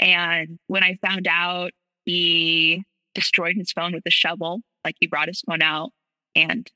and 0.00 0.58
when 0.66 0.82
I 0.82 0.98
found 1.06 1.28
out, 1.28 1.72
he 2.06 2.82
destroyed 3.14 3.56
his 3.56 3.70
phone 3.70 3.92
with 3.92 4.02
a 4.06 4.10
shovel. 4.10 4.62
Like 4.84 4.96
he 4.98 5.06
brought 5.06 5.28
his 5.28 5.42
phone 5.42 5.62
out 5.62 5.90
and 6.34 6.68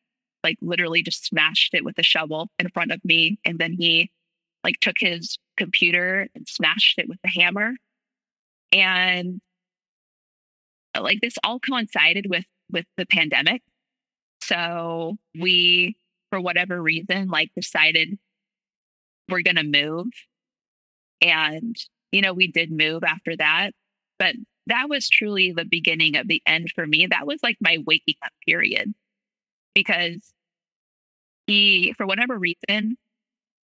like 0.44 0.58
literally 0.60 1.02
just 1.02 1.24
smashed 1.24 1.72
it 1.72 1.84
with 1.84 1.98
a 1.98 2.02
shovel 2.02 2.48
in 2.58 2.68
front 2.68 2.92
of 2.92 3.02
me. 3.02 3.38
And 3.44 3.58
then 3.58 3.72
he 3.72 4.10
like 4.62 4.78
took 4.80 4.96
his 4.98 5.38
computer 5.56 6.28
and 6.34 6.46
smashed 6.46 6.98
it 6.98 7.08
with 7.08 7.18
a 7.24 7.28
hammer. 7.28 7.72
And 8.70 9.40
like 11.00 11.20
this 11.22 11.38
all 11.42 11.58
coincided 11.58 12.26
with 12.28 12.44
with 12.74 12.84
the 12.98 13.06
pandemic. 13.06 13.62
So 14.42 15.16
we, 15.40 15.96
for 16.28 16.38
whatever 16.38 16.82
reason, 16.82 17.28
like 17.28 17.50
decided 17.56 18.18
we're 19.30 19.40
going 19.40 19.56
to 19.56 19.62
move. 19.62 20.08
And 21.22 21.74
you 22.12 22.20
know, 22.20 22.32
we 22.32 22.46
did 22.46 22.70
move 22.70 23.02
after 23.02 23.36
that, 23.36 23.72
but 24.18 24.36
that 24.68 24.88
was 24.88 25.08
truly 25.08 25.52
the 25.52 25.64
beginning 25.64 26.16
of 26.16 26.28
the 26.28 26.42
end 26.46 26.70
for 26.74 26.86
me. 26.86 27.06
That 27.06 27.26
was 27.26 27.40
like 27.42 27.56
my 27.60 27.78
waking 27.84 28.14
up 28.24 28.32
period 28.46 28.94
because 29.74 30.32
he, 31.46 31.92
for 31.96 32.06
whatever 32.06 32.38
reason, 32.38 32.96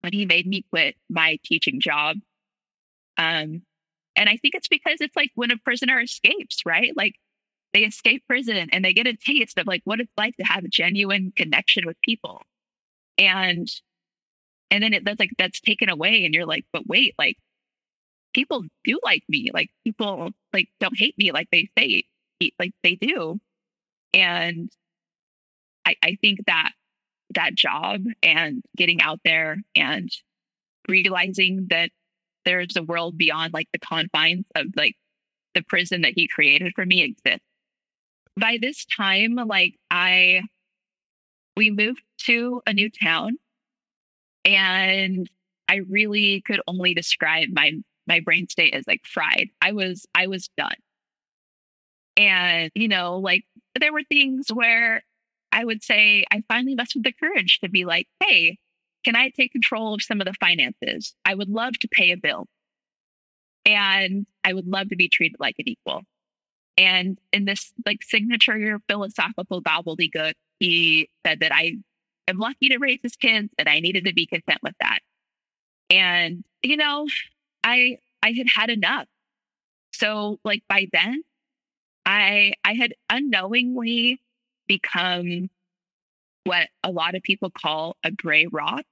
when 0.01 0.13
he 0.13 0.25
made 0.25 0.45
me 0.45 0.63
quit 0.69 0.95
my 1.09 1.39
teaching 1.43 1.79
job, 1.79 2.17
um, 3.17 3.63
and 4.15 4.29
I 4.29 4.37
think 4.37 4.55
it's 4.55 4.67
because 4.67 5.01
it's 5.01 5.15
like 5.15 5.31
when 5.35 5.51
a 5.51 5.57
prisoner 5.57 5.99
escapes, 5.99 6.59
right? 6.65 6.95
Like 6.95 7.15
they 7.75 7.81
escape 7.81 8.23
prison 8.25 8.69
and 8.71 8.85
they 8.85 8.93
get 8.93 9.05
a 9.05 9.17
taste 9.17 9.57
of 9.57 9.67
like 9.67 9.81
what 9.83 9.99
it's 9.99 10.13
like 10.17 10.33
to 10.37 10.45
have 10.45 10.63
a 10.63 10.69
genuine 10.69 11.33
connection 11.35 11.85
with 11.85 11.97
people. 12.01 12.41
And 13.17 13.67
and 14.71 14.81
then 14.81 14.93
it, 14.93 15.03
that's 15.03 15.19
like 15.19 15.31
that's 15.37 15.59
taken 15.59 15.89
away 15.89 16.23
and 16.23 16.33
you're 16.33 16.45
like, 16.45 16.63
but 16.71 16.87
wait, 16.87 17.15
like 17.19 17.35
people 18.33 18.63
do 18.85 18.97
like 19.03 19.23
me. 19.27 19.49
Like 19.53 19.71
people 19.83 20.29
like 20.53 20.69
don't 20.79 20.97
hate 20.97 21.17
me 21.17 21.33
like 21.33 21.49
they 21.51 21.67
say 21.77 22.05
like 22.57 22.71
they 22.81 22.95
do. 22.95 23.41
And 24.13 24.71
I, 25.85 25.95
I 26.01 26.17
think 26.21 26.45
that 26.47 26.71
that 27.33 27.55
job 27.55 28.05
and 28.23 28.63
getting 28.77 29.01
out 29.01 29.19
there 29.25 29.57
and 29.75 30.09
realizing 30.87 31.67
that 31.71 31.89
there's 32.45 32.77
a 32.77 32.83
world 32.83 33.17
beyond 33.17 33.53
like 33.53 33.67
the 33.73 33.79
confines 33.79 34.45
of 34.55 34.67
like 34.77 34.95
the 35.55 35.61
prison 35.61 36.03
that 36.03 36.13
he 36.15 36.29
created 36.29 36.71
for 36.73 36.85
me 36.85 37.01
exists. 37.01 37.45
By 38.37 38.57
this 38.61 38.85
time, 38.85 39.35
like 39.35 39.75
I, 39.89 40.41
we 41.55 41.71
moved 41.71 42.03
to 42.25 42.61
a 42.65 42.73
new 42.73 42.89
town 42.89 43.37
and 44.43 45.29
I 45.67 45.77
really 45.89 46.41
could 46.45 46.61
only 46.67 46.93
describe 46.93 47.49
my 47.51 47.71
my 48.07 48.19
brain 48.19 48.47
state 48.47 48.73
as 48.73 48.85
like 48.87 49.01
fried. 49.05 49.49
I 49.61 49.71
was 49.71 50.05
I 50.13 50.27
was 50.27 50.49
done. 50.57 50.75
And 52.17 52.71
you 52.75 52.87
know, 52.87 53.17
like 53.17 53.43
there 53.79 53.91
were 53.91 54.03
things 54.03 54.47
where 54.53 55.03
I 55.51 55.65
would 55.65 55.83
say 55.83 56.25
I 56.31 56.43
finally 56.47 56.75
mustered 56.75 57.03
the 57.03 57.13
courage 57.13 57.59
to 57.63 57.69
be 57.69 57.85
like, 57.85 58.07
"Hey, 58.23 58.57
can 59.03 59.15
I 59.15 59.29
take 59.29 59.51
control 59.51 59.93
of 59.95 60.03
some 60.03 60.21
of 60.21 60.27
the 60.27 60.33
finances? 60.39 61.15
I 61.25 61.35
would 61.35 61.49
love 61.49 61.73
to 61.79 61.87
pay 61.91 62.11
a 62.11 62.17
bill. 62.17 62.47
And 63.65 64.27
I 64.43 64.53
would 64.53 64.67
love 64.67 64.89
to 64.89 64.95
be 64.95 65.09
treated 65.09 65.37
like 65.39 65.55
an 65.59 65.67
equal." 65.69 66.03
And 66.77 67.17
in 67.31 67.45
this 67.45 67.73
like 67.85 68.03
signature 68.03 68.79
philosophical 68.89 69.61
gobbledygook, 69.61 70.33
he 70.59 71.09
said 71.25 71.39
that 71.39 71.53
I 71.53 71.77
am 72.27 72.37
lucky 72.37 72.69
to 72.69 72.77
raise 72.77 72.99
his 73.01 73.15
kids 73.15 73.49
and 73.57 73.69
I 73.69 73.79
needed 73.79 74.05
to 74.05 74.13
be 74.13 74.25
content 74.25 74.59
with 74.61 74.75
that. 74.81 74.99
And, 75.89 76.43
you 76.63 76.77
know, 76.77 77.07
I 77.63 77.99
I 78.21 78.31
had 78.31 78.47
had 78.53 78.69
enough. 78.69 79.07
So 79.93 80.39
like 80.43 80.63
by 80.67 80.87
then, 80.91 81.23
I 82.05 82.53
I 82.63 82.73
had 82.73 82.93
unknowingly 83.09 84.19
become 84.67 85.49
what 86.43 86.69
a 86.83 86.91
lot 86.91 87.15
of 87.15 87.23
people 87.23 87.49
call 87.49 87.97
a 88.03 88.11
gray 88.11 88.47
rock. 88.47 88.83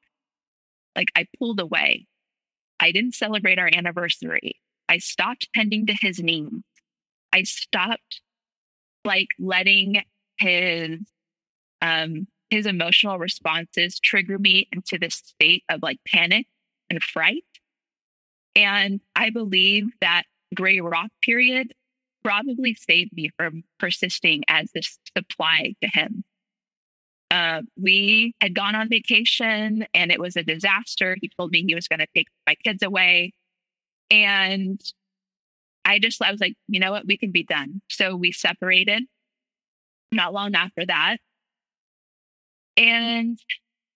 Like 0.96 1.12
I 1.16 1.26
pulled 1.38 1.60
away. 1.60 2.08
I 2.80 2.92
didn't 2.92 3.16
celebrate 3.16 3.60
our 3.60 3.70
anniversary. 3.74 4.60
I 4.90 4.98
stopped 4.98 5.50
tending 5.56 5.86
to 5.88 5.94
his 6.00 6.20
needs. 6.20 6.64
I 7.34 7.44
stopped 7.44 8.22
like 9.04 9.30
letting 9.40 10.04
his 10.38 11.00
um 11.82 12.28
his 12.50 12.66
emotional 12.68 13.18
responses 13.18 14.00
trigger 14.00 14.38
me 14.38 14.70
into 14.72 15.00
this 15.00 15.16
state 15.16 15.64
of 15.70 15.82
like 15.82 15.98
panic 16.08 16.46
and 16.90 17.04
fright. 17.04 17.44
And 18.56 19.02
I 19.16 19.32
believe 19.32 19.86
that 20.02 20.24
gray 20.54 20.80
rock 20.80 21.10
period 21.24 21.74
probably 22.24 22.76
saved 22.76 23.12
me 23.14 23.32
from 23.38 23.64
persisting 23.80 24.44
as 24.48 24.72
this 24.72 25.00
supply 25.18 25.74
to 25.82 25.90
him. 25.90 26.24
Uh, 27.32 27.64
we 27.76 28.36
had 28.40 28.54
gone 28.54 28.76
on 28.76 28.88
vacation 28.88 29.88
and 29.96 30.12
it 30.12 30.20
was 30.20 30.36
a 30.36 30.44
disaster. 30.44 31.18
He 31.20 31.32
told 31.36 31.52
me 31.52 31.64
he 31.64 31.74
was 31.74 31.88
going 31.88 32.00
to 32.00 32.08
take 32.16 32.28
my 32.46 32.54
kids 32.64 32.84
away. 32.84 33.34
And 34.12 34.80
I 35.86 36.00
just, 36.00 36.22
I 36.22 36.32
was 36.32 36.40
like, 36.40 36.56
you 36.68 36.80
know 36.80 36.92
what, 36.92 37.06
we 37.06 37.18
can 37.18 37.32
be 37.32 37.44
done. 37.44 37.82
So 37.90 38.16
we 38.16 38.32
separated 38.32 39.04
not 40.12 40.34
long 40.34 40.56
after 40.56 40.86
that. 40.86 41.18
And 42.78 43.38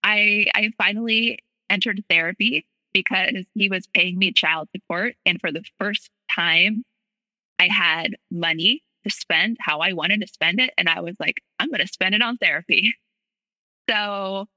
I, 0.04 0.48
I 0.54 0.72
finally 0.78 1.40
entered 1.70 2.04
therapy 2.10 2.66
because 2.94 3.46
he 3.54 3.70
was 3.70 3.88
paying 3.88 4.18
me 4.18 4.32
child 4.32 4.70
support. 4.76 5.16
And 5.26 5.40
for 5.40 5.52
the 5.52 5.64
first 5.80 6.10
time, 6.34 6.84
I 7.60 7.68
had 7.72 8.16
money 8.32 8.84
to 9.04 9.10
spend 9.10 9.58
how 9.60 9.80
I 9.80 9.94
wanted 9.94 10.22
to 10.22 10.28
spend 10.28 10.60
it. 10.60 10.74
And 10.78 10.90
I 10.90 11.02
was 11.02 11.16
like, 11.20 11.42
I'm 11.60 11.70
going 11.70 11.82
to 11.82 11.88
spend 11.88 12.16
it 12.16 12.22
on 12.22 12.38
therapy. 12.38 12.94
So 13.90 14.48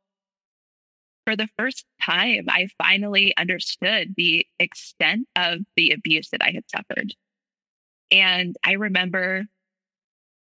for 1.31 1.37
the 1.37 1.49
first 1.57 1.85
time, 2.03 2.47
I 2.49 2.67
finally 2.77 3.33
understood 3.37 4.15
the 4.17 4.45
extent 4.59 5.29
of 5.37 5.61
the 5.77 5.93
abuse 5.93 6.31
that 6.31 6.43
I 6.43 6.51
had 6.51 6.65
suffered. 6.69 7.15
And 8.11 8.57
I 8.65 8.73
remember 8.73 9.45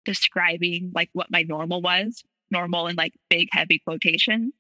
describing 0.04 0.92
like 0.96 1.10
what 1.14 1.30
my 1.30 1.44
normal 1.44 1.84
was, 1.84 2.24
normal 2.50 2.88
in 2.88 2.96
like 2.96 3.14
big, 3.30 3.50
heavy 3.52 3.78
quotation. 3.78 4.52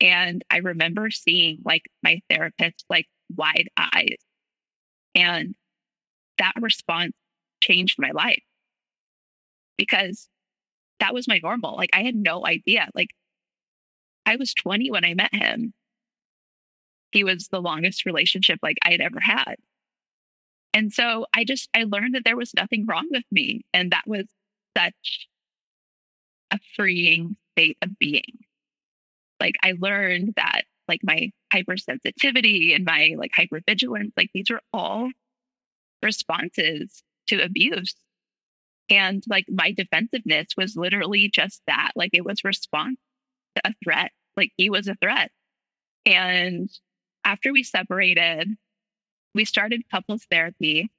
And 0.00 0.42
I 0.50 0.58
remember 0.58 1.10
seeing 1.10 1.58
like 1.66 1.82
my 2.02 2.22
therapist 2.30 2.86
like 2.88 3.08
wide 3.36 3.68
eyes. 3.76 4.16
And 5.14 5.54
that 6.38 6.54
response 6.58 7.12
changed 7.62 7.96
my 7.98 8.12
life 8.12 8.42
because 9.76 10.30
that 11.00 11.12
was 11.12 11.28
my 11.28 11.40
normal. 11.42 11.76
Like 11.76 11.90
I 11.92 12.04
had 12.04 12.14
no 12.14 12.46
idea. 12.46 12.88
Like 12.94 13.10
I 14.26 14.36
was 14.36 14.54
20 14.54 14.90
when 14.90 15.04
I 15.04 15.14
met 15.14 15.34
him. 15.34 15.72
He 17.10 17.24
was 17.24 17.48
the 17.48 17.60
longest 17.60 18.06
relationship 18.06 18.58
like 18.62 18.78
I 18.82 18.92
had 18.92 19.00
ever 19.00 19.20
had. 19.20 19.56
And 20.74 20.92
so 20.92 21.26
I 21.34 21.44
just 21.44 21.68
I 21.74 21.84
learned 21.84 22.14
that 22.14 22.24
there 22.24 22.36
was 22.36 22.54
nothing 22.54 22.86
wrong 22.86 23.06
with 23.10 23.24
me 23.30 23.62
and 23.74 23.90
that 23.92 24.06
was 24.06 24.24
such 24.76 25.28
a 26.50 26.58
freeing 26.76 27.36
state 27.52 27.76
of 27.82 27.98
being. 27.98 28.38
Like 29.38 29.56
I 29.62 29.74
learned 29.78 30.34
that 30.36 30.62
like 30.88 31.00
my 31.02 31.30
hypersensitivity 31.52 32.74
and 32.74 32.84
my 32.84 33.14
like 33.18 33.32
hypervigilance 33.38 34.12
like 34.16 34.30
these 34.32 34.50
are 34.50 34.60
all 34.72 35.10
responses 36.02 37.02
to 37.28 37.42
abuse 37.42 37.94
and 38.90 39.22
like 39.28 39.46
my 39.48 39.72
defensiveness 39.72 40.48
was 40.56 40.76
literally 40.76 41.30
just 41.32 41.62
that. 41.66 41.92
Like 41.96 42.10
it 42.12 42.24
was 42.24 42.44
response 42.44 42.98
a 43.64 43.72
threat. 43.84 44.12
Like 44.36 44.52
he 44.56 44.70
was 44.70 44.88
a 44.88 44.96
threat. 44.96 45.30
And 46.06 46.70
after 47.24 47.52
we 47.52 47.62
separated, 47.62 48.48
we 49.34 49.44
started 49.44 49.82
couples 49.90 50.26
therapy 50.30 50.90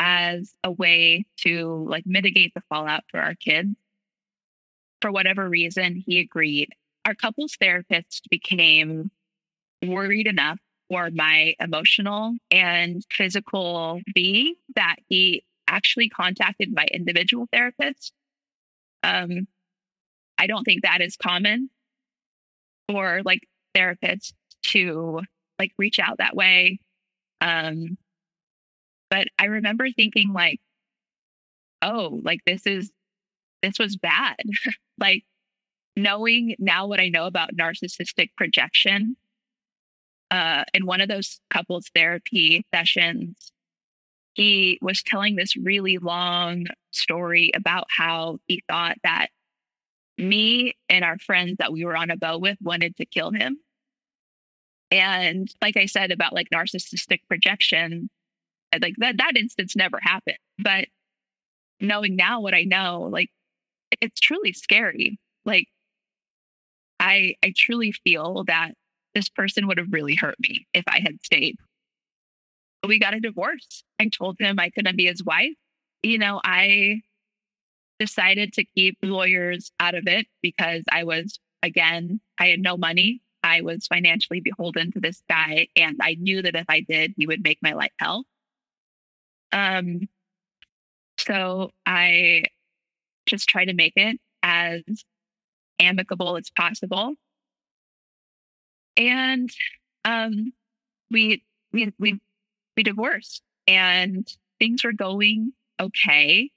as 0.00 0.54
a 0.62 0.70
way 0.70 1.24
to 1.38 1.86
like 1.88 2.04
mitigate 2.06 2.52
the 2.54 2.62
fallout 2.68 3.04
for 3.10 3.20
our 3.20 3.34
kids. 3.34 3.70
For 5.00 5.10
whatever 5.12 5.48
reason, 5.48 6.02
he 6.06 6.18
agreed. 6.18 6.70
Our 7.04 7.14
couples 7.14 7.56
therapist 7.60 8.26
became 8.30 9.10
worried 9.84 10.26
enough 10.26 10.58
for 10.90 11.10
my 11.12 11.54
emotional 11.60 12.34
and 12.50 13.04
physical 13.10 14.00
being 14.14 14.54
that 14.74 14.96
he 15.08 15.44
actually 15.68 16.08
contacted 16.08 16.74
my 16.74 16.86
individual 16.92 17.46
therapist. 17.52 18.12
Um, 19.02 19.46
I 20.38 20.46
don't 20.46 20.64
think 20.64 20.82
that 20.82 21.00
is 21.00 21.16
common 21.16 21.70
for 22.88 23.22
like 23.24 23.40
therapists 23.76 24.32
to 24.64 25.20
like 25.58 25.72
reach 25.78 25.98
out 25.98 26.18
that 26.18 26.36
way. 26.36 26.80
Um, 27.40 27.96
but 29.10 29.28
I 29.38 29.46
remember 29.46 29.88
thinking 29.90 30.32
like, 30.32 30.60
oh, 31.82 32.20
like 32.24 32.40
this 32.46 32.66
is 32.66 32.90
this 33.62 33.78
was 33.78 33.96
bad. 33.96 34.36
like 34.98 35.24
knowing 35.96 36.54
now 36.58 36.86
what 36.86 37.00
I 37.00 37.08
know 37.08 37.26
about 37.26 37.56
narcissistic 37.56 38.30
projection. 38.36 39.16
Uh, 40.30 40.62
in 40.74 40.84
one 40.84 41.00
of 41.00 41.08
those 41.08 41.40
couples 41.48 41.90
therapy 41.94 42.62
sessions, 42.74 43.50
he 44.34 44.78
was 44.82 45.02
telling 45.02 45.36
this 45.36 45.56
really 45.56 45.96
long 45.96 46.66
story 46.90 47.50
about 47.54 47.86
how 47.88 48.38
he 48.46 48.62
thought 48.68 48.98
that 49.02 49.28
me 50.18 50.74
and 50.88 51.04
our 51.04 51.18
friends 51.18 51.56
that 51.58 51.72
we 51.72 51.84
were 51.84 51.96
on 51.96 52.10
a 52.10 52.16
boat 52.16 52.40
with 52.40 52.58
wanted 52.60 52.96
to 52.96 53.06
kill 53.06 53.30
him. 53.30 53.58
And 54.90 55.48
like 55.62 55.76
I 55.76 55.86
said 55.86 56.10
about 56.10 56.32
like 56.32 56.48
narcissistic 56.52 57.20
projection, 57.28 58.08
uh, 58.72 58.78
like 58.80 58.94
that 58.98 59.18
that 59.18 59.36
instance 59.36 59.76
never 59.76 59.98
happened. 60.00 60.38
But 60.58 60.86
knowing 61.80 62.16
now 62.16 62.40
what 62.40 62.54
I 62.54 62.64
know, 62.64 63.08
like 63.12 63.28
it's 64.00 64.20
truly 64.20 64.52
scary. 64.52 65.18
Like 65.44 65.68
I 67.00 67.34
I 67.44 67.52
truly 67.56 67.92
feel 67.92 68.44
that 68.46 68.72
this 69.14 69.28
person 69.28 69.66
would 69.66 69.78
have 69.78 69.92
really 69.92 70.14
hurt 70.14 70.36
me 70.40 70.66
if 70.74 70.84
I 70.88 71.00
had 71.00 71.22
stayed 71.22 71.56
we 72.86 72.98
got 72.98 73.14
a 73.14 73.20
divorce. 73.20 73.82
I 73.98 74.08
told 74.08 74.36
him 74.38 74.58
I 74.58 74.70
couldn't 74.70 74.96
be 74.96 75.06
his 75.06 75.24
wife. 75.24 75.54
You 76.02 76.18
know, 76.18 76.40
I 76.44 77.00
decided 77.98 78.52
to 78.54 78.64
keep 78.64 78.98
lawyers 79.02 79.72
out 79.80 79.94
of 79.94 80.06
it 80.06 80.26
because 80.42 80.82
I 80.90 81.04
was, 81.04 81.38
again, 81.62 82.20
I 82.38 82.48
had 82.48 82.60
no 82.60 82.76
money. 82.76 83.20
I 83.42 83.60
was 83.62 83.86
financially 83.86 84.40
beholden 84.40 84.92
to 84.92 85.00
this 85.00 85.22
guy. 85.28 85.68
And 85.76 85.96
I 86.00 86.16
knew 86.18 86.42
that 86.42 86.56
if 86.56 86.66
I 86.68 86.80
did, 86.80 87.14
he 87.16 87.26
would 87.26 87.42
make 87.42 87.58
my 87.62 87.72
life 87.72 87.92
hell. 87.98 88.24
Um, 89.52 90.08
so 91.18 91.70
I 91.86 92.44
just 93.26 93.48
try 93.48 93.64
to 93.64 93.74
make 93.74 93.94
it 93.96 94.18
as 94.42 94.82
amicable 95.78 96.36
as 96.36 96.50
possible. 96.50 97.14
And 98.96 99.50
um, 100.04 100.52
we 101.10 101.44
we 101.72 101.92
we 101.98 102.20
we 102.76 102.82
divorced 102.82 103.42
and 103.66 104.26
things 104.58 104.84
were 104.84 104.92
going 104.92 105.52
okay 105.80 106.50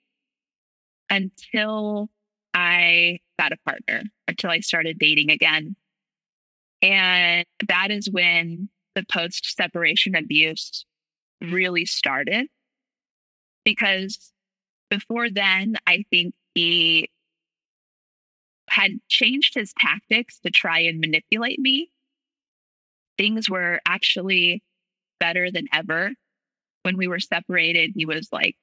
until 1.12 2.10
I 2.54 3.20
got 3.38 3.52
a 3.52 3.58
partner, 3.68 4.04
until 4.28 4.50
I 4.50 4.62
started 4.62 4.98
dating 4.98 5.30
again. 5.30 5.76
And 6.82 7.46
that 7.68 7.92
is 7.92 8.10
when 8.10 8.70
the 8.96 9.06
post 9.12 9.56
separation 9.56 10.16
abuse 10.16 10.86
really 11.42 11.86
started. 11.86 12.48
Because 13.64 14.32
before 14.90 15.30
then, 15.30 15.76
I 15.86 16.06
think 16.10 16.34
he 16.56 17.10
had 18.70 18.92
changed 19.10 19.54
his 19.54 19.74
tactics 19.78 20.40
to 20.40 20.50
try 20.50 20.80
and 20.80 21.00
manipulate 21.00 21.60
me. 21.60 21.92
Things 23.18 23.50
were 23.50 23.82
actually 23.86 24.64
better 25.20 25.52
than 25.52 25.68
ever. 25.74 26.12
When 26.84 26.98
we 26.98 27.08
were 27.08 27.20
separated, 27.20 27.92
he 27.96 28.06
was 28.06 28.30
like 28.32 28.56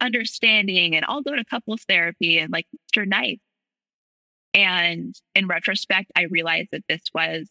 understanding 0.00 0.94
and 0.94 1.04
I'll 1.08 1.22
go 1.22 1.34
to 1.34 1.44
couples 1.44 1.84
therapy 1.88 2.38
and 2.38 2.52
like 2.52 2.66
Mr. 2.94 3.06
Nice. 3.06 3.38
And 4.54 5.14
in 5.34 5.46
retrospect, 5.46 6.10
I 6.16 6.22
realized 6.24 6.68
that 6.72 6.84
this 6.88 7.02
was 7.14 7.48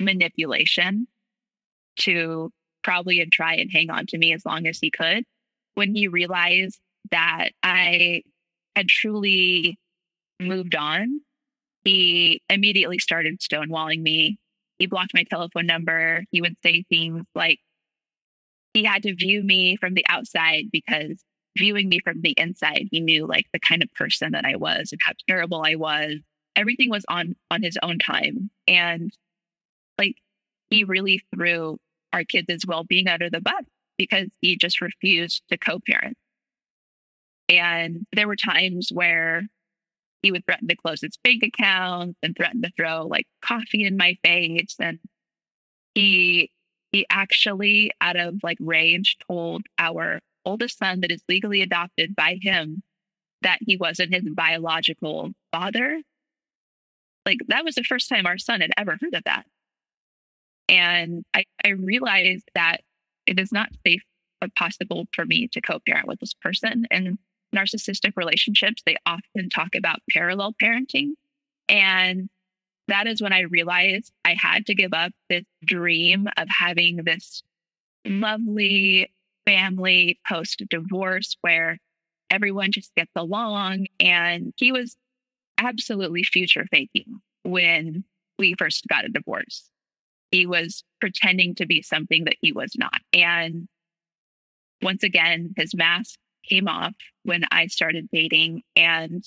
manipulation 0.00 1.08
to 2.00 2.50
probably 2.82 3.20
and 3.20 3.32
try 3.32 3.54
and 3.54 3.70
hang 3.72 3.90
on 3.90 4.06
to 4.06 4.18
me 4.18 4.32
as 4.32 4.46
long 4.46 4.66
as 4.66 4.78
he 4.78 4.90
could. 4.90 5.24
When 5.74 5.94
he 5.94 6.08
realized 6.08 6.78
that 7.10 7.50
I 7.62 8.22
had 8.76 8.88
truly 8.88 9.78
moved 10.40 10.74
on, 10.76 11.20
he 11.84 12.42
immediately 12.48 12.98
started 12.98 13.40
stonewalling 13.40 14.02
me. 14.02 14.38
He 14.78 14.86
blocked 14.86 15.14
my 15.14 15.24
telephone 15.24 15.66
number. 15.66 16.24
He 16.30 16.40
would 16.40 16.56
say 16.62 16.84
things 16.88 17.24
like, 17.34 17.58
he 18.74 18.84
had 18.84 19.02
to 19.04 19.14
view 19.14 19.42
me 19.42 19.76
from 19.76 19.94
the 19.94 20.04
outside 20.08 20.66
because 20.70 21.20
viewing 21.56 21.88
me 21.88 22.00
from 22.00 22.20
the 22.20 22.34
inside, 22.36 22.88
he 22.90 23.00
knew 23.00 23.26
like 23.26 23.46
the 23.52 23.60
kind 23.60 23.82
of 23.82 23.92
person 23.94 24.32
that 24.32 24.44
I 24.44 24.56
was 24.56 24.92
and 24.92 25.00
how 25.04 25.12
terrible 25.28 25.62
I 25.64 25.74
was. 25.74 26.16
Everything 26.56 26.90
was 26.90 27.04
on 27.08 27.36
on 27.50 27.62
his 27.62 27.78
own 27.82 27.98
time. 27.98 28.50
And 28.66 29.12
like 29.98 30.16
he 30.70 30.84
really 30.84 31.22
threw 31.34 31.78
our 32.12 32.24
kids' 32.24 32.66
well-being 32.66 33.08
under 33.08 33.30
the 33.30 33.40
bus 33.40 33.64
because 33.96 34.28
he 34.40 34.56
just 34.56 34.80
refused 34.80 35.42
to 35.50 35.58
co-parent. 35.58 36.16
And 37.48 38.06
there 38.12 38.28
were 38.28 38.36
times 38.36 38.90
where 38.92 39.42
he 40.22 40.32
would 40.32 40.44
threaten 40.44 40.68
to 40.68 40.76
close 40.76 41.00
his 41.00 41.16
bank 41.22 41.42
account 41.42 42.16
and 42.22 42.36
threaten 42.36 42.62
to 42.62 42.70
throw 42.76 43.06
like 43.06 43.26
coffee 43.42 43.84
in 43.84 43.96
my 43.96 44.16
face. 44.24 44.76
And 44.80 44.98
he 45.94 46.50
he 46.92 47.06
actually, 47.10 47.90
out 48.00 48.16
of 48.16 48.40
like 48.42 48.56
rage, 48.60 49.16
told 49.26 49.62
our 49.78 50.20
oldest 50.48 50.78
son 50.78 51.00
that 51.00 51.12
is 51.12 51.22
legally 51.28 51.62
adopted 51.62 52.16
by 52.16 52.38
him 52.40 52.82
that 53.42 53.58
he 53.60 53.76
wasn't 53.76 54.14
his 54.14 54.24
biological 54.34 55.30
father. 55.52 56.00
Like 57.26 57.38
that 57.48 57.64
was 57.64 57.74
the 57.74 57.84
first 57.84 58.08
time 58.08 58.26
our 58.26 58.38
son 58.38 58.60
had 58.60 58.72
ever 58.76 58.98
heard 59.00 59.14
of 59.14 59.24
that. 59.24 59.44
And 60.68 61.24
I, 61.34 61.44
I 61.64 61.70
realized 61.70 62.48
that 62.54 62.78
it 63.26 63.38
is 63.38 63.52
not 63.52 63.68
safe 63.86 64.02
or 64.42 64.48
possible 64.56 65.06
for 65.14 65.24
me 65.24 65.48
to 65.48 65.60
co 65.60 65.78
parent 65.86 66.08
with 66.08 66.20
this 66.20 66.34
person. 66.34 66.86
And 66.90 67.18
narcissistic 67.54 68.12
relationships, 68.16 68.82
they 68.84 68.96
often 69.06 69.48
talk 69.50 69.74
about 69.76 70.00
parallel 70.10 70.54
parenting. 70.62 71.12
And 71.68 72.28
that 72.88 73.06
is 73.06 73.20
when 73.20 73.32
I 73.32 73.40
realized 73.40 74.12
I 74.24 74.34
had 74.34 74.66
to 74.66 74.74
give 74.74 74.92
up 74.92 75.12
this 75.28 75.44
dream 75.64 76.28
of 76.36 76.48
having 76.48 77.04
this 77.04 77.42
lovely 78.06 79.10
family 79.48 80.20
post 80.28 80.62
divorce 80.68 81.38
where 81.40 81.78
everyone 82.30 82.70
just 82.70 82.94
gets 82.94 83.10
along. 83.16 83.86
And 83.98 84.52
he 84.56 84.72
was 84.72 84.94
absolutely 85.56 86.22
future 86.22 86.66
faking 86.70 87.20
when 87.44 88.04
we 88.38 88.54
first 88.58 88.86
got 88.88 89.06
a 89.06 89.08
divorce. 89.08 89.70
He 90.30 90.44
was 90.44 90.84
pretending 91.00 91.54
to 91.54 91.66
be 91.66 91.80
something 91.80 92.24
that 92.24 92.36
he 92.42 92.52
was 92.52 92.72
not. 92.76 93.00
And 93.14 93.68
once 94.82 95.02
again, 95.02 95.54
his 95.56 95.74
mask 95.74 96.18
came 96.46 96.68
off 96.68 96.92
when 97.22 97.44
I 97.50 97.68
started 97.68 98.08
dating. 98.12 98.62
And 98.76 99.24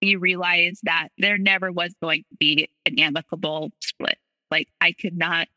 you 0.00 0.18
realized 0.18 0.80
that 0.84 1.08
there 1.18 1.36
never 1.36 1.70
was 1.70 1.94
going 2.02 2.24
to 2.30 2.36
be 2.38 2.70
an 2.86 2.98
amicable 2.98 3.70
split. 3.82 4.16
Like 4.50 4.68
I 4.80 4.92
could 4.92 5.18
not, 5.18 5.48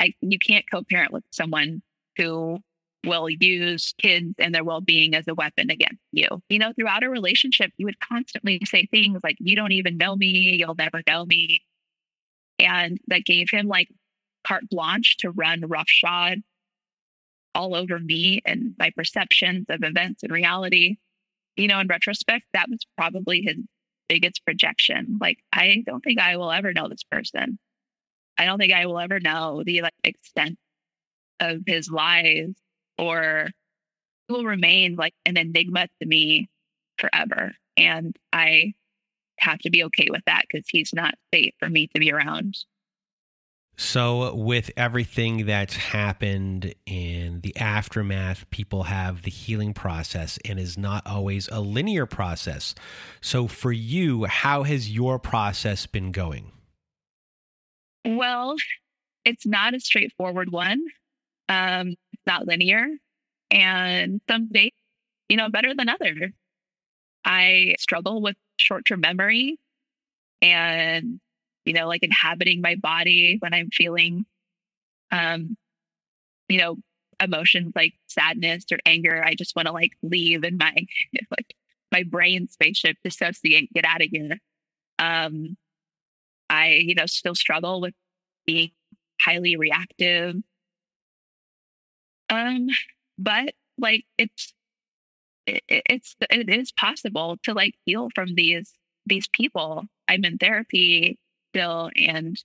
I 0.00 0.14
you 0.20 0.40
can't 0.40 0.64
co-parent 0.68 1.12
with 1.12 1.22
someone 1.30 1.80
who 2.16 2.58
will 3.04 3.28
use 3.28 3.94
kids 3.98 4.34
and 4.38 4.54
their 4.54 4.64
well-being 4.64 5.14
as 5.14 5.28
a 5.28 5.34
weapon 5.34 5.70
against 5.70 6.00
you. 6.12 6.26
You 6.48 6.58
know, 6.58 6.72
throughout 6.72 7.04
a 7.04 7.10
relationship, 7.10 7.70
you 7.76 7.86
would 7.86 8.00
constantly 8.00 8.60
say 8.64 8.86
things 8.86 9.20
like, 9.22 9.36
"You 9.40 9.56
don't 9.56 9.72
even 9.72 9.98
know 9.98 10.16
me. 10.16 10.56
You'll 10.56 10.74
never 10.74 11.02
know 11.06 11.26
me," 11.26 11.60
and 12.58 12.98
that 13.08 13.24
gave 13.24 13.50
him 13.50 13.66
like 13.66 13.88
carte 14.46 14.68
blanche 14.70 15.16
to 15.18 15.30
run 15.30 15.60
roughshod 15.62 16.42
all 17.54 17.74
over 17.74 17.98
me 17.98 18.40
and 18.44 18.74
my 18.78 18.90
perceptions 18.90 19.66
of 19.68 19.82
events 19.82 20.22
and 20.22 20.32
reality. 20.32 20.96
You 21.56 21.68
know, 21.68 21.78
in 21.80 21.86
retrospect, 21.86 22.46
that 22.52 22.68
was 22.68 22.80
probably 22.96 23.42
his 23.42 23.58
biggest 24.08 24.44
projection. 24.44 25.18
Like, 25.20 25.38
I 25.52 25.82
don't 25.86 26.02
think 26.02 26.18
I 26.18 26.36
will 26.36 26.50
ever 26.50 26.72
know 26.72 26.88
this 26.88 27.04
person. 27.04 27.58
I 28.36 28.44
don't 28.46 28.58
think 28.58 28.72
I 28.72 28.86
will 28.86 28.98
ever 28.98 29.20
know 29.20 29.62
the 29.64 29.82
like 29.82 29.94
extent 30.02 30.58
of 31.44 31.62
his 31.66 31.90
lies 31.90 32.54
or 32.98 33.50
will 34.28 34.44
remain 34.44 34.96
like 34.96 35.14
an 35.26 35.36
enigma 35.36 35.88
to 36.00 36.06
me 36.06 36.48
forever. 36.98 37.52
And 37.76 38.16
I 38.32 38.72
have 39.38 39.58
to 39.60 39.70
be 39.70 39.84
okay 39.84 40.08
with 40.10 40.22
that 40.26 40.44
because 40.48 40.66
he's 40.68 40.92
not 40.94 41.14
safe 41.32 41.54
for 41.58 41.68
me 41.68 41.88
to 41.88 42.00
be 42.00 42.12
around. 42.12 42.56
So, 43.76 44.32
with 44.36 44.70
everything 44.76 45.46
that's 45.46 45.74
happened 45.74 46.76
in 46.86 47.40
the 47.40 47.56
aftermath, 47.56 48.48
people 48.50 48.84
have 48.84 49.22
the 49.22 49.32
healing 49.32 49.74
process 49.74 50.38
and 50.44 50.60
is 50.60 50.78
not 50.78 51.04
always 51.04 51.48
a 51.50 51.60
linear 51.60 52.06
process. 52.06 52.76
So, 53.20 53.48
for 53.48 53.72
you, 53.72 54.26
how 54.26 54.62
has 54.62 54.92
your 54.92 55.18
process 55.18 55.86
been 55.86 56.12
going? 56.12 56.52
Well, 58.04 58.54
it's 59.24 59.44
not 59.44 59.74
a 59.74 59.80
straightforward 59.80 60.52
one. 60.52 60.80
Um, 61.48 61.90
it's 62.12 62.26
not 62.26 62.46
linear. 62.46 62.86
And 63.50 64.20
some 64.28 64.48
days, 64.48 64.72
you 65.28 65.36
know, 65.36 65.48
better 65.48 65.74
than 65.74 65.88
others. 65.88 66.32
I 67.24 67.74
struggle 67.78 68.20
with 68.20 68.36
short 68.56 68.84
term 68.86 69.00
memory 69.00 69.58
and 70.42 71.20
you 71.64 71.72
know, 71.72 71.88
like 71.88 72.02
inhabiting 72.02 72.60
my 72.60 72.74
body 72.74 73.38
when 73.40 73.54
I'm 73.54 73.70
feeling, 73.70 74.26
um, 75.10 75.56
you 76.48 76.58
know, 76.58 76.76
emotions 77.20 77.72
like 77.74 77.94
sadness 78.06 78.64
or 78.70 78.78
anger. 78.84 79.22
I 79.24 79.34
just 79.34 79.56
want 79.56 79.66
to 79.66 79.72
like 79.72 79.92
leave 80.02 80.44
and 80.44 80.58
my 80.58 80.74
like 81.30 81.54
my 81.90 82.02
brain 82.02 82.48
spaceship 82.48 82.96
dissociate, 83.02 83.72
get 83.72 83.84
out 83.84 84.02
of 84.02 84.08
here. 84.10 84.38
Um, 84.98 85.56
I, 86.50 86.74
you 86.74 86.94
know, 86.94 87.06
still 87.06 87.34
struggle 87.34 87.80
with 87.80 87.94
being 88.46 88.72
highly 89.20 89.56
reactive. 89.56 90.36
Um, 92.30 92.68
but 93.18 93.54
like 93.78 94.04
it's 94.18 94.52
it, 95.46 95.62
it's 95.68 96.16
it 96.30 96.48
is 96.48 96.72
possible 96.72 97.36
to 97.44 97.52
like 97.52 97.74
heal 97.84 98.08
from 98.14 98.34
these 98.34 98.72
these 99.06 99.28
people. 99.28 99.84
I'm 100.08 100.24
in 100.24 100.38
therapy 100.38 101.18
still 101.52 101.90
and 101.96 102.36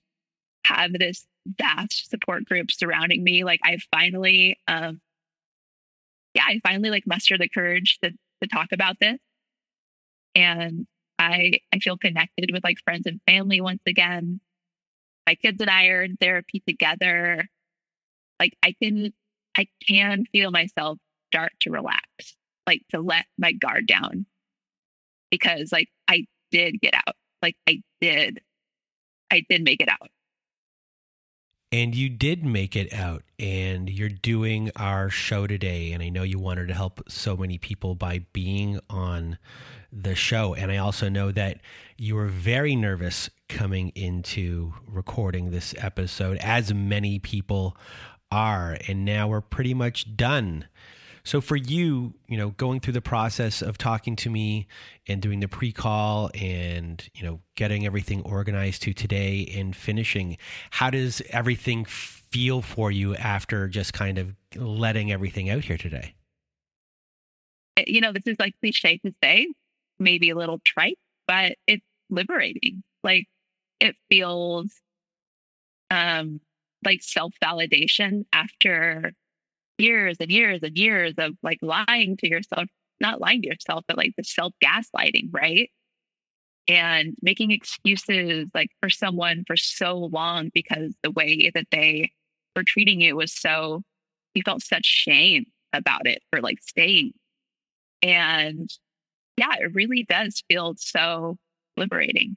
have 0.66 0.92
this 0.92 1.26
vast 1.46 2.10
support 2.10 2.44
group 2.44 2.70
surrounding 2.70 3.24
me. 3.24 3.44
Like 3.44 3.60
I 3.64 3.78
finally, 3.90 4.58
um, 4.68 5.00
yeah, 6.34 6.44
I 6.46 6.60
finally 6.62 6.90
like 6.90 7.06
muster 7.06 7.38
the 7.38 7.48
courage 7.48 7.98
to 8.02 8.10
to 8.10 8.48
talk 8.48 8.68
about 8.72 8.96
this, 9.00 9.18
and 10.34 10.86
I 11.18 11.60
I 11.72 11.78
feel 11.78 11.96
connected 11.96 12.50
with 12.52 12.64
like 12.64 12.78
friends 12.84 13.06
and 13.06 13.20
family 13.26 13.60
once 13.60 13.82
again. 13.86 14.40
My 15.26 15.34
kids 15.34 15.60
and 15.60 15.70
I 15.70 15.88
are 15.88 16.02
in 16.02 16.16
therapy 16.16 16.62
together. 16.66 17.48
Like 18.38 18.56
I 18.62 18.74
can 18.82 19.12
I 19.56 19.66
can 19.86 20.24
feel 20.32 20.50
myself 20.50 20.98
start 21.32 21.52
to 21.60 21.70
relax, 21.70 22.04
like 22.66 22.82
to 22.90 23.00
let 23.00 23.26
my 23.38 23.52
guard 23.52 23.86
down, 23.86 24.26
because 25.30 25.72
like 25.72 25.88
I 26.08 26.26
did 26.50 26.80
get 26.80 26.94
out. 26.94 27.14
Like 27.42 27.56
I 27.68 27.82
did 28.00 28.40
I 29.30 29.44
did 29.48 29.62
make 29.62 29.80
it 29.80 29.88
out. 29.88 30.10
And 31.72 31.94
you 31.94 32.08
did 32.08 32.44
make 32.44 32.74
it 32.74 32.92
out, 32.92 33.22
and 33.38 33.88
you're 33.88 34.08
doing 34.08 34.72
our 34.74 35.08
show 35.08 35.46
today. 35.46 35.92
And 35.92 36.02
I 36.02 36.08
know 36.08 36.24
you 36.24 36.40
wanted 36.40 36.66
to 36.66 36.74
help 36.74 37.00
so 37.08 37.36
many 37.36 37.58
people 37.58 37.94
by 37.94 38.24
being 38.32 38.80
on 38.90 39.38
the 39.92 40.16
show. 40.16 40.54
And 40.54 40.72
I 40.72 40.78
also 40.78 41.08
know 41.08 41.30
that 41.30 41.60
you 41.96 42.16
were 42.16 42.26
very 42.26 42.74
nervous 42.74 43.30
coming 43.48 43.90
into 43.90 44.74
recording 44.84 45.52
this 45.52 45.72
episode, 45.78 46.38
as 46.38 46.74
many 46.74 47.20
people 47.20 47.76
are. 48.30 48.76
And 48.88 49.04
now 49.04 49.28
we're 49.28 49.40
pretty 49.40 49.74
much 49.74 50.16
done. 50.16 50.66
So 51.22 51.40
for 51.40 51.56
you, 51.56 52.14
you 52.28 52.36
know, 52.36 52.50
going 52.50 52.80
through 52.80 52.94
the 52.94 53.02
process 53.02 53.60
of 53.62 53.76
talking 53.76 54.16
to 54.16 54.30
me 54.30 54.66
and 55.06 55.20
doing 55.20 55.40
the 55.40 55.48
pre-call 55.48 56.30
and, 56.34 57.06
you 57.14 57.22
know, 57.22 57.40
getting 57.56 57.84
everything 57.84 58.22
organized 58.22 58.82
to 58.82 58.94
today 58.94 59.52
and 59.54 59.76
finishing, 59.76 60.38
how 60.70 60.90
does 60.90 61.20
everything 61.30 61.84
feel 61.84 62.62
for 62.62 62.90
you 62.90 63.14
after 63.16 63.68
just 63.68 63.92
kind 63.92 64.18
of 64.18 64.34
letting 64.56 65.12
everything 65.12 65.50
out 65.50 65.64
here 65.64 65.76
today? 65.76 66.14
You 67.86 68.00
know, 68.00 68.12
this 68.12 68.26
is 68.26 68.36
like 68.38 68.54
cliche 68.60 68.98
to 69.04 69.14
say, 69.22 69.46
maybe 69.98 70.30
a 70.30 70.34
little 70.34 70.60
trite, 70.64 70.98
but 71.26 71.56
it's 71.66 71.84
liberating. 72.08 72.82
Like 73.04 73.26
it 73.78 73.96
feels 74.08 74.72
um 75.90 76.40
like 76.84 77.02
self-validation 77.02 78.24
after 78.32 79.12
years 79.78 80.16
and 80.20 80.30
years 80.30 80.60
and 80.62 80.76
years 80.76 81.14
of 81.18 81.32
like 81.42 81.58
lying 81.62 82.16
to 82.18 82.28
yourself, 82.28 82.68
not 83.00 83.20
lying 83.20 83.42
to 83.42 83.48
yourself, 83.48 83.84
but 83.88 83.96
like 83.96 84.12
the 84.16 84.24
self 84.24 84.52
gaslighting, 84.62 85.28
right? 85.32 85.70
And 86.68 87.16
making 87.22 87.50
excuses 87.50 88.48
like 88.54 88.70
for 88.80 88.90
someone 88.90 89.44
for 89.46 89.56
so 89.56 89.96
long 89.96 90.50
because 90.54 90.94
the 91.02 91.10
way 91.10 91.50
that 91.54 91.66
they 91.70 92.12
were 92.54 92.64
treating 92.64 93.00
you 93.00 93.16
was 93.16 93.32
so, 93.32 93.82
you 94.34 94.42
felt 94.44 94.62
such 94.62 94.84
shame 94.84 95.46
about 95.72 96.06
it 96.06 96.22
for 96.30 96.40
like 96.40 96.58
staying. 96.62 97.12
And 98.02 98.70
yeah, 99.36 99.54
it 99.58 99.74
really 99.74 100.04
does 100.08 100.42
feel 100.48 100.74
so 100.78 101.36
liberating. 101.76 102.36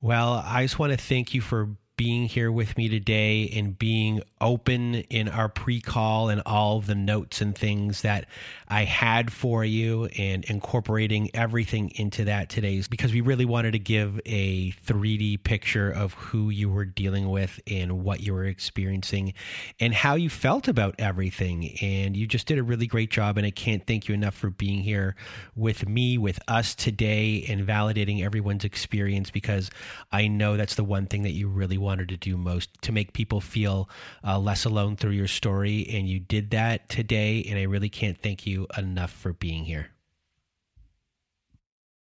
Well, 0.00 0.42
I 0.44 0.64
just 0.64 0.78
want 0.78 0.92
to 0.92 0.98
thank 0.98 1.32
you 1.32 1.40
for 1.40 1.76
being 1.96 2.26
here 2.26 2.50
with 2.50 2.76
me 2.76 2.88
today 2.88 3.48
and 3.54 3.78
being 3.78 4.22
open 4.40 4.94
in 4.94 5.28
our 5.28 5.48
pre 5.48 5.80
call 5.80 6.28
and 6.28 6.42
all 6.46 6.80
the 6.80 6.94
notes 6.94 7.40
and 7.40 7.56
things 7.56 8.02
that 8.02 8.26
I 8.68 8.84
had 8.84 9.32
for 9.32 9.64
you 9.64 10.06
and 10.16 10.44
incorporating 10.46 11.30
everything 11.34 11.92
into 11.96 12.24
that 12.24 12.48
today 12.48 12.82
because 12.88 13.12
we 13.12 13.20
really 13.20 13.44
wanted 13.44 13.72
to 13.72 13.78
give 13.78 14.18
a 14.24 14.72
3D 14.86 15.44
picture 15.44 15.90
of 15.90 16.14
who 16.14 16.48
you 16.48 16.70
were 16.70 16.86
dealing 16.86 17.28
with 17.28 17.60
and 17.66 18.02
what 18.02 18.20
you 18.20 18.32
were 18.32 18.46
experiencing 18.46 19.34
and 19.78 19.92
how 19.92 20.14
you 20.14 20.30
felt 20.30 20.68
about 20.68 20.94
everything. 20.98 21.76
And 21.82 22.16
you 22.16 22.26
just 22.26 22.46
did 22.46 22.58
a 22.58 22.62
really 22.62 22.86
great 22.86 23.10
job. 23.10 23.36
And 23.36 23.46
I 23.46 23.50
can't 23.50 23.86
thank 23.86 24.08
you 24.08 24.14
enough 24.14 24.34
for 24.34 24.48
being 24.48 24.82
here 24.82 25.14
with 25.54 25.86
me, 25.86 26.16
with 26.16 26.40
us 26.48 26.74
today, 26.74 27.44
and 27.48 27.66
validating 27.66 28.24
everyone's 28.24 28.64
experience 28.64 29.30
because 29.30 29.70
I 30.10 30.28
know 30.28 30.56
that's 30.56 30.74
the 30.76 30.84
one 30.84 31.06
thing 31.06 31.22
that 31.22 31.32
you 31.32 31.48
really 31.48 31.78
wanted 31.82 32.08
to 32.10 32.16
do 32.16 32.36
most 32.36 32.70
to 32.82 32.92
make 32.92 33.12
people 33.12 33.40
feel 33.40 33.88
uh, 34.24 34.38
less 34.38 34.64
alone 34.64 34.96
through 34.96 35.12
your 35.12 35.26
story. 35.26 35.86
And 35.90 36.08
you 36.08 36.20
did 36.20 36.50
that 36.50 36.88
today. 36.88 37.44
And 37.48 37.58
I 37.58 37.62
really 37.62 37.88
can't 37.90 38.20
thank 38.20 38.46
you 38.46 38.66
enough 38.76 39.12
for 39.12 39.32
being 39.32 39.64
here. 39.64 39.88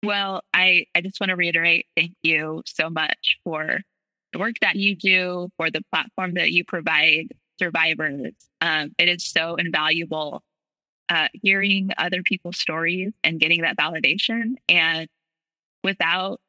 Well, 0.04 0.44
I, 0.54 0.86
I 0.94 1.02
just 1.02 1.20
want 1.20 1.32
to 1.32 1.36
reiterate 1.36 1.88
thank 1.98 2.14
you 2.22 2.62
so 2.66 2.90
much 2.90 3.40
for 3.44 3.80
the 4.32 4.40
work 4.40 4.56
that 4.62 4.76
you 4.76 4.96
do, 4.96 5.50
for 5.58 5.72
the 5.72 5.82
platform 5.92 6.36
that 6.36 6.52
you 6.52 6.64
provide 6.64 7.30
survivors. 7.58 8.34
Um, 8.62 8.94
it 8.98 9.10
is 9.10 9.26
so 9.26 9.56
invaluable 9.56 10.44
uh, 11.10 11.28
hearing 11.34 11.90
other 11.98 12.22
people's 12.24 12.58
stories 12.58 13.14
and 13.24 13.40
getting 13.40 13.62
that 13.62 13.78
validation. 13.78 14.56
And 14.70 15.08
without 15.84 16.40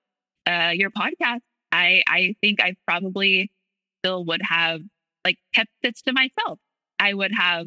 uh, 0.47 0.73
your 0.75 0.91
podcast, 0.91 1.41
I 1.77 2.03
I 2.09 2.35
think 2.41 2.63
I 2.63 2.75
probably 2.87 3.51
still 4.01 4.25
would 4.25 4.43
have 4.43 4.81
like 5.25 5.39
kept 5.55 5.71
this 5.83 6.03
to 6.03 6.13
myself. 6.13 6.59
I 6.99 7.13
would 7.13 7.33
have 7.37 7.67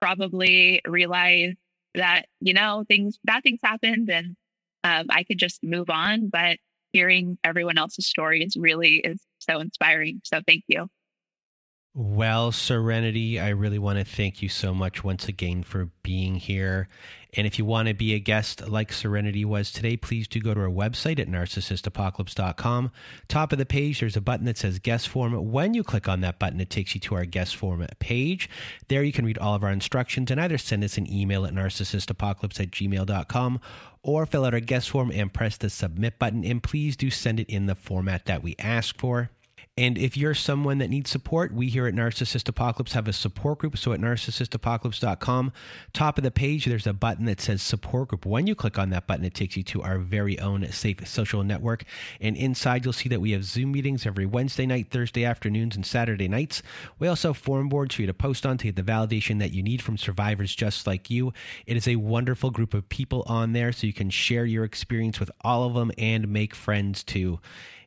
probably 0.00 0.80
realized 0.86 1.58
that 1.94 2.26
you 2.40 2.54
know 2.54 2.84
things 2.88 3.18
bad 3.24 3.42
things 3.42 3.60
happened 3.62 4.08
and 4.08 4.36
um, 4.82 5.06
I 5.10 5.24
could 5.24 5.38
just 5.38 5.62
move 5.62 5.90
on. 5.90 6.28
But 6.30 6.58
hearing 6.92 7.38
everyone 7.44 7.78
else's 7.78 8.06
stories 8.06 8.56
really 8.58 8.96
is 8.96 9.20
so 9.38 9.60
inspiring. 9.60 10.20
So 10.24 10.40
thank 10.46 10.64
you. 10.66 10.88
Well, 11.92 12.52
Serenity, 12.52 13.40
I 13.40 13.48
really 13.48 13.78
want 13.78 13.98
to 13.98 14.04
thank 14.04 14.42
you 14.42 14.48
so 14.48 14.72
much 14.72 15.02
once 15.02 15.26
again 15.26 15.64
for 15.64 15.90
being 16.04 16.36
here. 16.36 16.88
And 17.34 17.46
if 17.46 17.58
you 17.58 17.64
want 17.64 17.88
to 17.88 17.94
be 17.94 18.14
a 18.14 18.18
guest 18.18 18.68
like 18.68 18.92
Serenity 18.92 19.44
was 19.44 19.70
today, 19.70 19.96
please 19.96 20.26
do 20.26 20.40
go 20.40 20.54
to 20.54 20.60
our 20.60 20.68
website 20.68 21.18
at 21.18 21.28
narcissistapocalypse.com. 21.28 22.90
Top 23.28 23.52
of 23.52 23.58
the 23.58 23.66
page, 23.66 24.00
there's 24.00 24.16
a 24.16 24.20
button 24.20 24.46
that 24.46 24.58
says 24.58 24.78
guest 24.78 25.08
form. 25.08 25.50
When 25.50 25.74
you 25.74 25.82
click 25.82 26.08
on 26.08 26.20
that 26.20 26.38
button, 26.38 26.60
it 26.60 26.70
takes 26.70 26.94
you 26.94 27.00
to 27.02 27.14
our 27.14 27.24
guest 27.24 27.56
form 27.56 27.86
page. 27.98 28.48
There 28.88 29.02
you 29.02 29.12
can 29.12 29.24
read 29.24 29.38
all 29.38 29.54
of 29.54 29.64
our 29.64 29.70
instructions 29.70 30.30
and 30.30 30.40
either 30.40 30.58
send 30.58 30.84
us 30.84 30.98
an 30.98 31.10
email 31.12 31.46
at 31.46 31.54
narcissistapocalypse 31.54 32.60
at 32.60 32.70
gmail.com 32.70 33.60
or 34.02 34.26
fill 34.26 34.44
out 34.44 34.54
our 34.54 34.60
guest 34.60 34.90
form 34.90 35.10
and 35.12 35.32
press 35.32 35.56
the 35.56 35.70
submit 35.70 36.18
button. 36.18 36.44
And 36.44 36.62
please 36.62 36.96
do 36.96 37.10
send 37.10 37.40
it 37.40 37.48
in 37.48 37.66
the 37.66 37.74
format 37.74 38.26
that 38.26 38.42
we 38.42 38.56
ask 38.58 38.98
for. 38.98 39.30
And 39.80 39.96
if 39.96 40.14
you're 40.14 40.34
someone 40.34 40.76
that 40.76 40.90
needs 40.90 41.08
support, 41.08 41.54
we 41.54 41.70
here 41.70 41.86
at 41.86 41.94
Narcissist 41.94 42.46
Apocalypse 42.50 42.92
have 42.92 43.08
a 43.08 43.14
support 43.14 43.60
group. 43.60 43.78
So 43.78 43.94
at 43.94 44.00
narcissistapocalypse.com, 44.00 45.52
top 45.94 46.18
of 46.18 46.22
the 46.22 46.30
page, 46.30 46.66
there's 46.66 46.86
a 46.86 46.92
button 46.92 47.24
that 47.24 47.40
says 47.40 47.62
support 47.62 48.08
group. 48.08 48.26
When 48.26 48.46
you 48.46 48.54
click 48.54 48.78
on 48.78 48.90
that 48.90 49.06
button, 49.06 49.24
it 49.24 49.32
takes 49.32 49.56
you 49.56 49.62
to 49.62 49.80
our 49.80 49.96
very 49.96 50.38
own 50.38 50.70
safe 50.70 51.08
social 51.08 51.42
network. 51.44 51.84
And 52.20 52.36
inside, 52.36 52.84
you'll 52.84 52.92
see 52.92 53.08
that 53.08 53.22
we 53.22 53.30
have 53.30 53.42
Zoom 53.44 53.72
meetings 53.72 54.04
every 54.04 54.26
Wednesday 54.26 54.66
night, 54.66 54.90
Thursday 54.90 55.24
afternoons, 55.24 55.76
and 55.76 55.86
Saturday 55.86 56.28
nights. 56.28 56.62
We 56.98 57.08
also 57.08 57.30
have 57.30 57.38
forum 57.38 57.70
boards 57.70 57.94
for 57.94 58.02
you 58.02 58.06
to 58.06 58.12
post 58.12 58.44
on 58.44 58.58
to 58.58 58.70
get 58.70 58.76
the 58.76 58.82
validation 58.82 59.38
that 59.38 59.52
you 59.52 59.62
need 59.62 59.80
from 59.80 59.96
survivors 59.96 60.54
just 60.54 60.86
like 60.86 61.08
you. 61.08 61.32
It 61.64 61.78
is 61.78 61.88
a 61.88 61.96
wonderful 61.96 62.50
group 62.50 62.74
of 62.74 62.90
people 62.90 63.22
on 63.26 63.54
there, 63.54 63.72
so 63.72 63.86
you 63.86 63.94
can 63.94 64.10
share 64.10 64.44
your 64.44 64.64
experience 64.64 65.18
with 65.18 65.30
all 65.40 65.64
of 65.64 65.72
them 65.72 65.90
and 65.96 66.28
make 66.28 66.54
friends 66.54 67.02
too. 67.02 67.40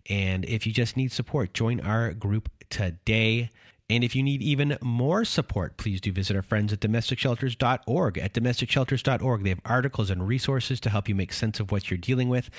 And 0.10 0.46
if 0.46 0.68
you 0.68 0.74
just 0.74 0.98
need 0.98 1.12
support, 1.12 1.54
join 1.54 1.80
our 1.80 2.14
group 2.14 2.50
today. 2.70 3.50
And 3.90 4.04
if 4.04 4.16
you 4.16 4.24
need 4.24 4.42
even 4.42 4.78
more 4.82 5.26
support, 5.26 5.76
please 5.76 6.00
do 6.00 6.12
visit 6.12 6.38
our 6.38 6.42
friends 6.42 6.72
at 6.72 6.80
domesticshelters.org. 6.80 8.18
At 8.18 8.34
domesticshelters.org, 8.34 9.44
they 9.44 9.50
have 9.50 9.60
articles 9.66 10.10
and 10.10 10.26
resources 10.26 10.80
to 10.80 10.90
help 10.90 11.10
you 11.10 11.16
make 11.16 11.34
sense 11.34 11.60
of 11.60 11.70
what 11.70 11.92
you're 11.92 11.98
dealing 11.98 12.30
with. 12.30 12.50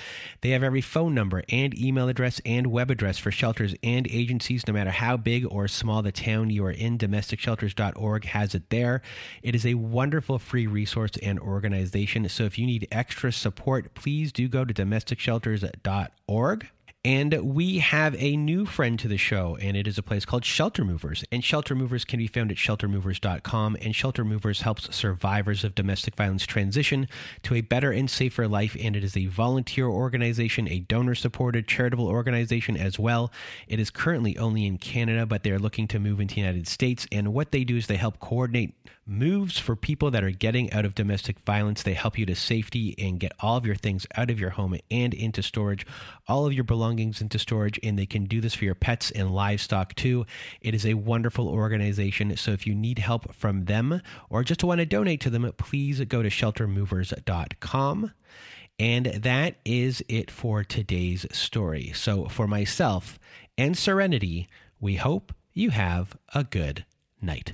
They 0.41 0.51
have 0.51 0.61
every 0.61 0.81
phone 0.81 1.15
number 1.15 1.43
and 1.49 1.77
email 1.77 2.07
address 2.07 2.39
and 2.45 2.67
web 2.67 2.91
address 2.91 3.17
for 3.17 3.31
shelters 3.31 3.73
and 3.81 4.07
agencies, 4.09 4.67
no 4.67 4.73
matter 4.73 4.91
how 4.91 5.17
big 5.17 5.45
or 5.49 5.67
small 5.67 6.03
the 6.03 6.11
town 6.11 6.51
you 6.51 6.63
are 6.63 6.71
in. 6.71 6.99
Domesticshelters.org 6.99 8.25
has 8.25 8.53
it 8.53 8.69
there. 8.69 9.01
It 9.41 9.55
is 9.55 9.65
a 9.65 9.73
wonderful 9.73 10.37
free 10.37 10.67
resource 10.67 11.13
and 11.23 11.39
organization. 11.39 12.29
So 12.29 12.43
if 12.43 12.59
you 12.59 12.67
need 12.67 12.87
extra 12.91 13.33
support, 13.33 13.95
please 13.95 14.31
do 14.31 14.47
go 14.47 14.63
to 14.63 14.73
domesticshelters.org. 14.73 16.67
And 17.05 17.35
we 17.53 17.77
have 17.77 18.15
a 18.17 18.35
new 18.35 18.65
friend 18.65 18.97
to 18.97 19.07
the 19.07 19.15
show, 19.15 19.59
and 19.61 19.77
it 19.77 19.85
is 19.85 19.99
a 19.99 20.01
place 20.01 20.25
called 20.25 20.43
Shelter 20.43 20.83
Movers. 20.83 21.23
And 21.31 21.43
Shelter 21.43 21.75
Movers 21.75 22.03
can 22.03 22.17
be 22.17 22.25
found 22.25 22.49
at 22.49 22.57
sheltermovers.com. 22.57 23.77
And 23.79 23.95
Shelter 23.95 24.25
Movers 24.25 24.61
helps 24.61 24.95
survivors 24.95 25.63
of 25.63 25.75
domestic 25.75 26.15
violence 26.15 26.47
transition 26.47 27.07
to 27.43 27.53
a 27.53 27.61
better 27.61 27.91
and 27.91 28.09
safer 28.09 28.47
life. 28.47 28.75
And 28.81 28.95
it 28.95 29.03
is 29.03 29.15
a 29.15 29.27
volunteer 29.27 29.85
organization, 29.85 30.67
a 30.67 30.79
donor 30.79 31.13
supported 31.13 31.67
charitable 31.67 32.07
organization 32.07 32.75
as 32.75 32.97
well. 32.97 33.31
It 33.67 33.79
is 33.79 33.91
currently 33.91 34.35
only 34.39 34.65
in 34.65 34.79
Canada, 34.79 35.27
but 35.27 35.43
they're 35.43 35.59
looking 35.59 35.87
to 35.89 35.99
move 35.99 36.19
into 36.19 36.33
the 36.33 36.41
United 36.41 36.67
States. 36.67 37.05
And 37.11 37.35
what 37.35 37.51
they 37.51 37.63
do 37.63 37.77
is 37.77 37.85
they 37.85 37.97
help 37.97 38.19
coordinate 38.19 38.73
moves 39.07 39.59
for 39.59 39.75
people 39.75 40.09
that 40.09 40.23
are 40.23 40.31
getting 40.31 40.71
out 40.73 40.85
of 40.85 40.95
domestic 40.95 41.39
violence. 41.41 41.83
They 41.83 41.93
help 41.93 42.17
you 42.17 42.25
to 42.25 42.35
safety 42.35 42.95
and 42.97 43.19
get 43.19 43.33
all 43.39 43.57
of 43.57 43.65
your 43.65 43.75
things 43.75 44.07
out 44.15 44.31
of 44.31 44.39
your 44.39 44.51
home 44.51 44.77
and 44.89 45.13
into 45.13 45.43
storage, 45.43 45.85
all 46.27 46.45
of 46.45 46.53
your 46.53 46.63
belongings 46.63 47.21
into 47.21 47.37
storage, 47.37 47.79
and 47.83 47.99
they 47.99 48.05
can 48.05 48.25
do 48.25 48.41
this 48.41 48.55
for 48.55 48.65
your 48.65 48.75
pets 48.75 49.11
and 49.11 49.33
livestock 49.33 49.93
too. 49.95 50.25
It 50.61 50.73
is 50.73 50.85
a 50.85 50.95
wonderful 50.95 51.47
organization. 51.47 52.35
So 52.37 52.51
if 52.51 52.65
you 52.65 52.73
need 52.73 52.99
help 52.99 53.33
from 53.35 53.65
them 53.65 54.01
or 54.29 54.43
just 54.43 54.63
want 54.63 54.79
to 54.79 54.85
donate 54.85 55.21
to 55.21 55.29
them, 55.29 55.51
please 55.57 55.99
go 56.05 56.23
to 56.23 56.29
sheltermovers.com. 56.29 58.11
And 58.77 59.05
that 59.05 59.55
is 59.63 60.03
it 60.09 60.29
for 60.29 60.63
today's 60.63 61.25
story. 61.31 61.91
So 61.93 62.25
for 62.25 62.47
myself 62.47 63.19
and 63.57 63.77
Serenity, 63.77 64.49
we 64.79 64.95
hope 64.95 65.33
you 65.53 65.69
have 65.69 66.17
a 66.33 66.43
good 66.43 66.85
night. 67.21 67.53